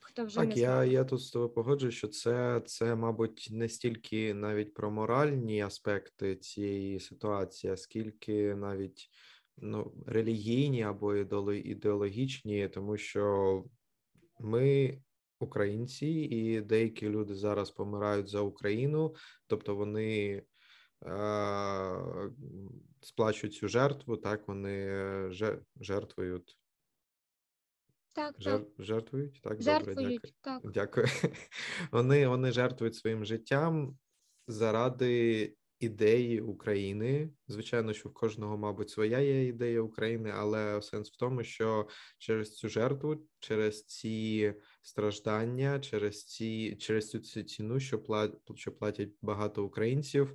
Хто 0.00 0.24
вже 0.24 0.36
так, 0.36 0.48
не 0.48 0.54
я 0.54 0.84
я 0.84 1.04
тут 1.04 1.20
з 1.20 1.30
тобою 1.30 1.50
погоджуюсь, 1.50 1.94
що 1.94 2.08
це, 2.08 2.62
це, 2.66 2.94
мабуть, 2.94 3.48
не 3.50 3.68
стільки 3.68 4.34
навіть 4.34 4.74
про 4.74 4.90
моральні 4.90 5.62
аспекти 5.62 6.36
цієї 6.36 7.00
ситуації, 7.00 7.72
а 7.72 7.76
скільки 7.76 8.54
навіть 8.54 9.10
ну, 9.56 9.94
релігійні 10.06 10.82
або 10.82 11.14
ідеологічні, 11.54 12.68
тому 12.68 12.96
що 12.96 13.64
ми 14.38 14.98
українці, 15.38 16.06
і 16.06 16.60
деякі 16.60 17.08
люди 17.08 17.34
зараз 17.34 17.70
помирають 17.70 18.28
за 18.28 18.40
Україну, 18.40 19.14
тобто 19.46 19.76
вони 19.76 20.42
сплачують 23.00 23.54
цю 23.54 23.68
жертву, 23.68 24.16
так 24.16 24.48
вони 24.48 24.90
жертвують. 25.80 26.56
Так, 28.12 28.34
Жер... 28.38 28.58
так. 28.58 28.68
Жертвують, 28.78 29.40
так, 29.42 29.62
жертвують, 29.62 29.98
добре, 29.98 30.12
дякую. 30.18 30.32
так. 30.40 30.72
Дякую. 30.72 31.06
Вони 31.92 32.26
вони 32.28 32.52
жертвують 32.52 32.94
своїм 32.94 33.24
життям 33.24 33.98
заради 34.46 35.54
ідеї 35.80 36.40
України. 36.40 37.30
Звичайно, 37.48 37.92
що 37.92 38.08
в 38.08 38.12
кожного, 38.12 38.58
мабуть, 38.58 38.90
своя 38.90 39.18
є 39.18 39.46
ідея 39.46 39.80
України, 39.80 40.32
але 40.36 40.82
сенс 40.82 41.12
в 41.12 41.16
тому, 41.16 41.44
що 41.44 41.88
через 42.18 42.54
цю 42.54 42.68
жертву, 42.68 43.26
через 43.38 43.84
ці 43.84 44.54
страждання, 44.82 45.80
через 45.80 46.24
ці 46.24 46.76
через 46.76 47.10
цю 47.10 47.42
ціну, 47.42 47.80
що 47.80 48.02
платять, 48.02 48.40
що 48.54 48.72
платять 48.72 49.10
багато 49.22 49.64
українців. 49.64 50.34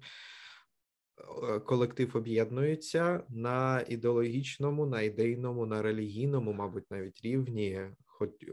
Е, 1.18 1.59
колектив 1.59 2.18
об'єднується 2.18 3.24
на 3.30 3.82
ідеологічному, 3.88 4.86
на 4.86 5.01
ідейному, 5.01 5.66
на 5.66 5.82
релігійному, 5.82 6.53
мабуть, 6.53 6.91
навіть 6.91 7.22
рівні. 7.22 7.82
Хоч 8.18 8.30
е, 8.43 8.51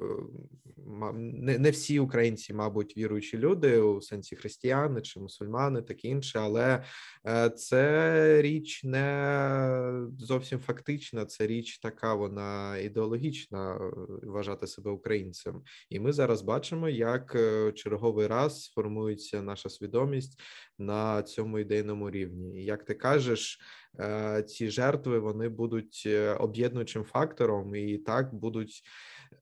не 1.15 1.59
не 1.59 1.71
всі 1.71 1.99
українці, 1.99 2.55
мабуть, 2.55 2.97
віруючі 2.97 3.39
люди 3.39 3.79
у 3.81 4.01
сенсі 4.01 4.37
християни 4.37 5.01
чи 5.01 5.21
мусульмани, 5.21 5.83
таке 5.83 6.09
інше, 6.09 6.39
але 6.39 6.85
е, 7.27 7.51
це 7.51 8.43
річ 8.43 8.85
не 8.85 10.07
зовсім 10.19 10.59
фактична. 10.59 11.25
Це 11.25 11.47
річ 11.47 11.79
така, 11.79 12.15
вона 12.15 12.79
ідеологічна 12.79 13.91
вважати 14.23 14.67
себе 14.67 14.91
українцем. 14.91 15.63
І 15.91 16.01
ми 16.01 16.13
зараз 16.13 16.43
бачимо, 16.43 16.89
як 16.89 17.37
черговий 17.75 18.27
раз 18.27 18.67
формується 18.75 19.43
наша 19.43 19.69
свідомість 19.69 20.41
на 20.79 21.23
цьому 21.23 21.59
ідейному 21.59 22.11
рівні. 22.11 22.61
І 22.61 22.65
як 22.65 22.85
ти 22.85 22.95
кажеш, 22.95 23.61
е, 24.01 24.43
ці 24.43 24.71
жертви 24.71 25.19
вони 25.19 25.49
будуть 25.49 26.03
е, 26.07 26.35
об'єднуючим 26.35 27.05
фактором, 27.05 27.75
і 27.75 27.99
так 27.99 28.35
будуть. 28.35 28.83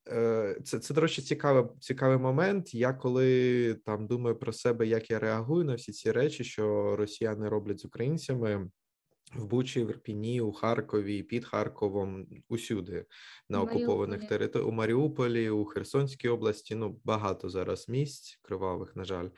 Е, 0.09 0.61
це 0.65 0.79
це 0.79 0.95
до 0.95 1.01
речі, 1.01 1.23
цікавий, 1.23 1.65
цікавий 1.81 2.19
момент. 2.19 2.75
Я 2.75 2.93
коли 2.93 3.75
там 3.75 4.07
думаю 4.07 4.37
про 4.37 4.53
себе, 4.53 4.87
як 4.87 5.11
я 5.11 5.19
реагую 5.19 5.65
на 5.65 5.75
всі 5.75 5.93
ці 5.93 6.13
речі, 6.13 6.45
що 6.45 6.97
росіяни 6.97 7.49
роблять 7.49 7.81
з 7.81 7.85
українцями. 7.85 8.71
В 9.35 9.47
Бучі, 9.47 9.85
в 9.85 9.91
Ірпіні, 9.91 10.41
у 10.41 10.53
Харкові, 10.53 11.23
під 11.23 11.45
Харковом, 11.45 12.27
усюди 12.49 13.07
на 13.49 13.63
окупованих 13.63 14.29
територіях 14.29 14.69
у 14.69 14.73
Маріуполі, 14.73 15.51
у 15.51 15.65
Херсонській 15.65 16.29
області. 16.29 16.75
Ну 16.75 17.01
багато 17.05 17.49
зараз 17.49 17.89
місць 17.89 18.39
кривавих, 18.43 18.97
на 18.97 19.05
жаль. 19.05 19.29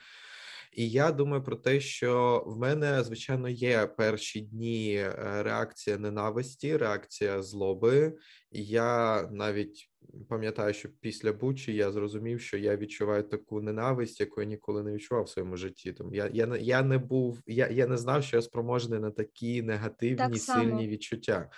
І 0.72 0.90
я 0.90 1.12
думаю 1.12 1.42
про 1.42 1.56
те, 1.56 1.80
що 1.80 2.44
в 2.46 2.58
мене 2.58 3.02
звичайно 3.02 3.48
є 3.48 3.86
перші 3.86 4.40
дні 4.40 4.94
е, 4.94 5.42
реакція 5.42 5.98
ненависті, 5.98 6.76
реакція 6.76 7.42
злоби. 7.42 8.16
Я 8.50 9.22
навіть 9.32 9.91
пам'ятаю, 10.28 10.74
що 10.74 10.88
після 11.00 11.32
Бучі 11.32 11.74
я 11.74 11.92
зрозумів, 11.92 12.40
що 12.40 12.58
я 12.58 12.76
відчуваю 12.76 13.22
таку 13.22 13.60
ненависть, 13.60 14.20
яку 14.20 14.40
я 14.40 14.46
ніколи 14.46 14.82
не 14.82 14.92
відчував 14.92 15.24
в 15.24 15.28
своєму 15.28 15.56
житті. 15.56 15.92
Тому 15.92 16.14
я 16.14 16.30
я, 16.32 16.56
я 16.60 16.82
не 16.82 16.98
був, 16.98 17.40
я 17.46 17.68
я 17.68 17.86
не 17.86 17.96
знав, 17.96 18.24
що 18.24 18.36
я 18.36 18.42
спроможний 18.42 19.00
на 19.00 19.10
такі 19.10 19.62
негативні, 19.62 20.38
сильні 20.38 20.88
відчуття. 20.88 21.50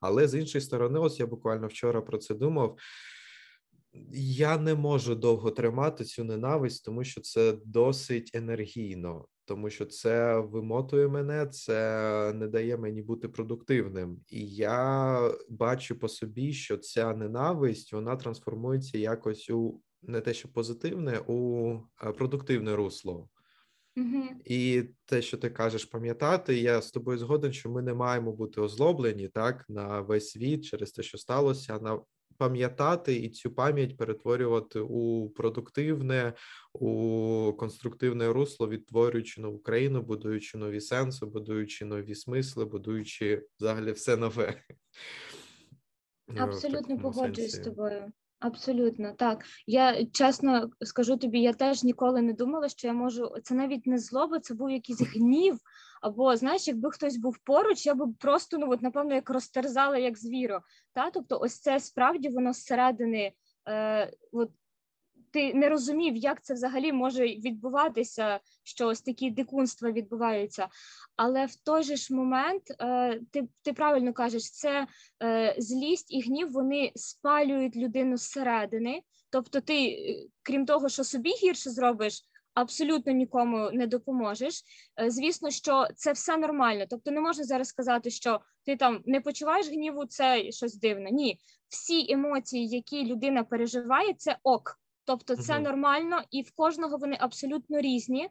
Але 0.00 0.28
з 0.28 0.34
іншої 0.34 0.62
сторони, 0.62 0.98
ось 0.98 1.20
я 1.20 1.26
буквально 1.26 1.66
вчора 1.66 2.00
про 2.00 2.18
це 2.18 2.34
думав 2.34 2.78
я 4.12 4.58
не 4.58 4.74
можу 4.74 5.14
довго 5.14 5.50
тримати 5.50 6.04
цю 6.04 6.24
ненависть, 6.24 6.84
тому 6.84 7.04
що 7.04 7.20
це 7.20 7.54
досить 7.64 8.30
енергійно, 8.34 9.26
тому 9.50 9.70
що 9.70 9.86
це 9.86 10.38
вимотує 10.38 11.08
мене, 11.08 11.46
це 11.46 12.32
не 12.34 12.48
дає 12.48 12.76
мені 12.76 13.02
бути 13.02 13.28
продуктивним. 13.28 14.20
І 14.28 14.46
я 14.48 15.20
бачу 15.48 15.98
по 15.98 16.08
собі, 16.08 16.52
що 16.52 16.76
ця 16.76 17.14
ненависть 17.14 17.92
вона 17.92 18.16
трансформується 18.16 18.98
якось 18.98 19.50
у 19.50 19.80
не 20.02 20.20
те, 20.20 20.34
що 20.34 20.52
позитивне, 20.52 21.20
у 21.26 21.72
е, 22.04 22.12
продуктивне 22.12 22.76
русло. 22.76 23.28
Mm-hmm. 23.96 24.28
І 24.44 24.82
те, 25.06 25.22
що 25.22 25.38
ти 25.38 25.50
кажеш, 25.50 25.84
пам'ятати, 25.84 26.58
я 26.58 26.82
з 26.82 26.90
тобою 26.90 27.18
згоден, 27.18 27.52
що 27.52 27.70
ми 27.70 27.82
не 27.82 27.94
маємо 27.94 28.32
бути 28.32 28.60
озлоблені 28.60 29.28
так 29.28 29.64
на 29.68 30.00
весь 30.00 30.30
світ 30.30 30.64
через 30.64 30.92
те, 30.92 31.02
що 31.02 31.18
сталося, 31.18 31.78
на 31.78 32.00
пам'ятати 32.40 33.14
і 33.16 33.30
цю 33.30 33.50
пам'ять 33.50 33.96
перетворювати 33.96 34.80
у 34.80 35.30
продуктивне, 35.30 36.32
у 36.72 37.52
конструктивне 37.58 38.32
русло, 38.32 38.68
відтворюючи 38.68 39.40
нову 39.40 39.58
країну, 39.58 40.02
будуючи 40.02 40.58
нові 40.58 40.80
сенси, 40.80 41.26
будуючи 41.26 41.84
нові 41.84 42.14
смисли, 42.14 42.64
будуючи 42.64 43.46
взагалі 43.58 43.92
все 43.92 44.16
нове. 44.16 44.62
Абсолютно 46.36 46.98
погоджуюсь 46.98 47.54
з 47.54 47.58
тобою. 47.58 48.12
Абсолютно 48.38 49.12
так. 49.12 49.44
Я 49.66 50.06
чесно 50.06 50.70
скажу 50.84 51.16
тобі, 51.16 51.40
я 51.40 51.52
теж 51.52 51.82
ніколи 51.84 52.22
не 52.22 52.32
думала, 52.32 52.68
що 52.68 52.86
я 52.86 52.92
можу. 52.92 53.34
Це 53.42 53.54
навіть 53.54 53.86
не 53.86 53.98
злоба, 53.98 54.40
це 54.40 54.54
був 54.54 54.70
якийсь 54.70 55.00
гнів 55.00 55.58
Або 56.00 56.36
знаєш, 56.36 56.68
якби 56.68 56.90
хтось 56.90 57.16
був 57.16 57.38
поруч, 57.38 57.86
я 57.86 57.94
б 57.94 58.14
просто 58.18 58.58
ну 58.58 58.70
от 58.70 58.82
напевно 58.82 59.14
як 59.14 59.30
розтерзала 59.30 59.98
як 59.98 60.18
звіро. 60.18 60.60
Та 60.92 61.10
тобто, 61.10 61.38
ось 61.40 61.60
це 61.60 61.80
справді 61.80 62.28
воно 62.28 62.52
зсередини. 62.52 63.32
Е, 63.68 64.12
от 64.32 64.50
ти 65.30 65.54
не 65.54 65.68
розумів, 65.68 66.16
як 66.16 66.44
це 66.44 66.54
взагалі 66.54 66.92
може 66.92 67.24
відбуватися, 67.24 68.40
що 68.62 68.86
ось 68.86 69.02
такі 69.02 69.30
дикунства 69.30 69.90
відбуваються. 69.90 70.68
Але 71.16 71.46
в 71.46 71.54
той 71.56 71.82
же 71.82 71.96
ж 71.96 72.14
момент 72.14 72.62
е, 72.80 73.20
ти 73.30 73.48
ти 73.62 73.72
правильно 73.72 74.12
кажеш, 74.12 74.50
це 74.50 74.86
е, 75.22 75.54
злість 75.58 76.12
і 76.12 76.20
гнів 76.20 76.52
вони 76.52 76.92
спалюють 76.94 77.76
людину 77.76 78.16
зсередини. 78.16 79.02
Тобто, 79.30 79.60
ти, 79.60 79.86
е, 79.86 80.28
крім 80.42 80.66
того, 80.66 80.88
що 80.88 81.04
собі 81.04 81.30
гірше 81.30 81.70
зробиш. 81.70 82.22
Абсолютно 82.54 83.12
нікому 83.12 83.70
не 83.72 83.86
допоможеш. 83.86 84.62
Звісно, 85.08 85.50
що 85.50 85.86
це 85.96 86.12
все 86.12 86.36
нормально. 86.36 86.84
Тобто, 86.90 87.10
не 87.10 87.20
можна 87.20 87.44
зараз 87.44 87.68
сказати, 87.68 88.10
що 88.10 88.40
ти 88.64 88.76
там 88.76 89.02
не 89.06 89.20
почуваєш 89.20 89.68
гніву, 89.68 90.06
це 90.06 90.50
щось 90.52 90.78
дивне. 90.78 91.10
Ні, 91.10 91.38
всі 91.68 92.12
емоції, 92.12 92.68
які 92.68 93.04
людина 93.04 93.44
переживає, 93.44 94.14
це 94.14 94.36
ок. 94.42 94.80
Тобто 95.04 95.36
це 95.36 95.58
нормально, 95.58 96.22
і 96.30 96.42
в 96.42 96.50
кожного 96.54 96.96
вони 96.96 97.16
абсолютно 97.20 97.80
різні, 97.80 98.24
е, 98.24 98.30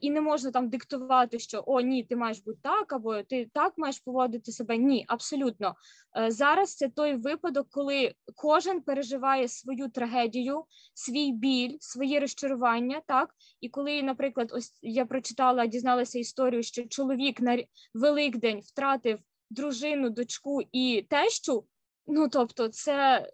і 0.00 0.10
не 0.10 0.20
можна 0.20 0.50
там 0.50 0.68
диктувати, 0.68 1.38
що 1.38 1.64
о, 1.66 1.80
ні, 1.80 2.04
ти 2.04 2.16
маєш 2.16 2.38
бути 2.38 2.58
так, 2.62 2.92
або 2.92 3.22
ти 3.22 3.50
так 3.54 3.72
маєш 3.76 3.98
поводити 3.98 4.52
себе. 4.52 4.76
Ні, 4.76 5.04
абсолютно 5.08 5.74
е, 6.18 6.30
зараз. 6.30 6.76
Це 6.76 6.88
той 6.88 7.14
випадок, 7.14 7.66
коли 7.70 8.14
кожен 8.34 8.80
переживає 8.80 9.48
свою 9.48 9.88
трагедію, 9.88 10.64
свій 10.94 11.32
біль, 11.32 11.76
свої 11.80 12.18
розчарування. 12.18 13.02
Так 13.06 13.34
і 13.60 13.68
коли, 13.68 14.02
наприклад, 14.02 14.52
ось 14.54 14.78
я 14.82 15.06
прочитала, 15.06 15.66
дізналася 15.66 16.18
історію, 16.18 16.62
що 16.62 16.86
чоловік 16.86 17.40
на 17.40 17.64
Великдень 17.94 18.60
втратив 18.60 19.18
дружину, 19.50 20.10
дочку 20.10 20.60
і 20.72 21.06
тещу. 21.10 21.64
Ну 22.06 22.28
тобто, 22.28 22.68
це 22.68 23.26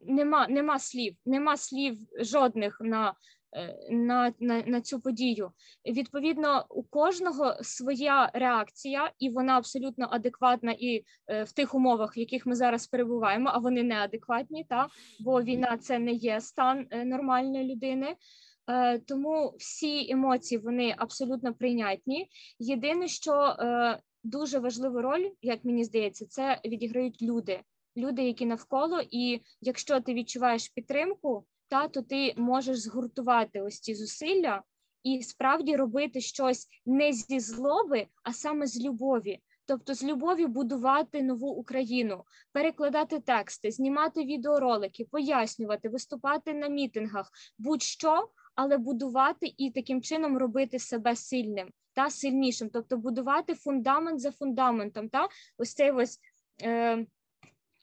нема 0.00 0.48
нема 0.48 0.78
слів, 0.78 1.16
нема 1.26 1.56
слів 1.56 1.98
жодних 2.20 2.78
на 2.80 3.10
е, 3.10 3.14
на, 3.90 4.32
на, 4.40 4.62
на 4.62 4.80
цю 4.80 5.00
подію. 5.00 5.50
Відповідно, 5.86 6.66
у 6.68 6.82
кожного 6.82 7.56
своя 7.62 8.30
реакція, 8.34 9.12
і 9.18 9.30
вона 9.30 9.56
абсолютно 9.56 10.08
адекватна 10.10 10.72
і 10.78 11.04
е, 11.26 11.42
в 11.42 11.52
тих 11.52 11.74
умовах, 11.74 12.16
в 12.16 12.18
яких 12.18 12.46
ми 12.46 12.54
зараз 12.54 12.86
перебуваємо, 12.86 13.50
а 13.52 13.58
вони 13.58 13.82
неадекватні, 13.82 14.64
та 14.64 14.88
бо 15.20 15.42
війна 15.42 15.78
це 15.78 15.98
не 15.98 16.12
є 16.12 16.40
стан 16.40 16.86
е, 16.90 17.04
нормальної 17.04 17.74
людини. 17.74 18.16
Е, 18.70 18.98
тому 18.98 19.54
всі 19.58 20.10
емоції 20.10 20.58
вони 20.58 20.94
абсолютно 20.98 21.54
прийнятні. 21.54 22.28
Єдине, 22.58 23.08
що 23.08 23.32
е, 23.32 23.98
дуже 24.24 24.58
важливу 24.58 25.02
роль, 25.02 25.30
як 25.42 25.64
мені 25.64 25.84
здається, 25.84 26.26
це 26.26 26.60
відіграють 26.64 27.22
люди 27.22 27.60
люди, 27.98 28.22
які 28.22 28.46
навколо, 28.46 29.02
і 29.10 29.40
якщо 29.60 30.00
ти 30.00 30.14
відчуваєш 30.14 30.68
підтримку, 30.68 31.44
та 31.68 31.88
то 31.88 32.02
ти 32.02 32.34
можеш 32.36 32.78
згуртувати 32.78 33.60
ось 33.60 33.80
ці 33.80 33.94
зусилля 33.94 34.62
і 35.02 35.22
справді 35.22 35.76
робити 35.76 36.20
щось 36.20 36.66
не 36.86 37.12
зі 37.12 37.40
злоби, 37.40 38.06
а 38.22 38.32
саме 38.32 38.66
з 38.66 38.84
любові. 38.84 39.40
Тобто 39.66 39.94
з 39.94 40.04
любові 40.04 40.46
будувати 40.46 41.22
нову 41.22 41.48
Україну, 41.48 42.24
перекладати 42.52 43.20
тексти, 43.20 43.70
знімати 43.70 44.24
відеоролики, 44.24 45.04
пояснювати, 45.04 45.88
виступати 45.88 46.54
на 46.54 46.68
мітингах, 46.68 47.30
будь-що, 47.58 48.28
але 48.54 48.78
будувати 48.78 49.54
і 49.56 49.70
таким 49.70 50.02
чином 50.02 50.38
робити 50.38 50.78
себе 50.78 51.16
сильним 51.16 51.70
та 51.92 52.10
сильнішим, 52.10 52.70
тобто 52.70 52.96
будувати 52.96 53.54
фундамент 53.54 54.20
за 54.20 54.30
фундаментом. 54.30 55.08
Та 55.08 55.28
ось 55.58 55.74
цей 55.74 55.90
ось 55.90 56.18
е, 56.62 57.06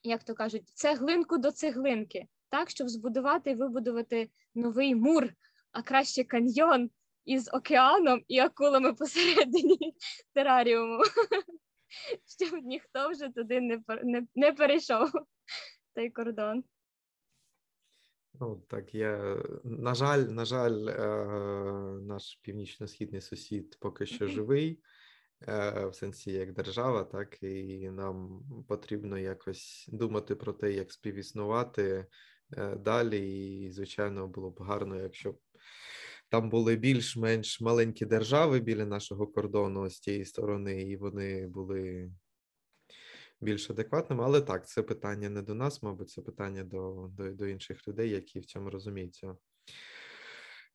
як 0.03 0.23
то 0.23 0.33
кажуть, 0.33 0.69
цеглинку 0.69 1.37
до 1.37 1.51
цеглинки, 1.51 2.27
так, 2.49 2.69
щоб 2.69 2.89
збудувати 2.89 3.51
і 3.51 3.55
вибудувати 3.55 4.29
новий 4.55 4.95
мур, 4.95 5.29
а 5.71 5.81
краще 5.81 6.23
каньйон 6.23 6.89
із 7.25 7.49
океаном 7.53 8.23
і 8.27 8.39
акулами 8.39 8.93
посередині 8.93 9.95
тераріуму, 10.33 11.03
щоб 12.39 12.63
ніхто 12.63 13.09
вже 13.09 13.29
туди 13.29 13.61
не 13.61 13.81
не, 14.03 14.27
не 14.35 14.51
перейшов 14.51 15.09
той 15.95 16.09
кордон. 16.09 16.63
Ну, 18.39 18.63
так, 18.67 18.95
я, 18.95 19.37
на 19.63 19.95
жаль, 19.95 20.19
на 20.19 20.45
жаль, 20.45 20.87
е, 20.87 21.05
наш 22.01 22.39
північно-східний 22.41 23.21
сусід 23.21 23.77
поки 23.79 24.05
що 24.05 24.27
живий. 24.27 24.81
Е, 25.47 25.85
в 25.85 25.95
сенсі 25.95 26.31
як 26.31 26.53
держава, 26.53 27.03
так 27.03 27.43
і 27.43 27.89
нам 27.89 28.43
потрібно 28.67 29.17
якось 29.17 29.89
думати 29.91 30.35
про 30.35 30.53
те, 30.53 30.71
як 30.71 30.91
співіснувати 30.91 32.07
далі. 32.77 33.47
І, 33.63 33.71
звичайно, 33.71 34.27
було 34.27 34.49
б 34.51 34.59
гарно, 34.59 35.01
якщо 35.01 35.31
б 35.31 35.39
там 36.29 36.49
були 36.49 36.75
більш-менш 36.75 37.61
маленькі 37.61 38.05
держави 38.05 38.59
біля 38.59 38.85
нашого 38.85 39.27
кордону 39.27 39.89
з 39.89 39.99
тієї 39.99 40.25
сторони, 40.25 40.81
і 40.81 40.97
вони 40.97 41.47
були 41.47 42.11
більш 43.41 43.69
адекватними. 43.69 44.23
Але 44.23 44.41
так, 44.41 44.67
це 44.67 44.83
питання 44.83 45.29
не 45.29 45.41
до 45.41 45.55
нас, 45.55 45.83
мабуть, 45.83 46.09
це 46.09 46.21
питання 46.21 46.63
до, 46.63 47.09
до, 47.13 47.31
до 47.31 47.47
інших 47.47 47.87
людей, 47.87 48.09
які 48.09 48.39
в 48.39 48.45
цьому 48.45 48.69
розуміються. 48.69 49.35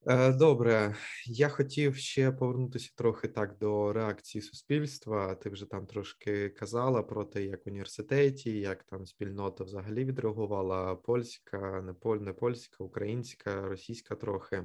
Е, 0.07 0.33
добре, 0.33 0.95
я 1.27 1.49
хотів 1.49 1.97
ще 1.97 2.33
повернутися 2.33 2.93
трохи 2.97 3.29
так 3.29 3.59
до 3.59 3.93
реакції 3.93 4.43
суспільства. 4.43 5.35
Ти 5.35 5.51
вже 5.51 5.67
там 5.67 5.87
трошки 5.87 6.49
казала 6.49 7.03
про 7.03 7.25
те, 7.25 7.43
як 7.45 7.67
в 7.67 7.69
університеті, 7.69 8.51
як 8.51 8.83
там 8.83 9.07
спільнота 9.07 9.65
взагалі 9.65 10.05
відреагувала 10.05 10.95
польська, 10.95 11.83
не 11.83 11.93
поль, 11.93 12.17
не 12.17 12.33
польська, 12.33 12.85
українська, 12.85 13.69
російська 13.69 14.15
трохи. 14.15 14.65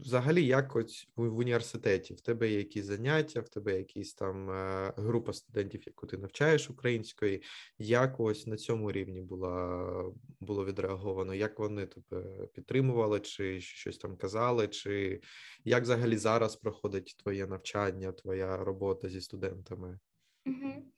Взагалі, 0.00 0.46
як 0.46 0.76
ось 0.76 1.08
в 1.16 1.36
університеті, 1.38 2.14
в 2.14 2.20
тебе 2.20 2.50
є 2.50 2.58
якісь 2.58 2.84
заняття, 2.84 3.40
в 3.40 3.48
тебе 3.48 3.76
якісь 3.78 4.14
там 4.14 4.50
е, 4.50 4.92
група 4.96 5.32
студентів, 5.32 5.82
яку 5.86 6.06
ти 6.06 6.18
навчаєш 6.18 6.70
української, 6.70 7.42
як 7.78 8.20
ось 8.20 8.46
на 8.46 8.56
цьому 8.56 8.92
рівні 8.92 9.20
була 9.20 10.12
було 10.40 10.64
відреаговано? 10.64 11.34
Як 11.34 11.58
вони 11.58 11.86
тебе 11.86 12.46
підтримували, 12.46 13.20
чи 13.20 13.60
щось 13.60 13.98
там 13.98 14.16
казали, 14.16 14.68
чи 14.68 15.20
як 15.64 15.82
взагалі 15.82 16.16
зараз 16.16 16.56
проходить 16.56 17.16
твоє 17.22 17.46
навчання, 17.46 18.12
твоя 18.12 18.56
робота 18.56 19.08
зі 19.08 19.20
студентами? 19.20 19.98
Угу. 20.46 20.93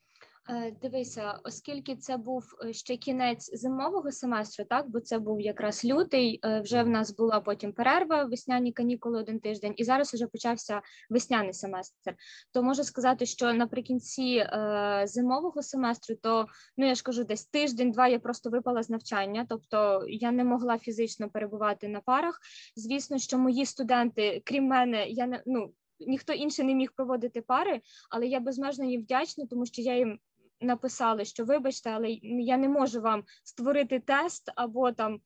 Е, 0.49 0.73
дивися, 0.83 1.41
оскільки 1.45 1.97
це 1.97 2.17
був 2.17 2.45
е, 2.65 2.73
ще 2.73 2.97
кінець 2.97 3.51
зимового 3.59 4.13
семестру, 4.13 4.65
так 4.65 4.91
бо 4.91 5.01
це 5.01 5.19
був 5.19 5.41
якраз 5.41 5.85
лютий. 5.85 6.41
Е, 6.45 6.61
вже 6.61 6.83
в 6.83 6.89
нас 6.89 7.17
була 7.17 7.41
потім 7.41 7.73
перерва, 7.73 8.25
весняні 8.25 8.73
канікули 8.73 9.19
один 9.19 9.41
тиждень, 9.41 9.75
і 9.77 9.85
зараз 9.85 10.15
вже 10.15 10.27
почався 10.27 10.83
весняний 11.11 11.53
семестр. 11.53 12.15
То 12.53 12.63
можу 12.63 12.85
сказати, 12.85 13.27
що 13.27 13.53
наприкінці 13.53 14.23
е, 14.23 15.03
зимового 15.07 15.63
семестру, 15.63 16.17
то 16.23 16.47
ну 16.77 16.87
я 16.87 16.95
ж 16.95 17.03
кажу, 17.03 17.25
десь 17.25 17.47
тиждень-два 17.47 18.09
я 18.09 18.19
просто 18.19 18.51
випала 18.51 18.83
з 18.83 18.91
навчання, 18.91 19.47
тобто 19.49 20.05
я 20.09 20.33
не 20.33 20.45
могла 20.45 20.79
фізично 20.79 21.31
перебувати 21.31 21.89
на 21.89 22.01
парах. 22.01 22.41
Звісно, 22.77 23.19
що 23.19 23.39
мої 23.39 23.67
студенти, 23.67 24.43
крім 24.45 24.65
мене, 24.65 25.09
я 25.09 25.27
не 25.27 25.43
ну. 25.47 25.73
Ніхто 26.01 26.33
інший 26.33 26.65
не 26.65 26.75
міг 26.75 26.93
проводити 26.97 27.41
пари, 27.41 27.81
але 28.11 28.27
я 28.27 28.41
безмежно 28.41 28.85
їм 28.85 29.03
вдячна, 29.03 29.47
тому 29.47 29.67
що 29.67 29.83
я 29.83 29.97
їм 29.97 30.19
написали, 30.61 31.25
що 31.25 31.45
вибачте, 31.45 31.91
але 31.91 32.11
я 32.23 32.57
не 32.57 32.69
можу 32.69 33.01
вам 33.01 33.25
створити 33.45 34.01
тест 34.01 34.53
або 34.57 34.93
там 34.93 35.21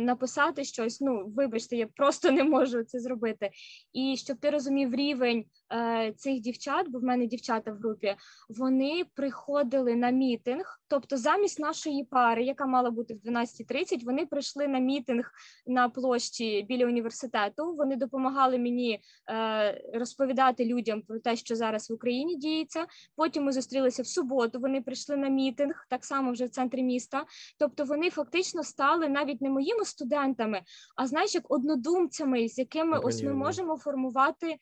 написати 0.00 0.64
щось. 0.64 1.00
Ну, 1.00 1.32
вибачте, 1.36 1.76
я 1.76 1.86
просто 1.86 2.30
не 2.32 2.44
можу 2.44 2.84
це 2.84 3.00
зробити. 3.00 3.50
І 3.92 4.16
щоб 4.16 4.36
ти 4.36 4.50
розумів 4.50 4.94
рівень 4.94 5.44
е, 5.72 6.12
цих 6.16 6.40
дівчат, 6.40 6.88
бо 6.88 6.98
в 6.98 7.02
мене 7.02 7.26
дівчата 7.26 7.72
в 7.72 7.74
групі, 7.74 8.16
вони 8.48 9.04
приходили 9.14 9.96
на 9.96 10.10
мітинг, 10.10 10.80
тобто 10.88 11.16
замість 11.16 11.60
нашої 11.60 12.04
пари, 12.04 12.44
яка 12.44 12.66
мала 12.66 12.90
бути 12.90 13.14
в 13.14 13.28
12.30, 13.28 14.04
вони 14.04 14.26
прийшли 14.26 14.68
на 14.68 14.78
мітинг 14.78 15.30
на 15.66 15.88
площі 15.88 16.62
біля 16.68 16.86
університету. 16.86 17.74
Вони 17.74 17.96
допомагали 17.96 18.58
мені 18.58 19.00
е, 19.30 19.82
розповідати 19.94 20.64
людям 20.64 21.02
про 21.02 21.18
те, 21.18 21.36
що 21.36 21.56
зараз 21.56 21.90
в 21.90 21.92
Україні 21.92 22.36
діється. 22.36 22.86
Потім 23.16 23.44
ми 23.44 23.52
зустрілися 23.52 24.02
в 24.02 24.06
суботу. 24.06 24.58
Вони 24.60 24.82
прийшли 24.82 25.16
на 25.16 25.28
мітинг, 25.28 25.86
так 25.90 26.04
само 26.04 26.32
вже 26.32 26.44
в 26.44 26.50
центрі 26.50 26.82
міста. 26.82 27.24
Тобто 27.58 27.84
вони 27.84 28.10
фактично 28.10 28.62
стали 28.62 29.08
навіть 29.08 29.40
не 29.40 29.50
моїми 29.66 29.84
студентами, 29.84 30.62
а 30.96 31.06
знаєш, 31.06 31.34
як 31.34 31.44
однодумцями, 31.48 32.48
з 32.48 32.58
якими 32.58 32.98
ось 32.98 33.22
ми 33.22 33.32
можемо 33.32 33.76
формувати 33.76 34.56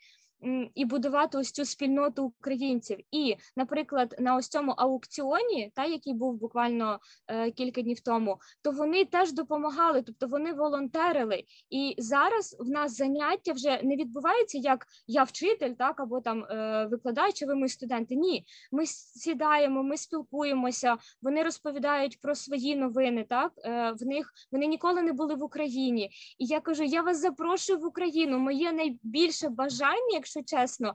і 0.75 0.85
будувати 0.85 1.39
ось 1.39 1.53
цю 1.53 1.65
спільноту 1.65 2.25
українців. 2.25 2.99
І, 3.11 3.37
наприклад, 3.57 4.15
на 4.19 4.37
ось 4.37 4.49
цьому 4.49 4.73
аукціоні, 4.73 5.73
та 5.75 5.85
який 5.85 6.15
був 6.15 6.35
буквально 6.35 6.99
е, 7.29 7.51
кілька 7.51 7.83
днів 7.83 8.01
тому, 8.01 8.39
то 8.63 8.71
вони 8.71 9.05
теж 9.05 9.33
допомагали, 9.33 10.03
тобто 10.03 10.27
вони 10.27 10.53
волонтерили. 10.53 11.45
І 11.71 11.95
зараз 11.99 12.57
в 12.61 12.69
нас 12.69 12.97
заняття 12.97 13.53
вже 13.53 13.81
не 13.83 13.97
відбувається 13.97 14.59
як 14.59 14.87
я 15.07 15.23
вчитель, 15.23 15.73
так 15.73 16.01
або 16.01 16.21
там 16.21 16.45
е, 16.45 16.89
викладач, 16.91 17.43
ви 17.43 17.55
ми 17.55 17.69
студенти. 17.69 18.15
Ні, 18.15 18.45
ми 18.73 18.87
сідаємо, 18.87 19.83
ми 19.83 19.97
спілкуємося. 19.97 20.97
Вони 21.23 21.43
розповідають 21.43 22.21
про 22.21 22.35
свої 22.35 22.77
новини. 22.77 23.27
Так 23.29 23.53
е, 23.65 23.93
в 24.01 24.07
них 24.07 24.33
вони 24.53 24.67
ніколи 24.67 25.03
не 25.03 25.13
були 25.13 25.35
в 25.35 25.43
Україні. 25.43 26.11
І 26.39 26.47
я 26.47 26.61
кажу: 26.61 26.85
я 26.85 27.03
вас 27.03 27.21
запрошую 27.21 27.79
в 27.79 27.87
Україну. 27.87 28.39
Моє 28.39 28.73
найбільше 28.73 29.49
бажання, 29.49 30.15
якщо 30.15 30.34
чесно, 30.43 30.95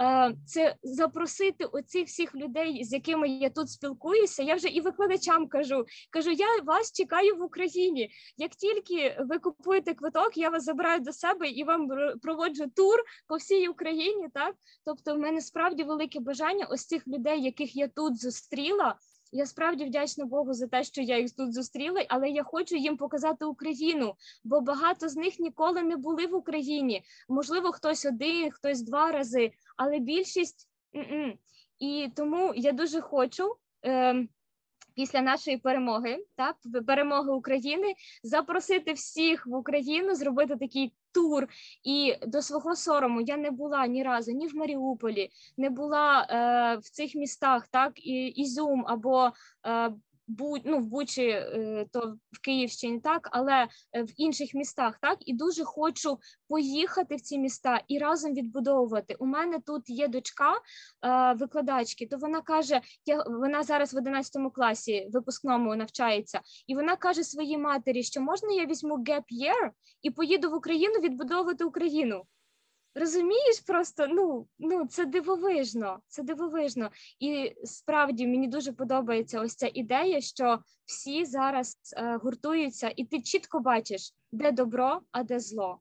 е, 0.00 0.34
це 0.46 0.76
запросити 0.82 1.64
оцих 1.64 2.06
всіх 2.06 2.34
людей, 2.34 2.84
з 2.84 2.92
якими 2.92 3.28
я 3.28 3.50
тут 3.50 3.70
спілкуюся. 3.70 4.42
Я 4.42 4.54
вже 4.54 4.68
і 4.68 4.80
викладачам 4.80 5.48
кажу. 5.48 5.84
Кажу, 6.10 6.30
я 6.30 6.46
вас 6.64 6.92
чекаю 6.92 7.36
в 7.36 7.42
Україні. 7.42 8.10
Як 8.36 8.50
тільки 8.50 9.16
ви 9.20 9.38
купуєте 9.38 9.94
квиток, 9.94 10.36
я 10.36 10.50
вас 10.50 10.64
забираю 10.64 11.00
до 11.00 11.12
себе 11.12 11.48
і 11.48 11.64
вам 11.64 11.88
проводжу 12.22 12.64
тур 12.76 13.04
по 13.28 13.36
всій 13.36 13.68
Україні. 13.68 14.28
Так, 14.34 14.54
тобто, 14.84 15.14
в 15.14 15.18
мене 15.18 15.40
справді 15.40 15.84
велике 15.84 16.20
бажання 16.20 16.66
ось 16.70 16.86
цих 16.86 17.08
людей, 17.08 17.42
яких 17.42 17.76
я 17.76 17.88
тут 17.88 18.20
зустріла. 18.20 18.96
Я 19.32 19.46
справді 19.46 19.84
вдячна 19.84 20.24
Богу 20.24 20.52
за 20.52 20.66
те, 20.66 20.84
що 20.84 21.02
я 21.02 21.18
їх 21.18 21.30
тут 21.30 21.54
зустріла, 21.54 22.04
але 22.08 22.28
я 22.28 22.42
хочу 22.42 22.76
їм 22.76 22.96
показати 22.96 23.44
Україну, 23.44 24.14
бо 24.44 24.60
багато 24.60 25.08
з 25.08 25.16
них 25.16 25.38
ніколи 25.38 25.82
не 25.82 25.96
були 25.96 26.26
в 26.26 26.34
Україні. 26.34 27.02
Можливо, 27.28 27.72
хтось 27.72 28.06
один, 28.06 28.50
хтось 28.50 28.82
два 28.82 29.12
рази, 29.12 29.52
але 29.76 29.98
більшість 29.98 30.68
і 31.78 32.08
тому 32.16 32.52
я 32.56 32.72
дуже 32.72 33.00
хочу. 33.00 33.56
Е- 33.86 34.26
Після 34.96 35.20
нашої 35.20 35.56
перемоги, 35.56 36.24
так 36.36 36.56
перемоги 36.86 37.30
України, 37.30 37.94
запросити 38.22 38.92
всіх 38.92 39.46
в 39.46 39.54
Україну, 39.54 40.14
зробити 40.14 40.56
такий 40.56 40.92
тур. 41.12 41.48
І 41.82 42.14
до 42.26 42.42
свого 42.42 42.76
сорому 42.76 43.20
я 43.20 43.36
не 43.36 43.50
була 43.50 43.86
ні 43.86 44.02
разу 44.02 44.32
ні 44.32 44.46
в 44.46 44.56
Маріуполі, 44.56 45.30
не 45.56 45.70
була 45.70 46.26
е, 46.30 46.76
в 46.76 46.90
цих 46.90 47.14
містах, 47.14 47.68
так 47.68 47.92
і 48.06 48.26
Ізюм 48.26 48.84
або 48.88 49.32
е, 49.66 49.90
будь 50.28 50.62
ну 50.64 50.78
в 50.78 50.86
Бучі, 50.86 51.28
е, 51.28 51.86
то 51.92 52.16
в 52.32 52.40
Київщині, 52.40 53.00
так 53.00 53.28
але 53.32 53.68
е, 53.92 54.02
в 54.02 54.20
інших 54.20 54.54
містах, 54.54 54.98
так 54.98 55.18
і 55.20 55.32
дуже 55.32 55.64
хочу 55.64 56.18
поїхати 56.48 57.16
в 57.16 57.20
ці 57.20 57.38
міста 57.38 57.82
і 57.88 57.98
разом 57.98 58.34
відбудовувати. 58.34 59.16
У 59.18 59.26
мене 59.26 59.58
тут 59.66 59.90
є 59.90 60.08
дочка 60.08 60.52
е, 60.52 61.32
викладачки, 61.32 62.06
то 62.06 62.16
вона 62.16 62.40
каже: 62.40 62.80
я 63.06 63.22
вона 63.22 63.62
зараз 63.62 63.94
в 63.94 63.96
11 63.96 64.52
класі 64.54 65.08
випускному 65.12 65.76
навчається, 65.76 66.40
і 66.66 66.74
вона 66.74 66.96
каже 66.96 67.24
своїй 67.24 67.58
матері, 67.58 68.02
що 68.02 68.20
можна 68.20 68.52
я 68.52 68.66
візьму 68.66 68.96
gap 68.96 69.24
year 69.42 69.70
і 70.02 70.10
поїду 70.10 70.50
в 70.50 70.54
Україну 70.54 70.94
відбудовувати 71.00 71.64
Україну. 71.64 72.22
Розумієш, 72.98 73.60
просто 73.66 74.06
ну 74.08 74.46
ну 74.58 74.86
це 74.86 75.06
дивовижно, 75.06 76.00
це 76.08 76.22
дивовижно. 76.22 76.90
І 77.20 77.54
справді 77.64 78.26
мені 78.26 78.48
дуже 78.48 78.72
подобається 78.72 79.40
ось 79.40 79.54
ця 79.54 79.70
ідея, 79.74 80.20
що 80.20 80.58
всі 80.84 81.24
зараз 81.24 81.78
е, 81.96 82.16
гуртуються, 82.16 82.92
і 82.96 83.04
ти 83.04 83.22
чітко 83.22 83.60
бачиш, 83.60 84.14
де 84.32 84.52
добро, 84.52 85.00
а 85.12 85.22
де 85.22 85.40
зло. 85.40 85.80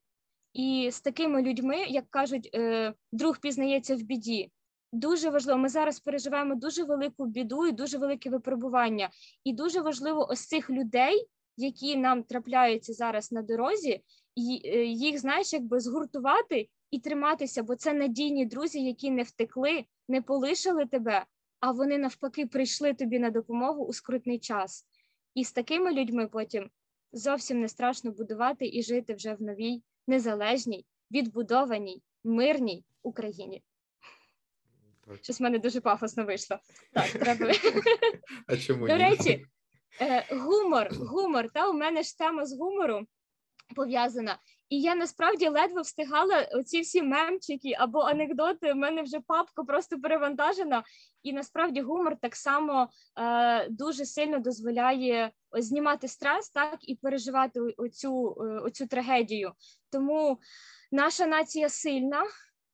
І 0.54 0.90
з 0.92 1.02
такими 1.02 1.42
людьми, 1.42 1.78
як 1.78 2.06
кажуть, 2.10 2.50
е, 2.56 2.94
друг 3.12 3.40
пізнається 3.40 3.96
в 3.96 4.02
біді. 4.02 4.52
Дуже 4.94 5.30
важливо. 5.30 5.60
Ми 5.60 5.70
зараз 5.70 6.00
переживаємо 6.00 6.56
дуже 6.56 6.84
велику 6.84 7.26
біду 7.26 7.68
і 7.68 7.72
дуже 7.72 7.98
велике 7.98 8.30
випробування. 8.30 9.10
І 9.44 9.54
дуже 9.54 9.82
важливо 9.82 10.28
ось 10.30 10.48
цих 10.48 10.70
людей, 10.70 11.28
які 11.58 11.98
нам 11.98 12.24
трапляються 12.24 12.94
зараз 12.94 13.32
на 13.32 13.42
дорозі, 13.42 14.02
е, 14.38 14.86
їх 14.86 15.20
знаєш, 15.20 15.54
якби 15.54 15.80
згуртувати 15.80 16.68
і 16.96 17.00
триматися, 17.00 17.64
бо 17.64 17.76
це 17.76 17.94
надійні 17.94 18.46
друзі, 18.46 18.84
які 18.84 19.12
не 19.12 19.24
втекли, 19.24 19.86
не 20.08 20.22
полишили 20.22 20.86
тебе, 20.86 21.26
а 21.60 21.72
вони 21.72 21.98
навпаки 21.98 22.46
прийшли 22.46 22.94
тобі 22.94 23.20
на 23.20 23.30
допомогу 23.30 23.86
у 23.86 23.94
скрутний 23.94 24.40
час. 24.40 24.86
І 25.34 25.44
з 25.44 25.52
такими 25.52 25.94
людьми 25.94 26.28
потім 26.28 26.70
зовсім 27.12 27.62
не 27.62 27.70
страшно 27.70 28.12
будувати 28.12 28.68
і 28.68 28.84
жити 28.84 29.14
вже 29.14 29.34
в 29.34 29.42
новій, 29.42 29.84
незалежній, 30.08 30.86
відбудованій, 31.12 32.02
мирній 32.24 32.86
Україні. 33.04 33.64
Так. 35.08 35.18
Щось 35.24 35.40
в 35.40 35.44
мене 35.44 35.60
дуже 35.60 35.82
пафосно 35.82 36.26
вийшло. 36.26 36.60
Так, 36.94 37.10
треба. 37.10 37.52
А 38.48 38.58
чому 38.58 38.88
До 38.88 38.98
речі, 38.98 39.46
е, 40.02 40.36
гумор, 40.36 40.88
гумор, 40.92 41.50
та 41.54 41.70
у 41.70 41.74
мене 41.74 42.04
ж 42.04 42.18
тема 42.18 42.46
з 42.46 42.58
гумору 42.58 43.08
пов'язана. 43.76 44.40
І 44.70 44.82
я 44.82 44.96
насправді 44.96 45.50
ледве 45.50 45.82
встигала 45.82 46.42
оці 46.54 46.82
всі 46.82 47.04
мемчики 47.04 47.74
або 47.78 48.00
анекдоти. 48.00 48.72
У 48.72 48.76
мене 48.76 49.02
вже 49.02 49.20
папка 49.20 49.64
просто 49.64 50.00
перевантажена, 50.00 50.84
і 51.24 51.34
насправді 51.34 51.82
гумор 51.82 52.18
так 52.22 52.36
само 52.36 52.90
е, 53.20 53.70
дуже 53.70 54.06
сильно 54.06 54.40
дозволяє 54.40 55.32
знімати 55.52 56.08
стрес, 56.08 56.50
так 56.50 56.78
і 56.82 56.96
переживати 56.96 57.60
оцю, 57.60 58.38
е, 58.42 58.60
оцю 58.60 58.88
трагедію. 58.88 59.54
Тому 59.92 60.40
наша 60.92 61.28
нація 61.28 61.70
сильна, 61.70 62.24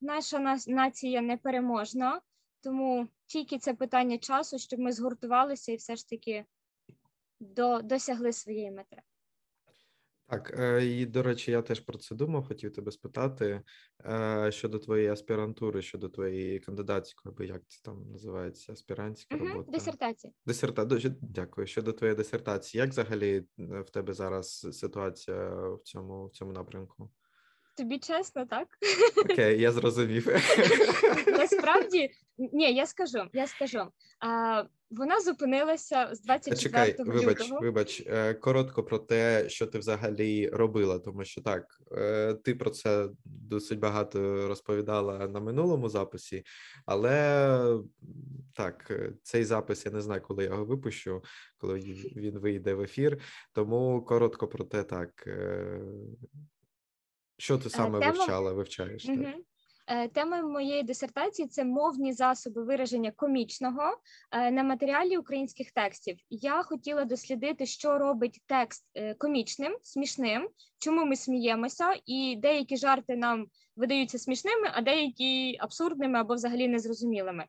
наша 0.02 0.58
нація 0.68 1.22
непереможна. 1.22 2.22
Тому 2.64 3.08
тільки 3.26 3.58
це 3.58 3.74
питання 3.74 4.18
часу, 4.18 4.60
щоб 4.60 4.80
ми 4.80 4.92
згуртувалися 4.92 5.72
і 5.72 5.76
все 5.76 5.96
ж 5.96 6.10
таки 6.10 6.46
до, 7.40 7.82
досягли 7.82 8.34
своєї 8.34 8.72
мети. 8.72 9.02
Так, 10.32 10.60
е, 10.60 10.86
і 10.86 11.06
до 11.06 11.24
речі, 11.24 11.52
я 11.52 11.62
теж 11.62 11.80
про 11.80 11.98
це 11.98 12.16
думав, 12.16 12.48
хотів 12.48 12.74
тебе 12.74 12.92
спитати 12.92 13.62
е, 14.06 14.52
щодо 14.52 14.80
твоєї 14.80 15.10
аспірантури, 15.10 15.82
щодо 15.82 16.10
твоєї 16.10 16.60
кандидатської, 16.60 17.34
або 17.34 17.44
як 17.44 17.62
це 17.68 17.82
там 17.84 18.12
називається, 18.12 18.74
аспірантська 18.74 19.36
угу, 19.36 19.46
робота. 19.46 19.72
Дисертація. 19.72 20.34
Дисерта... 20.46 20.88
Дякую. 21.22 21.68
Щодо 21.68 21.94
твоєї 21.94 22.18
дисертації, 22.18 22.82
як 22.82 22.90
взагалі 22.90 23.44
в 23.58 23.90
тебе 23.90 24.14
зараз 24.14 24.68
ситуація 24.72 25.50
в 25.70 25.82
цьому 25.84 26.28
в 26.28 26.32
цьому 26.32 26.52
напрямку? 26.52 27.10
Тобі 27.82 28.00
чесно, 28.00 28.46
так? 28.46 28.68
Окей, 29.18 29.62
я 29.62 29.72
зрозумів. 29.72 30.28
Насправді, 31.28 32.10
ні, 32.38 32.74
я 32.74 32.86
скажу, 32.86 33.24
я 33.34 33.48
скажу. 33.48 33.84
А, 34.20 34.64
Вона 34.92 35.22
зупинилася 35.22 36.10
з 36.12 36.22
24 36.22 36.62
Чекай, 36.62 36.92
лютого. 36.92 37.12
Вибач, 37.12 37.52
вибач, 37.62 38.04
е, 38.08 38.34
коротко 38.34 38.84
про 38.84 39.00
те, 39.00 39.50
що 39.50 39.68
ти 39.68 39.80
взагалі 39.80 40.50
робила, 40.50 41.00
тому 41.00 41.26
що 41.26 41.42
так, 41.42 41.66
е, 41.92 42.34
ти 42.34 42.56
про 42.56 42.70
це 42.70 43.10
досить 43.26 43.80
багато 43.80 44.48
розповідала 44.48 45.28
на 45.28 45.40
минулому 45.40 45.90
записі, 45.90 46.44
але 46.86 47.82
так, 48.56 48.92
цей 49.24 49.44
запис 49.44 49.86
я 49.86 49.92
не 49.92 50.02
знаю, 50.02 50.22
коли 50.22 50.44
я 50.44 50.50
його 50.50 50.66
випущу, 50.66 51.24
коли 51.58 51.80
він 52.16 52.40
вийде 52.40 52.74
в 52.74 52.82
ефір. 52.82 53.22
Тому 53.54 54.06
коротко 54.06 54.48
про 54.48 54.64
те, 54.64 54.84
так. 54.84 55.28
Е, 57.42 57.44
що 57.44 57.58
ти 57.58 57.70
саме 57.70 58.00
Тема... 58.00 58.12
вивчала, 58.12 58.54
вивчаєш? 58.54 59.06
Угу. 59.06 59.24
Так? 59.24 59.36
Е, 59.88 60.08
Темою 60.08 60.50
моєї 60.50 60.84
дисертації 60.84 61.48
це 61.48 61.66
мовні 61.66 62.14
засоби 62.14 62.64
вираження 62.64 63.12
комічного 63.12 63.98
е, 64.32 64.52
на 64.52 64.64
матеріалі 64.64 65.18
українських 65.18 65.72
текстів. 65.72 66.18
Я 66.30 66.64
хотіла 66.64 67.06
дослідити, 67.06 67.66
що 67.66 67.98
робить 67.98 68.42
текст 68.46 68.86
е, 68.96 69.14
комічним, 69.14 69.78
смішним, 69.82 70.50
чому 70.80 71.06
ми 71.06 71.16
сміємося, 71.16 71.94
і 72.06 72.36
деякі 72.42 72.78
жарти 72.78 73.16
нам 73.16 73.48
видаються 73.76 74.18
смішними, 74.18 74.72
а 74.74 74.82
деякі 74.82 75.58
абсурдними 75.60 76.20
або 76.20 76.34
взагалі 76.34 76.68
незрозумілими. 76.68 77.46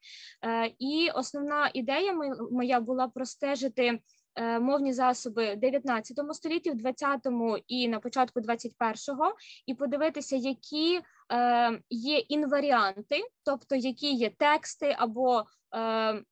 І 0.79 1.11
основна 1.15 1.71
ідея 1.75 2.13
моя 2.51 2.81
була 2.81 3.09
простежити. 3.09 3.99
Е, 4.37 4.61
мовні 4.61 4.93
засоби 4.93 5.55
в 5.55 5.57
19 5.57 6.21
столітті, 6.33 6.71
в 6.71 6.75
20-му 6.75 7.59
і 7.69 7.89
на 7.89 7.99
початку 7.99 8.41
21-го, 8.41 9.35
і 9.67 9.75
подивитися, 9.75 10.37
які 10.37 11.01
е, 11.33 11.81
є 11.91 12.19
інваріанти, 12.19 13.21
тобто 13.45 13.77
які 13.77 14.13
є 14.13 14.31
тексти 14.31 14.97
або 14.99 15.45
е, 15.75 16.23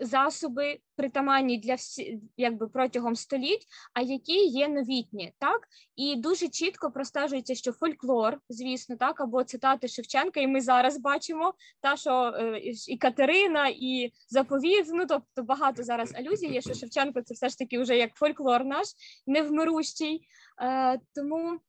засоби 0.00 0.78
притаманні 0.96 1.58
для 1.58 1.74
всі, 1.74 2.20
якби 2.36 2.68
протягом 2.68 3.16
століть, 3.16 3.66
а 3.94 4.00
які 4.00 4.46
є 4.46 4.68
новітні, 4.68 5.32
так 5.38 5.60
і 5.96 6.16
дуже 6.16 6.48
чітко 6.48 6.90
простежується, 6.90 7.54
що 7.54 7.72
фольклор, 7.72 8.38
звісно, 8.48 8.96
так 8.96 9.20
або 9.20 9.44
цитати 9.44 9.88
Шевченка, 9.88 10.40
і 10.40 10.46
ми 10.46 10.60
зараз 10.60 10.98
бачимо 10.98 11.54
та 11.80 11.96
що 11.96 12.34
е, 12.38 12.60
і 12.88 12.96
Катерина, 12.96 13.68
і 13.68 14.12
заповіт. 14.28 14.86
Ну 14.88 15.06
тобто 15.08 15.42
багато 15.42 15.82
зараз 15.82 16.14
алюзій 16.14 16.46
є, 16.46 16.60
що 16.60 16.74
Шевченко 16.74 17.22
це 17.22 17.34
все 17.34 17.48
ж 17.48 17.58
таки 17.58 17.78
вже 17.78 17.96
як 17.96 18.14
фольклор 18.14 18.64
наш 18.64 18.86
невмирущий. 19.26 20.26
Е, 20.62 21.00
Тому 21.14 21.60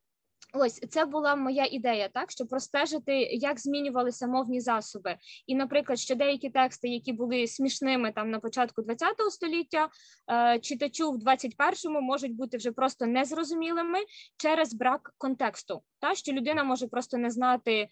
Ось 0.53 0.79
це 0.89 1.05
була 1.05 1.35
моя 1.35 1.65
ідея, 1.71 2.09
так 2.09 2.31
щоб 2.31 2.47
простежити, 2.47 3.19
як 3.21 3.59
змінювалися 3.59 4.27
мовні 4.27 4.61
засоби, 4.61 5.17
і, 5.47 5.55
наприклад, 5.55 5.99
що 5.99 6.15
деякі 6.15 6.49
тексти, 6.49 6.87
які 6.87 7.13
були 7.13 7.47
смішними 7.47 8.11
там 8.11 8.31
на 8.31 8.39
початку 8.39 8.81
ХХ 8.81 9.31
століття, 9.31 9.89
е, 10.31 10.59
читачу 10.59 11.11
в 11.11 11.17
21-му 11.17 12.01
можуть 12.01 12.35
бути 12.35 12.57
вже 12.57 12.71
просто 12.71 13.05
незрозумілими 13.05 13.99
через 14.37 14.73
брак 14.73 15.13
контексту, 15.17 15.81
та 15.99 16.15
що 16.15 16.31
людина 16.31 16.63
може 16.63 16.87
просто 16.87 17.17
не 17.17 17.29
знати. 17.29 17.89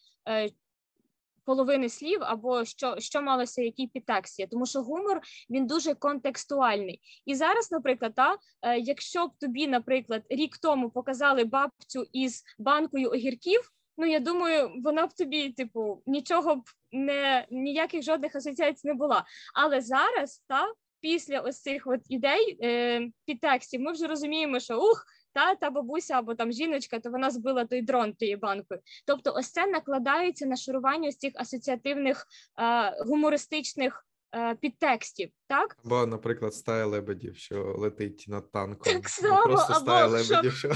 Половини 1.45 1.89
слів 1.89 2.19
або 2.21 2.65
що 2.65 2.95
що 2.99 3.21
малося, 3.21 3.61
який 3.61 3.87
підтекст 3.87 4.39
є, 4.39 4.47
тому 4.47 4.65
що 4.65 4.81
гумор 4.81 5.21
він 5.49 5.67
дуже 5.67 5.93
контекстуальний. 5.93 7.01
І 7.25 7.35
зараз, 7.35 7.71
наприклад, 7.71 8.15
та 8.15 8.37
е, 8.61 8.79
якщо 8.79 9.27
б 9.27 9.31
тобі, 9.39 9.67
наприклад, 9.67 10.23
рік 10.29 10.57
тому 10.57 10.89
показали 10.89 11.43
бабцю 11.43 12.05
із 12.13 12.43
банкою 12.59 13.09
огірків. 13.09 13.71
Ну, 13.97 14.05
я 14.05 14.19
думаю, 14.19 14.71
вона 14.83 15.07
б 15.07 15.13
тобі, 15.13 15.49
типу, 15.49 16.03
нічого 16.05 16.55
б 16.55 16.61
не 16.91 17.47
ніяких 17.51 18.03
жодних 18.03 18.35
асоціацій 18.35 18.87
не 18.87 18.93
була. 18.93 19.25
Але 19.53 19.81
зараз, 19.81 20.43
та 20.47 20.67
після 20.99 21.39
ось 21.39 21.61
цих 21.61 21.87
от 21.87 22.01
ідей 22.09 22.57
е, 22.63 23.01
підтекстів, 23.25 23.81
ми 23.81 23.91
вже 23.91 24.07
розуміємо, 24.07 24.59
що 24.59 24.79
ух, 24.79 25.05
та 25.35 25.55
та 25.55 25.69
бабуся 25.69 26.13
або 26.13 26.35
там 26.35 26.51
жіночка, 26.51 26.99
то 26.99 27.09
вона 27.09 27.31
збила 27.31 27.65
той 27.65 27.81
дрон 27.81 28.13
тією 28.13 28.37
банкою. 28.37 28.79
Тобто, 29.05 29.33
ось 29.35 29.51
це 29.51 29.67
накладається 29.67 30.45
на 30.45 30.55
шарування 30.55 31.09
ось 31.09 31.17
цих 31.17 31.33
асоціативних 31.35 32.27
е, 32.59 33.03
гумористичних 33.05 34.07
е, 34.35 34.55
підтекстів. 34.55 35.29
Так 35.47 35.77
або, 35.85 36.05
наприклад, 36.05 36.53
стая 36.53 36.85
лебедів, 36.85 37.37
що 37.37 37.75
летить 37.77 38.25
над 38.27 38.51
танком. 38.51 38.93
Так 38.93 39.09
само, 39.09 39.43
просто 39.43 39.73
або 39.73 39.85
стая 39.85 40.07
лебедів, 40.07 40.53
що. 40.53 40.71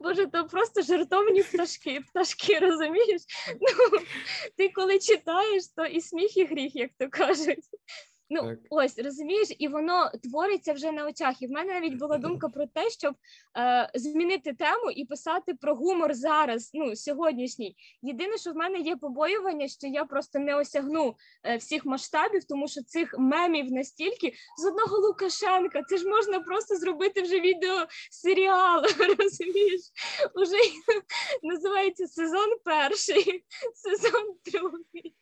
Боже, 0.00 0.26
то 0.26 0.46
просто 0.46 0.82
жартовні 0.82 1.42
пташки, 1.42 2.00
пташки, 2.08 2.58
розумієш? 2.58 3.22
Ну, 3.60 3.98
Ти 4.56 4.68
коли 4.68 4.98
читаєш, 4.98 5.62
то 5.76 5.84
і 5.84 6.00
сміх, 6.00 6.36
і 6.36 6.44
гріх, 6.44 6.76
як 6.76 6.90
то 6.98 7.08
кажуть. 7.08 7.64
Ну 8.30 8.40
так. 8.40 8.58
ось 8.70 8.98
розумієш, 8.98 9.48
і 9.58 9.68
воно 9.68 10.10
твориться 10.22 10.72
вже 10.72 10.92
на 10.92 11.06
очах. 11.06 11.42
І 11.42 11.46
в 11.46 11.50
мене 11.50 11.72
навіть 11.72 11.94
була 11.94 12.18
думка 12.18 12.48
про 12.48 12.66
те, 12.66 12.90
щоб 12.90 13.14
е, 13.58 13.90
змінити 13.94 14.52
тему 14.52 14.90
і 14.90 15.04
писати 15.04 15.54
про 15.54 15.74
гумор 15.74 16.14
зараз. 16.14 16.70
Ну 16.74 16.96
сьогоднішній. 16.96 17.76
Єдине, 18.02 18.38
що 18.38 18.52
в 18.52 18.56
мене 18.56 18.78
є 18.78 18.96
побоювання, 18.96 19.68
що 19.68 19.86
я 19.86 20.04
просто 20.04 20.38
не 20.38 20.54
осягну 20.54 21.16
е, 21.44 21.56
всіх 21.56 21.84
масштабів, 21.84 22.44
тому 22.44 22.68
що 22.68 22.82
цих 22.82 23.14
мемів 23.18 23.72
настільки 23.72 24.32
з 24.58 24.66
одного 24.66 24.98
Лукашенка. 24.98 25.82
Це 25.82 25.96
ж 25.96 26.08
можна 26.08 26.40
просто 26.40 26.76
зробити 26.76 27.22
вже 27.22 27.40
відео 27.40 27.86
серіал. 28.10 28.82
Розумієш, 29.18 29.80
уже 30.34 30.56
називається 31.42 32.06
сезон 32.06 32.48
перший, 32.64 33.44
сезон 33.74 34.34
другий. 34.52 35.14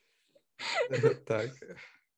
Так. 1.27 1.51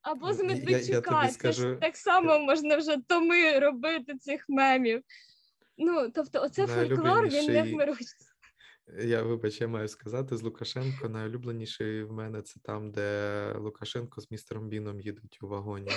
Або 0.06 0.32
з 0.32 0.42
Медведчука. 0.42 1.22
Я, 1.22 1.22
я 1.24 1.32
Це 1.32 1.52
ж 1.52 1.76
так 1.80 1.96
само 1.96 2.38
можна 2.38 2.76
вже 2.76 2.96
томи 3.08 3.58
робити 3.58 4.18
цих 4.18 4.44
мемів. 4.48 5.02
Ну, 5.78 6.10
тобто, 6.14 6.42
оце 6.42 6.66
фольклор, 6.66 7.28
він 7.28 7.52
не 7.52 7.62
вмиручий. 7.62 8.06
Я 8.98 9.22
вибач, 9.22 9.60
я 9.60 9.68
маю 9.68 9.88
сказати 9.88 10.36
з 10.36 10.42
Лукашенко. 10.42 11.08
Найулюбленіший 11.08 12.04
в 12.04 12.12
мене 12.12 12.42
це 12.42 12.60
там, 12.62 12.90
де 12.90 13.52
Лукашенко 13.58 14.20
з 14.20 14.30
містером 14.30 14.68
Біном 14.68 15.00
їдуть 15.00 15.38
у 15.42 15.48
вагоні. 15.48 15.92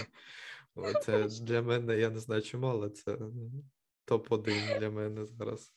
Це 1.06 1.28
для 1.42 1.62
мене, 1.62 2.00
я 2.00 2.10
не 2.10 2.20
знаю 2.20 2.42
чому, 2.42 2.68
але 2.68 2.90
це 2.90 3.18
топ-1 4.08 4.80
для 4.80 4.90
мене 4.90 5.26
зараз. 5.26 5.74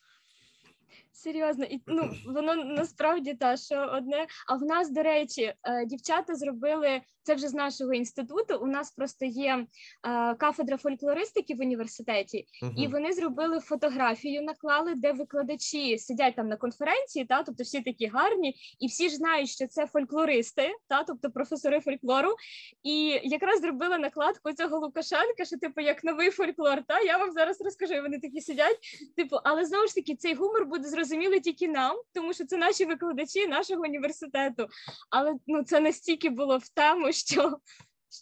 Серйозно, 1.13 1.65
і 1.65 1.83
ну 1.87 2.11
воно 2.27 2.55
насправді 2.55 3.35
та 3.35 3.57
що 3.57 3.91
одне. 3.93 4.27
А 4.49 4.57
в 4.57 4.63
нас, 4.63 4.91
до 4.91 5.03
речі, 5.03 5.55
е, 5.63 5.87
дівчата 5.87 6.35
зробили 6.35 7.01
це 7.23 7.35
вже 7.35 7.49
з 7.49 7.55
нашого 7.55 7.93
інституту. 7.93 8.59
У 8.63 8.67
нас 8.67 8.91
просто 8.91 9.25
є 9.25 9.67
е, 10.07 10.35
кафедра 10.35 10.77
фольклористики 10.77 11.55
в 11.55 11.61
університеті, 11.61 12.47
uh-huh. 12.63 12.75
і 12.77 12.87
вони 12.87 13.13
зробили 13.13 13.61
фотографію, 13.61 14.43
наклали, 14.43 14.95
де 14.95 15.13
викладачі 15.13 15.99
сидять 15.99 16.37
там 16.37 16.49
на 16.49 16.57
конференції, 16.57 17.25
та 17.25 17.43
тобто 17.43 17.63
всі 17.63 17.81
такі 17.81 18.07
гарні, 18.07 18.55
і 18.79 18.87
всі 18.87 19.09
ж 19.09 19.17
знають, 19.17 19.49
що 19.49 19.67
це 19.67 19.87
фольклористи, 19.87 20.71
та 20.89 21.05
тобто 21.05 21.31
професори 21.31 21.81
фольклору. 21.81 22.35
І 22.83 23.21
якраз 23.25 23.61
зробила 23.61 23.99
накладку 23.99 24.53
цього 24.53 24.79
Лукашенка, 24.79 25.45
що 25.45 25.59
типу 25.59 25.81
як 25.81 26.05
новий 26.05 26.31
фольклор. 26.31 26.83
Та 26.89 27.01
я 27.01 27.19
вам 27.19 27.33
зараз 27.33 27.61
розкажу. 27.61 27.95
і 27.95 28.01
Вони 28.01 28.21
такі 28.21 28.41
сидять. 28.41 28.79
Типу, 29.17 29.37
але 29.45 29.65
знову 29.65 29.87
ж 29.87 29.95
таки, 29.95 30.17
цей 30.17 30.35
гумор 30.35 30.67
буде 30.67 30.89
зрозумілий 31.05 31.41
тільки 31.41 31.69
нам, 31.69 31.97
тому 32.15 32.33
що 32.33 32.47
це 32.47 32.57
наші 32.57 32.85
викладачі 32.85 33.47
нашого 33.47 33.83
університету. 33.83 34.67
Але 35.11 35.35
ну 35.47 35.65
це 35.65 35.81
настільки 35.81 36.31
було 36.31 36.59
в 36.59 36.69
тему 36.69 37.13
що 37.13 37.59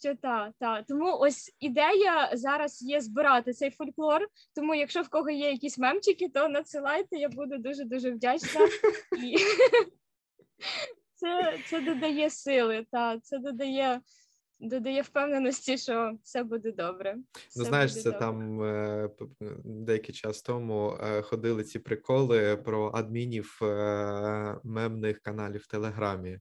що 0.01 0.15
та, 0.15 0.53
та. 0.59 0.83
Тому 0.83 1.17
ось 1.19 1.55
ідея 1.59 2.29
зараз 2.33 2.81
є 2.81 3.01
збирати 3.01 3.53
цей 3.53 3.71
фольклор. 3.71 4.27
Тому, 4.55 4.75
якщо 4.75 5.01
в 5.01 5.09
кого 5.09 5.29
є 5.29 5.51
якісь 5.51 5.77
мемчики, 5.77 6.29
то 6.29 6.47
надсилайте, 6.47 7.17
я 7.17 7.29
буду 7.29 7.57
дуже 7.57 7.85
дуже 7.85 8.11
вдячна. 8.11 8.61
Це 11.15 11.59
це 11.69 11.81
додає 11.81 12.29
сили, 12.29 12.85
та 12.91 13.19
це 13.19 13.37
додає. 13.37 14.01
Додає 14.61 15.01
впевненості, 15.01 15.77
що 15.77 16.13
все 16.23 16.43
буде 16.43 16.71
добре. 16.71 17.13
Ну, 17.15 17.23
все 17.49 17.59
ну, 17.59 17.65
знаєш, 17.65 17.93
це 17.93 18.03
добре. 18.03 18.19
там 18.19 18.63
е, 18.63 19.09
деякий 19.63 20.15
час 20.15 20.41
тому 20.41 20.97
е, 21.03 21.21
ходили 21.21 21.63
ці 21.63 21.79
приколи 21.79 22.57
про 22.57 22.91
адмінів 22.93 23.59
е, 23.61 24.57
мемних 24.63 25.19
каналів 25.19 25.61
в 25.61 25.67
Телеграмі. 25.67 26.39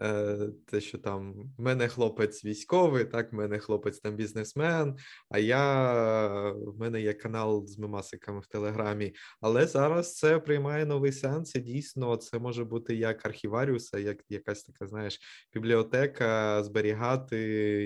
Е, 0.00 0.48
те, 0.66 0.80
що 0.80 0.98
там 0.98 1.32
в 1.58 1.62
мене 1.62 1.88
хлопець 1.88 2.44
військовий, 2.44 3.04
так, 3.04 3.32
в 3.32 3.34
мене 3.34 3.58
хлопець 3.58 4.00
там 4.00 4.16
бізнесмен, 4.16 4.96
а 5.28 5.38
я 5.38 6.52
в 6.52 6.78
мене 6.78 7.00
є 7.00 7.12
канал 7.12 7.66
з 7.66 7.78
мемасиками 7.78 8.40
в 8.40 8.46
Телеграмі. 8.46 9.14
Але 9.40 9.66
зараз 9.66 10.16
це 10.16 10.38
приймає 10.38 10.86
новий 10.86 11.12
сенс. 11.12 11.54
і 11.54 11.60
Дійсно, 11.60 12.16
це 12.16 12.38
може 12.38 12.64
бути 12.64 12.96
як 12.96 13.26
архіваріуса, 13.26 13.98
як 13.98 14.24
якась 14.28 14.62
така, 14.62 14.86
знаєш, 14.86 15.20
бібліотека 15.54 16.62
зберігати 16.64 17.40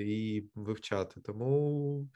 і 0.07 0.49
вивчати. 0.55 1.21
Тому 1.21 2.09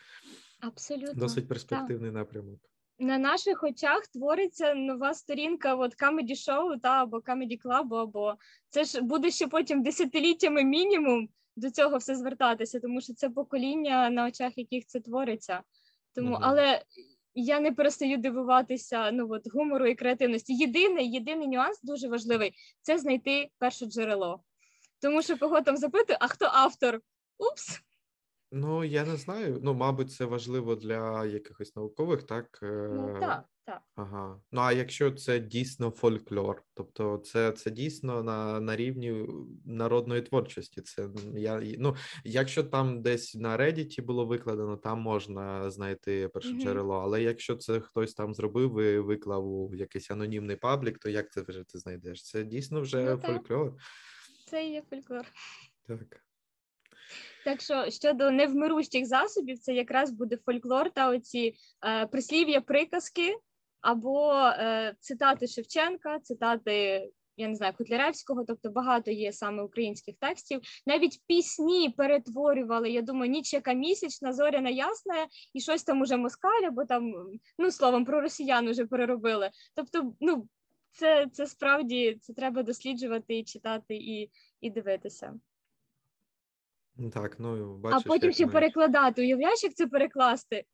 Абсолютно 0.60 1.14
досить 1.14 1.48
перспективний 1.48 2.10
так. 2.10 2.14
напрямок 2.14 2.60
на 2.98 3.18
наших 3.18 3.62
очах 3.62 4.06
твориться 4.06 4.74
нова 4.74 5.14
сторінка 5.14 5.74
от 5.74 5.94
камеді 5.94 6.36
шоу 6.36 6.76
та 6.76 7.02
або 7.02 7.20
камеді 7.20 7.56
клабу, 7.56 7.96
або 7.96 8.34
це 8.68 8.84
ж 8.84 9.00
буде 9.00 9.30
ще 9.30 9.46
потім 9.46 9.82
десятиліттями 9.82 10.64
мінімум 10.64 11.28
до 11.56 11.70
цього 11.70 11.96
все 11.96 12.16
звертатися, 12.16 12.80
тому 12.80 13.00
що 13.00 13.14
це 13.14 13.30
покоління, 13.30 14.10
на 14.10 14.26
очах 14.26 14.58
яких 14.58 14.86
це 14.86 15.00
твориться. 15.00 15.62
Тому, 16.14 16.34
mm-hmm. 16.34 16.40
але 16.42 16.82
я 17.34 17.60
не 17.60 17.72
перестаю 17.72 18.18
дивуватися 18.18 19.10
ну 19.10 19.28
от 19.30 19.52
гумору 19.52 19.86
і 19.86 19.94
креативності. 19.94 20.54
Єдиний 20.54 21.10
єдиний 21.10 21.48
нюанс 21.48 21.82
дуже 21.82 22.08
важливий 22.08 22.52
це 22.82 22.98
знайти 22.98 23.50
перше 23.58 23.86
джерело. 23.86 24.42
Тому 25.00 25.22
що 25.22 25.38
кого 25.38 25.60
там 25.60 25.76
запитує, 25.76 26.18
а 26.20 26.28
хто 26.28 26.50
автор? 26.52 27.00
Упс. 27.38 27.80
Ну, 28.50 28.84
я 28.84 29.04
не 29.04 29.16
знаю. 29.16 29.58
Ну, 29.62 29.74
мабуть, 29.74 30.12
це 30.12 30.24
важливо 30.24 30.74
для 30.74 31.24
якихось 31.24 31.76
наукових, 31.76 32.22
так? 32.22 32.58
Ну, 32.62 33.16
е, 33.16 33.20
так, 33.20 33.44
так. 33.64 33.82
Ага. 33.94 34.40
Ну, 34.52 34.60
а 34.60 34.72
якщо 34.72 35.10
це 35.10 35.38
дійсно 35.38 35.90
фольклор, 35.90 36.62
тобто 36.74 37.18
це 37.18 37.52
це 37.52 37.70
дійсно 37.70 38.22
на 38.22 38.60
на 38.60 38.76
рівні 38.76 39.26
народної 39.64 40.22
творчості. 40.22 40.82
Це 40.82 41.08
я 41.34 41.62
ну, 41.78 41.96
якщо 42.24 42.64
там 42.64 43.02
десь 43.02 43.34
на 43.34 43.56
Reddit 43.56 44.02
було 44.02 44.26
викладено, 44.26 44.76
там 44.76 45.00
можна 45.00 45.70
знайти 45.70 46.28
перше 46.28 46.48
mm-hmm. 46.48 46.62
джерело. 46.62 46.94
Але 46.94 47.22
якщо 47.22 47.56
це 47.56 47.80
хтось 47.80 48.14
там 48.14 48.34
зробив 48.34 48.80
і 48.80 48.98
виклав 48.98 49.46
у 49.46 49.74
якийсь 49.74 50.10
анонімний 50.10 50.56
паблік, 50.56 50.98
то 50.98 51.10
як 51.10 51.32
це 51.32 51.42
вже 51.48 51.64
ти 51.64 51.78
знайдеш? 51.78 52.24
Це 52.24 52.44
дійсно 52.44 52.80
вже 52.80 53.04
ну, 53.04 53.16
фольклор. 53.16 53.74
Це 54.50 54.66
і 54.66 54.72
є 54.72 54.82
фольклор. 54.90 55.24
Так. 55.86 56.27
Так 57.48 57.60
що 57.60 57.90
щодо 57.90 58.30
невмирущих 58.30 59.06
засобів, 59.06 59.58
це 59.58 59.74
якраз 59.74 60.10
буде 60.10 60.36
фольклор 60.36 60.90
та 60.90 61.10
оці 61.10 61.54
е, 61.86 62.06
прислів'я, 62.06 62.60
приказки 62.60 63.36
або 63.80 64.32
е, 64.34 64.94
цитати 65.00 65.46
Шевченка, 65.46 66.18
цитати. 66.18 67.08
Я 67.36 67.48
не 67.48 67.54
знаю, 67.54 67.72
Котляревського, 67.78 68.44
тобто 68.44 68.70
багато 68.70 69.10
є 69.10 69.32
саме 69.32 69.62
українських 69.62 70.14
текстів. 70.20 70.60
Навіть 70.86 71.20
пісні 71.26 71.94
перетворювали. 71.96 72.90
Я 72.90 73.02
думаю, 73.02 73.30
ніч 73.30 73.52
яка 73.52 73.72
місячна, 73.72 74.32
зоряна 74.32 74.70
ясна, 74.70 75.26
і 75.54 75.60
щось 75.60 75.84
там 75.84 76.00
уже 76.00 76.16
москаль, 76.16 76.64
або 76.66 76.84
там, 76.84 77.12
ну 77.58 77.70
словом, 77.70 78.04
про 78.04 78.20
росіян 78.20 78.68
уже 78.68 78.86
переробили. 78.86 79.50
Тобто, 79.74 80.12
ну 80.20 80.48
це 80.92 81.26
це 81.32 81.46
справді 81.46 82.18
це 82.22 82.32
треба 82.32 82.62
досліджувати 82.62 83.44
читати, 83.44 83.96
і, 83.96 84.30
і 84.60 84.70
дивитися. 84.70 85.34
Так, 87.12 87.36
ну 87.38 87.76
бачиш, 87.76 88.02
а 88.04 88.08
потім 88.08 88.32
ще 88.32 88.42
навіть... 88.42 88.52
перекладати. 88.54 89.22
Уявляєш, 89.22 89.64
як 89.64 89.74
це 89.74 89.86
перекласти? 89.86 90.64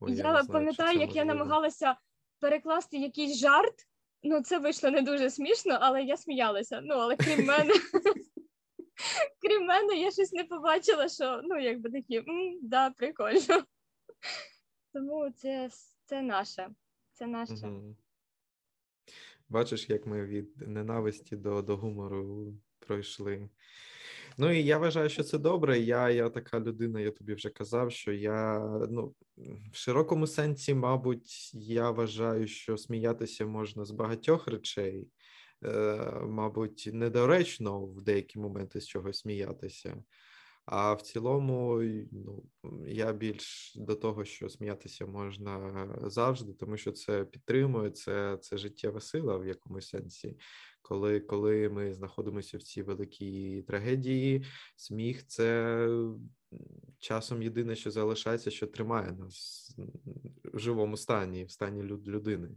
Ой, 0.00 0.14
я, 0.14 0.32
я 0.32 0.44
пам'ятаю, 0.44 0.98
як 0.98 1.08
можливо. 1.08 1.18
я 1.18 1.24
намагалася 1.24 1.96
перекласти 2.40 2.98
якийсь 2.98 3.38
жарт. 3.38 3.74
Ну, 4.22 4.42
це 4.42 4.58
вийшло 4.58 4.90
не 4.90 5.02
дуже 5.02 5.30
смішно, 5.30 5.78
але 5.80 6.02
я 6.02 6.16
сміялася. 6.16 6.80
Ну, 6.82 6.94
але 6.94 7.16
крім 7.16 7.46
мене, 7.46 7.74
крім 9.42 9.66
мене, 9.66 9.94
я 9.94 10.10
щось 10.10 10.32
не 10.32 10.44
побачила, 10.44 11.08
що 11.08 11.40
ну, 11.44 11.60
якби 11.60 11.90
такі, 11.90 12.16
м, 12.16 12.58
да, 12.62 12.90
прикольно. 12.90 13.64
Тому 14.92 15.30
це, 15.30 15.70
це 16.04 16.22
наше. 16.22 16.70
Це 17.12 17.26
наше. 17.26 17.66
Угу. 17.66 17.96
Бачиш, 19.48 19.90
як 19.90 20.06
ми 20.06 20.26
від 20.26 20.68
ненависті 20.68 21.36
до 21.36 21.62
до 21.62 21.76
гумору 21.76 22.54
пройшли. 22.78 23.48
Ну 24.38 24.52
і 24.52 24.62
я 24.62 24.78
вважаю, 24.78 25.08
що 25.08 25.22
це 25.22 25.38
добре. 25.38 25.78
Я 25.78 26.10
я 26.10 26.30
така 26.30 26.60
людина, 26.60 27.00
я 27.00 27.10
тобі 27.10 27.34
вже 27.34 27.50
казав, 27.50 27.92
що 27.92 28.12
я 28.12 28.58
ну 28.90 29.14
в 29.72 29.76
широкому 29.76 30.26
сенсі, 30.26 30.74
мабуть, 30.74 31.50
я 31.54 31.90
вважаю, 31.90 32.46
що 32.46 32.76
сміятися 32.76 33.46
можна 33.46 33.84
з 33.84 33.90
багатьох 33.90 34.48
речей. 34.48 35.08
Е, 35.64 36.20
Мабуть, 36.28 36.90
недоречно 36.92 37.86
в 37.86 38.02
деякі 38.02 38.38
моменти 38.38 38.80
з 38.80 38.86
чогось 38.88 39.18
сміятися. 39.18 40.02
А 40.66 40.94
в 40.94 41.02
цілому, 41.02 41.82
ну 42.12 42.44
я 42.86 43.12
більш 43.12 43.74
до 43.76 43.94
того, 43.94 44.24
що 44.24 44.48
сміятися 44.48 45.06
можна 45.06 45.88
завжди, 46.02 46.52
тому 46.52 46.76
що 46.76 46.92
це 46.92 47.24
підтримує, 47.24 47.90
це 47.90 48.38
це 48.40 48.58
життєва 48.58 49.00
сила 49.00 49.36
в 49.36 49.46
якомусь 49.46 49.88
сенсі. 49.88 50.36
Коли 50.82 51.20
коли 51.20 51.68
ми 51.68 51.94
знаходимося 51.94 52.58
в 52.58 52.62
цій 52.62 52.82
великій 52.82 53.62
трагедії, 53.62 54.44
сміх 54.76 55.26
це 55.26 55.88
часом 56.98 57.42
єдине, 57.42 57.76
що 57.76 57.90
залишається, 57.90 58.50
що 58.50 58.66
тримає 58.66 59.12
нас 59.12 59.66
в 60.44 60.58
живому 60.58 60.96
стані, 60.96 61.44
в 61.44 61.50
стані 61.50 61.82
людини. 61.82 62.48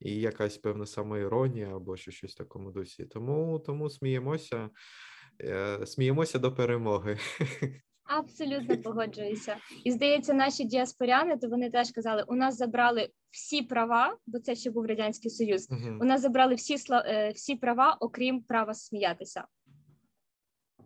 І 0.00 0.20
якась 0.20 0.58
певна 0.58 0.86
самоіронія 0.86 1.76
або 1.76 1.96
що 1.96 2.10
щось 2.10 2.34
в 2.34 2.38
такому 2.38 2.70
дусі. 2.70 3.04
Тому 3.04 3.58
тому 3.58 3.90
сміємося. 3.90 4.70
Е, 5.40 5.86
сміємося 5.86 6.38
до 6.38 6.54
перемоги. 6.54 7.18
Абсолютно 8.06 8.82
погоджуюся. 8.82 9.56
І 9.84 9.92
здається, 9.92 10.34
наші 10.34 10.64
діаспоряни, 10.64 11.36
то 11.36 11.48
вони 11.48 11.70
теж 11.70 11.90
казали: 11.90 12.24
у 12.28 12.34
нас 12.34 12.56
забрали 12.56 13.10
всі 13.30 13.62
права, 13.62 14.16
бо 14.26 14.38
це 14.38 14.54
ще 14.54 14.70
був 14.70 14.86
радянський 14.86 15.30
союз. 15.30 15.70
Uh-huh. 15.70 15.98
У 16.00 16.04
нас 16.04 16.20
забрали 16.20 16.54
всі 16.54 16.76
е, 16.90 17.30
всі 17.30 17.56
права, 17.56 17.96
окрім 18.00 18.42
права 18.42 18.74
сміятися. 18.74 19.44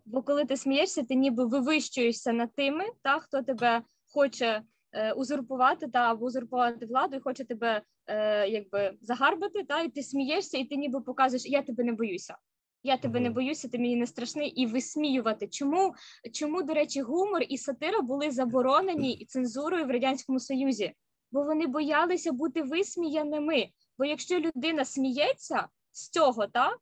Бо 0.05 0.23
коли 0.23 0.45
ти 0.45 0.57
смієшся, 0.57 1.03
ти 1.03 1.14
ніби 1.14 1.47
вивищуєшся 1.47 2.33
над 2.33 2.55
тими, 2.55 2.85
та 3.03 3.18
хто 3.18 3.43
тебе 3.43 3.83
хоче 4.14 4.62
е, 4.93 5.12
узурпувати 5.12 5.89
та 5.89 5.99
або 5.99 6.27
узурпувати 6.27 6.87
владу 6.87 7.16
і 7.16 7.21
хоче 7.21 7.45
тебе 7.45 7.83
е, 8.07 8.49
якби 8.49 8.93
загарбати, 9.01 9.64
та 9.64 9.81
і 9.81 9.89
ти 9.89 10.03
смієшся, 10.03 10.59
і 10.59 10.64
ти 10.64 10.77
ніби 10.77 11.01
показуєш, 11.01 11.47
я 11.47 11.62
тебе 11.62 11.85
не 11.85 11.93
боюся. 11.93 12.37
Я 12.83 12.97
тебе 12.97 13.20
не 13.20 13.31
боюся, 13.31 13.68
ти 13.68 13.78
мені 13.78 13.97
не 13.97 14.07
страшний, 14.07 14.49
і 14.49 14.66
висміювати. 14.66 15.49
Чому, 15.49 15.95
чому, 16.33 16.62
до 16.62 16.74
речі, 16.74 17.03
гумор 17.03 17.43
і 17.49 17.59
сатира 17.59 18.01
були 18.01 18.31
заборонені 18.31 19.26
цензурою 19.28 19.87
в 19.87 19.91
радянському 19.91 20.41
союзі? 20.41 20.93
Бо 21.33 21.43
вони 21.43 21.66
боялися 21.66 22.33
бути 22.33 22.62
висміяними. 22.62 23.68
Бо 23.99 24.05
якщо 24.05 24.41
людина 24.41 24.85
сміється 24.85 25.68
з 25.93 26.09
цього, 26.09 26.47
та 26.47 26.70
е, 26.70 26.76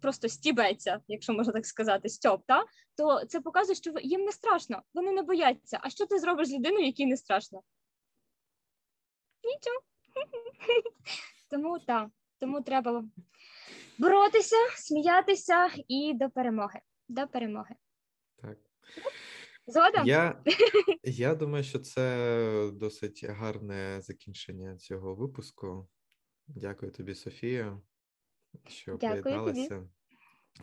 просто 0.00 0.28
стібеться, 0.28 1.00
якщо 1.08 1.32
можна 1.32 1.52
так 1.52 1.66
сказати, 1.66 2.08
стьоп, 2.08 2.42
та 2.46 2.64
то 2.96 3.24
це 3.24 3.40
показує, 3.40 3.76
що 3.76 3.94
їм 4.02 4.20
не 4.20 4.32
страшно, 4.32 4.82
вони 4.94 5.12
не 5.12 5.22
бояться. 5.22 5.80
А 5.82 5.90
що 5.90 6.06
ти 6.06 6.18
зробиш 6.18 6.48
з 6.48 6.52
людиною, 6.52 6.86
якій 6.86 7.06
не 7.06 7.16
страшно? 7.16 7.62
Нічого. 9.44 9.80
Тому 11.50 11.78
так, 11.78 12.08
тому 12.38 12.60
треба 12.60 13.04
боротися, 13.98 14.56
сміятися 14.76 15.70
і 15.88 16.12
до 16.14 16.30
перемоги. 16.30 16.80
До 17.08 17.26
перемоги. 17.26 17.74
Так. 18.42 18.58
Згода? 19.66 20.02
Я 20.06 20.42
я 21.02 21.34
думаю, 21.34 21.64
що 21.64 21.78
це 21.78 22.70
досить 22.72 23.24
гарне 23.24 24.00
закінчення 24.02 24.76
цього 24.76 25.14
випуску. 25.14 25.88
Дякую 26.46 26.92
тобі, 26.92 27.14
Софія, 27.14 27.80
що 28.66 28.96
Дякую 28.96 29.22
приєдналася. 29.22 29.68
Тобі. 29.68 29.86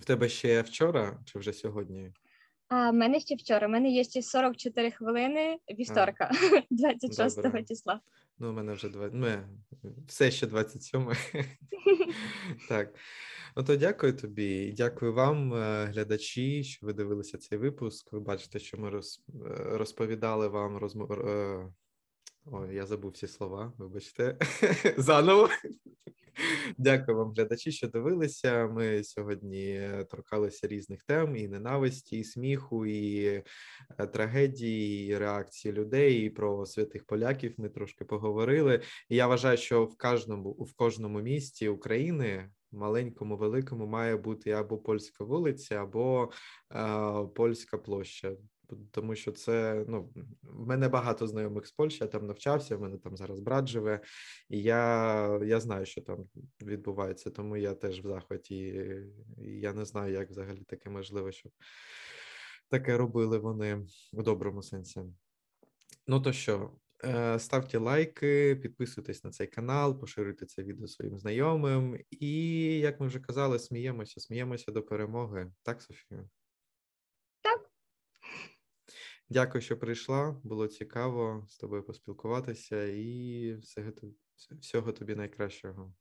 В 0.01 0.05
тебе 0.05 0.29
ще 0.29 0.61
вчора 0.61 1.23
чи 1.25 1.39
вже 1.39 1.53
сьогодні? 1.53 2.13
А 2.75 2.91
в 2.91 2.93
мене 2.93 3.19
ще 3.19 3.35
вчора. 3.35 3.67
У 3.67 3.69
мене 3.69 3.89
є 3.89 4.03
ще 4.03 4.21
44 4.21 4.91
хвилини 4.91 5.57
вівторка, 5.79 6.31
26 6.69 7.35
Добре. 7.43 7.63
числа. 7.63 7.99
Ну, 8.39 8.49
у 8.49 8.53
мене 8.53 8.73
вже 8.73 8.89
два. 8.89 9.09
Ну, 9.13 9.27
все 10.07 10.31
ще 10.31 10.47
27. 10.47 11.11
Так. 12.69 12.95
Ну 13.55 13.63
то 13.63 13.75
дякую 13.75 14.13
тобі, 14.13 14.71
дякую 14.77 15.13
вам, 15.13 15.53
е, 15.53 15.85
глядачі, 15.85 16.63
що 16.63 16.85
ви 16.85 16.93
дивилися 16.93 17.37
цей 17.37 17.57
випуск. 17.57 18.13
Ви 18.13 18.19
бачите, 18.19 18.59
що 18.59 18.77
ми 18.77 18.89
роз... 18.89 19.23
Е, 19.29 19.77
розповідали 19.77 20.47
вам 20.47 20.77
розмов. 20.77 21.11
Е, 21.11 21.67
ой, 22.45 22.75
я 22.75 22.85
забув 22.85 23.11
всі 23.11 23.27
слова, 23.27 23.73
вибачте, 23.77 24.37
заново. 24.97 25.49
Дякую 26.77 27.17
вам, 27.17 27.31
глядачі, 27.31 27.71
що 27.71 27.87
дивилися. 27.87 28.67
Ми 28.67 29.03
сьогодні 29.03 29.89
торкалися 30.09 30.67
різних 30.67 31.03
тем: 31.03 31.35
і 31.35 31.47
ненависті, 31.47 32.19
і 32.19 32.23
сміху, 32.23 32.85
і 32.85 33.43
трагедії, 34.13 35.07
і 35.07 35.17
реакції 35.17 35.73
людей. 35.73 36.25
і 36.25 36.29
Про 36.29 36.65
святих 36.65 37.05
поляків 37.05 37.53
ми 37.57 37.69
трошки 37.69 38.05
поговорили. 38.05 38.81
І 39.09 39.15
я 39.15 39.27
вважаю, 39.27 39.57
що 39.57 39.85
в 39.85 39.97
кожному 39.97 40.51
в 40.51 40.75
кожному 40.75 41.21
місті 41.21 41.67
України 41.67 42.49
маленькому, 42.73 43.37
великому 43.37 43.87
має 43.87 44.17
бути 44.17 44.51
або 44.51 44.77
польська 44.77 45.23
вулиця, 45.23 45.75
або 45.75 46.31
е, 46.71 47.27
польська 47.35 47.77
площа. 47.77 48.31
Тому 48.91 49.15
що 49.15 49.31
це 49.31 49.85
ну 49.87 50.13
в 50.41 50.67
мене 50.67 50.89
багато 50.89 51.27
знайомих 51.27 51.67
з 51.67 51.71
Польщі, 51.71 51.97
я 52.01 52.07
там 52.07 52.27
навчався. 52.27 52.75
в 52.75 52.81
мене 52.81 52.97
там 52.97 53.17
зараз 53.17 53.39
брат 53.39 53.67
живе, 53.67 53.99
і 54.49 54.61
я 54.61 55.39
я 55.43 55.59
знаю, 55.59 55.85
що 55.85 56.01
там 56.01 56.25
відбувається. 56.61 57.29
Тому 57.29 57.57
я 57.57 57.73
теж 57.73 58.05
в 58.05 58.07
захваті. 58.07 58.55
І 59.37 59.59
Я 59.59 59.73
не 59.73 59.85
знаю, 59.85 60.13
як 60.13 60.29
взагалі 60.29 60.63
таке 60.63 60.89
можливо, 60.89 61.31
щоб 61.31 61.51
таке 62.69 62.97
робили 62.97 63.37
вони 63.37 63.75
в 64.13 64.23
доброму 64.23 64.63
сенсі. 64.63 65.01
Ну 66.07 66.21
то 66.21 66.33
що, 66.33 66.71
Е, 67.05 67.39
ставте 67.39 67.77
лайки, 67.77 68.55
підписуйтесь 68.55 69.23
на 69.23 69.31
цей 69.31 69.47
канал, 69.47 69.99
поширюйте 69.99 70.45
це 70.45 70.63
відео 70.63 70.87
своїм 70.87 71.19
знайомим. 71.19 71.99
І, 72.09 72.35
як 72.79 72.99
ми 72.99 73.07
вже 73.07 73.19
казали, 73.19 73.59
сміємося, 73.59 74.19
сміємося 74.19 74.71
до 74.71 74.83
перемоги. 74.83 75.51
Так, 75.63 75.81
Софія? 75.81 76.29
Дякую, 79.33 79.61
що 79.61 79.77
прийшла. 79.77 80.35
Було 80.43 80.67
цікаво 80.67 81.45
з 81.49 81.57
тобою 81.57 81.83
поспілкуватися 81.83 82.83
і 82.85 83.57
всього 84.61 84.91
тобі 84.91 85.15
найкращого. 85.15 85.93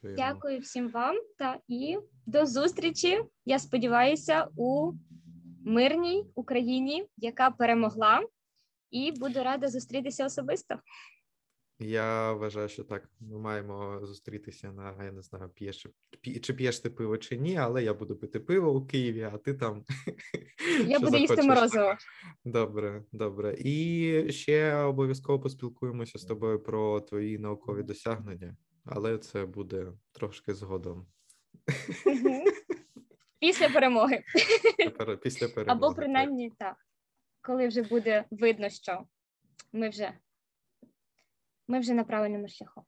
Твоєму. 0.00 0.16
Дякую 0.16 0.60
всім 0.60 0.90
вам 0.90 1.16
та 1.38 1.58
і 1.68 1.98
до 2.26 2.46
зустрічі. 2.46 3.24
Я 3.44 3.58
сподіваюся, 3.58 4.48
у 4.56 4.92
мирній 5.64 6.26
Україні, 6.34 7.06
яка 7.16 7.50
перемогла 7.50 8.22
і 8.90 9.12
буду 9.12 9.42
рада 9.42 9.68
зустрітися 9.68 10.26
особисто. 10.26 10.74
Я 11.78 12.32
вважаю, 12.32 12.68
що 12.68 12.84
так. 12.84 13.08
Ми 13.20 13.38
маємо 13.38 14.06
зустрітися 14.06 14.72
на 14.72 15.04
я 15.04 15.12
не 15.12 15.22
знаю, 15.22 15.48
п'єш 15.48 15.86
чи 16.42 16.52
п'єш 16.54 16.80
ти 16.80 16.90
пиво 16.90 17.18
чи 17.18 17.36
ні, 17.36 17.56
але 17.56 17.84
я 17.84 17.94
буду 17.94 18.16
пити 18.16 18.40
пиво 18.40 18.74
у 18.74 18.86
Києві, 18.86 19.22
а 19.22 19.38
ти 19.38 19.54
там 19.54 19.84
я 20.86 20.98
буду 21.00 21.16
їсти 21.16 21.42
морозиво. 21.42 21.96
Добре, 22.44 23.04
добре. 23.12 23.56
І 23.58 24.32
ще 24.32 24.74
обов'язково 24.74 25.40
поспілкуємося 25.40 26.18
з 26.18 26.24
тобою 26.24 26.62
про 26.62 27.00
твої 27.00 27.38
наукові 27.38 27.82
досягнення, 27.82 28.56
але 28.84 29.18
це 29.18 29.46
буде 29.46 29.92
трошки 30.12 30.54
згодом. 30.54 31.06
Після 33.40 33.68
перемоги. 33.68 34.22
Після 35.22 35.48
перемоги. 35.48 35.86
Або 35.86 35.94
принаймні 35.94 36.52
так 36.58 36.76
коли 37.46 37.68
вже 37.68 37.82
буде 37.82 38.24
видно, 38.30 38.70
що 38.70 39.06
ми 39.72 39.88
вже 39.88 40.12
ми 41.68 41.80
вже 41.80 41.94
на 41.94 42.04
правильному 42.04 42.48
шляху. 42.48 42.86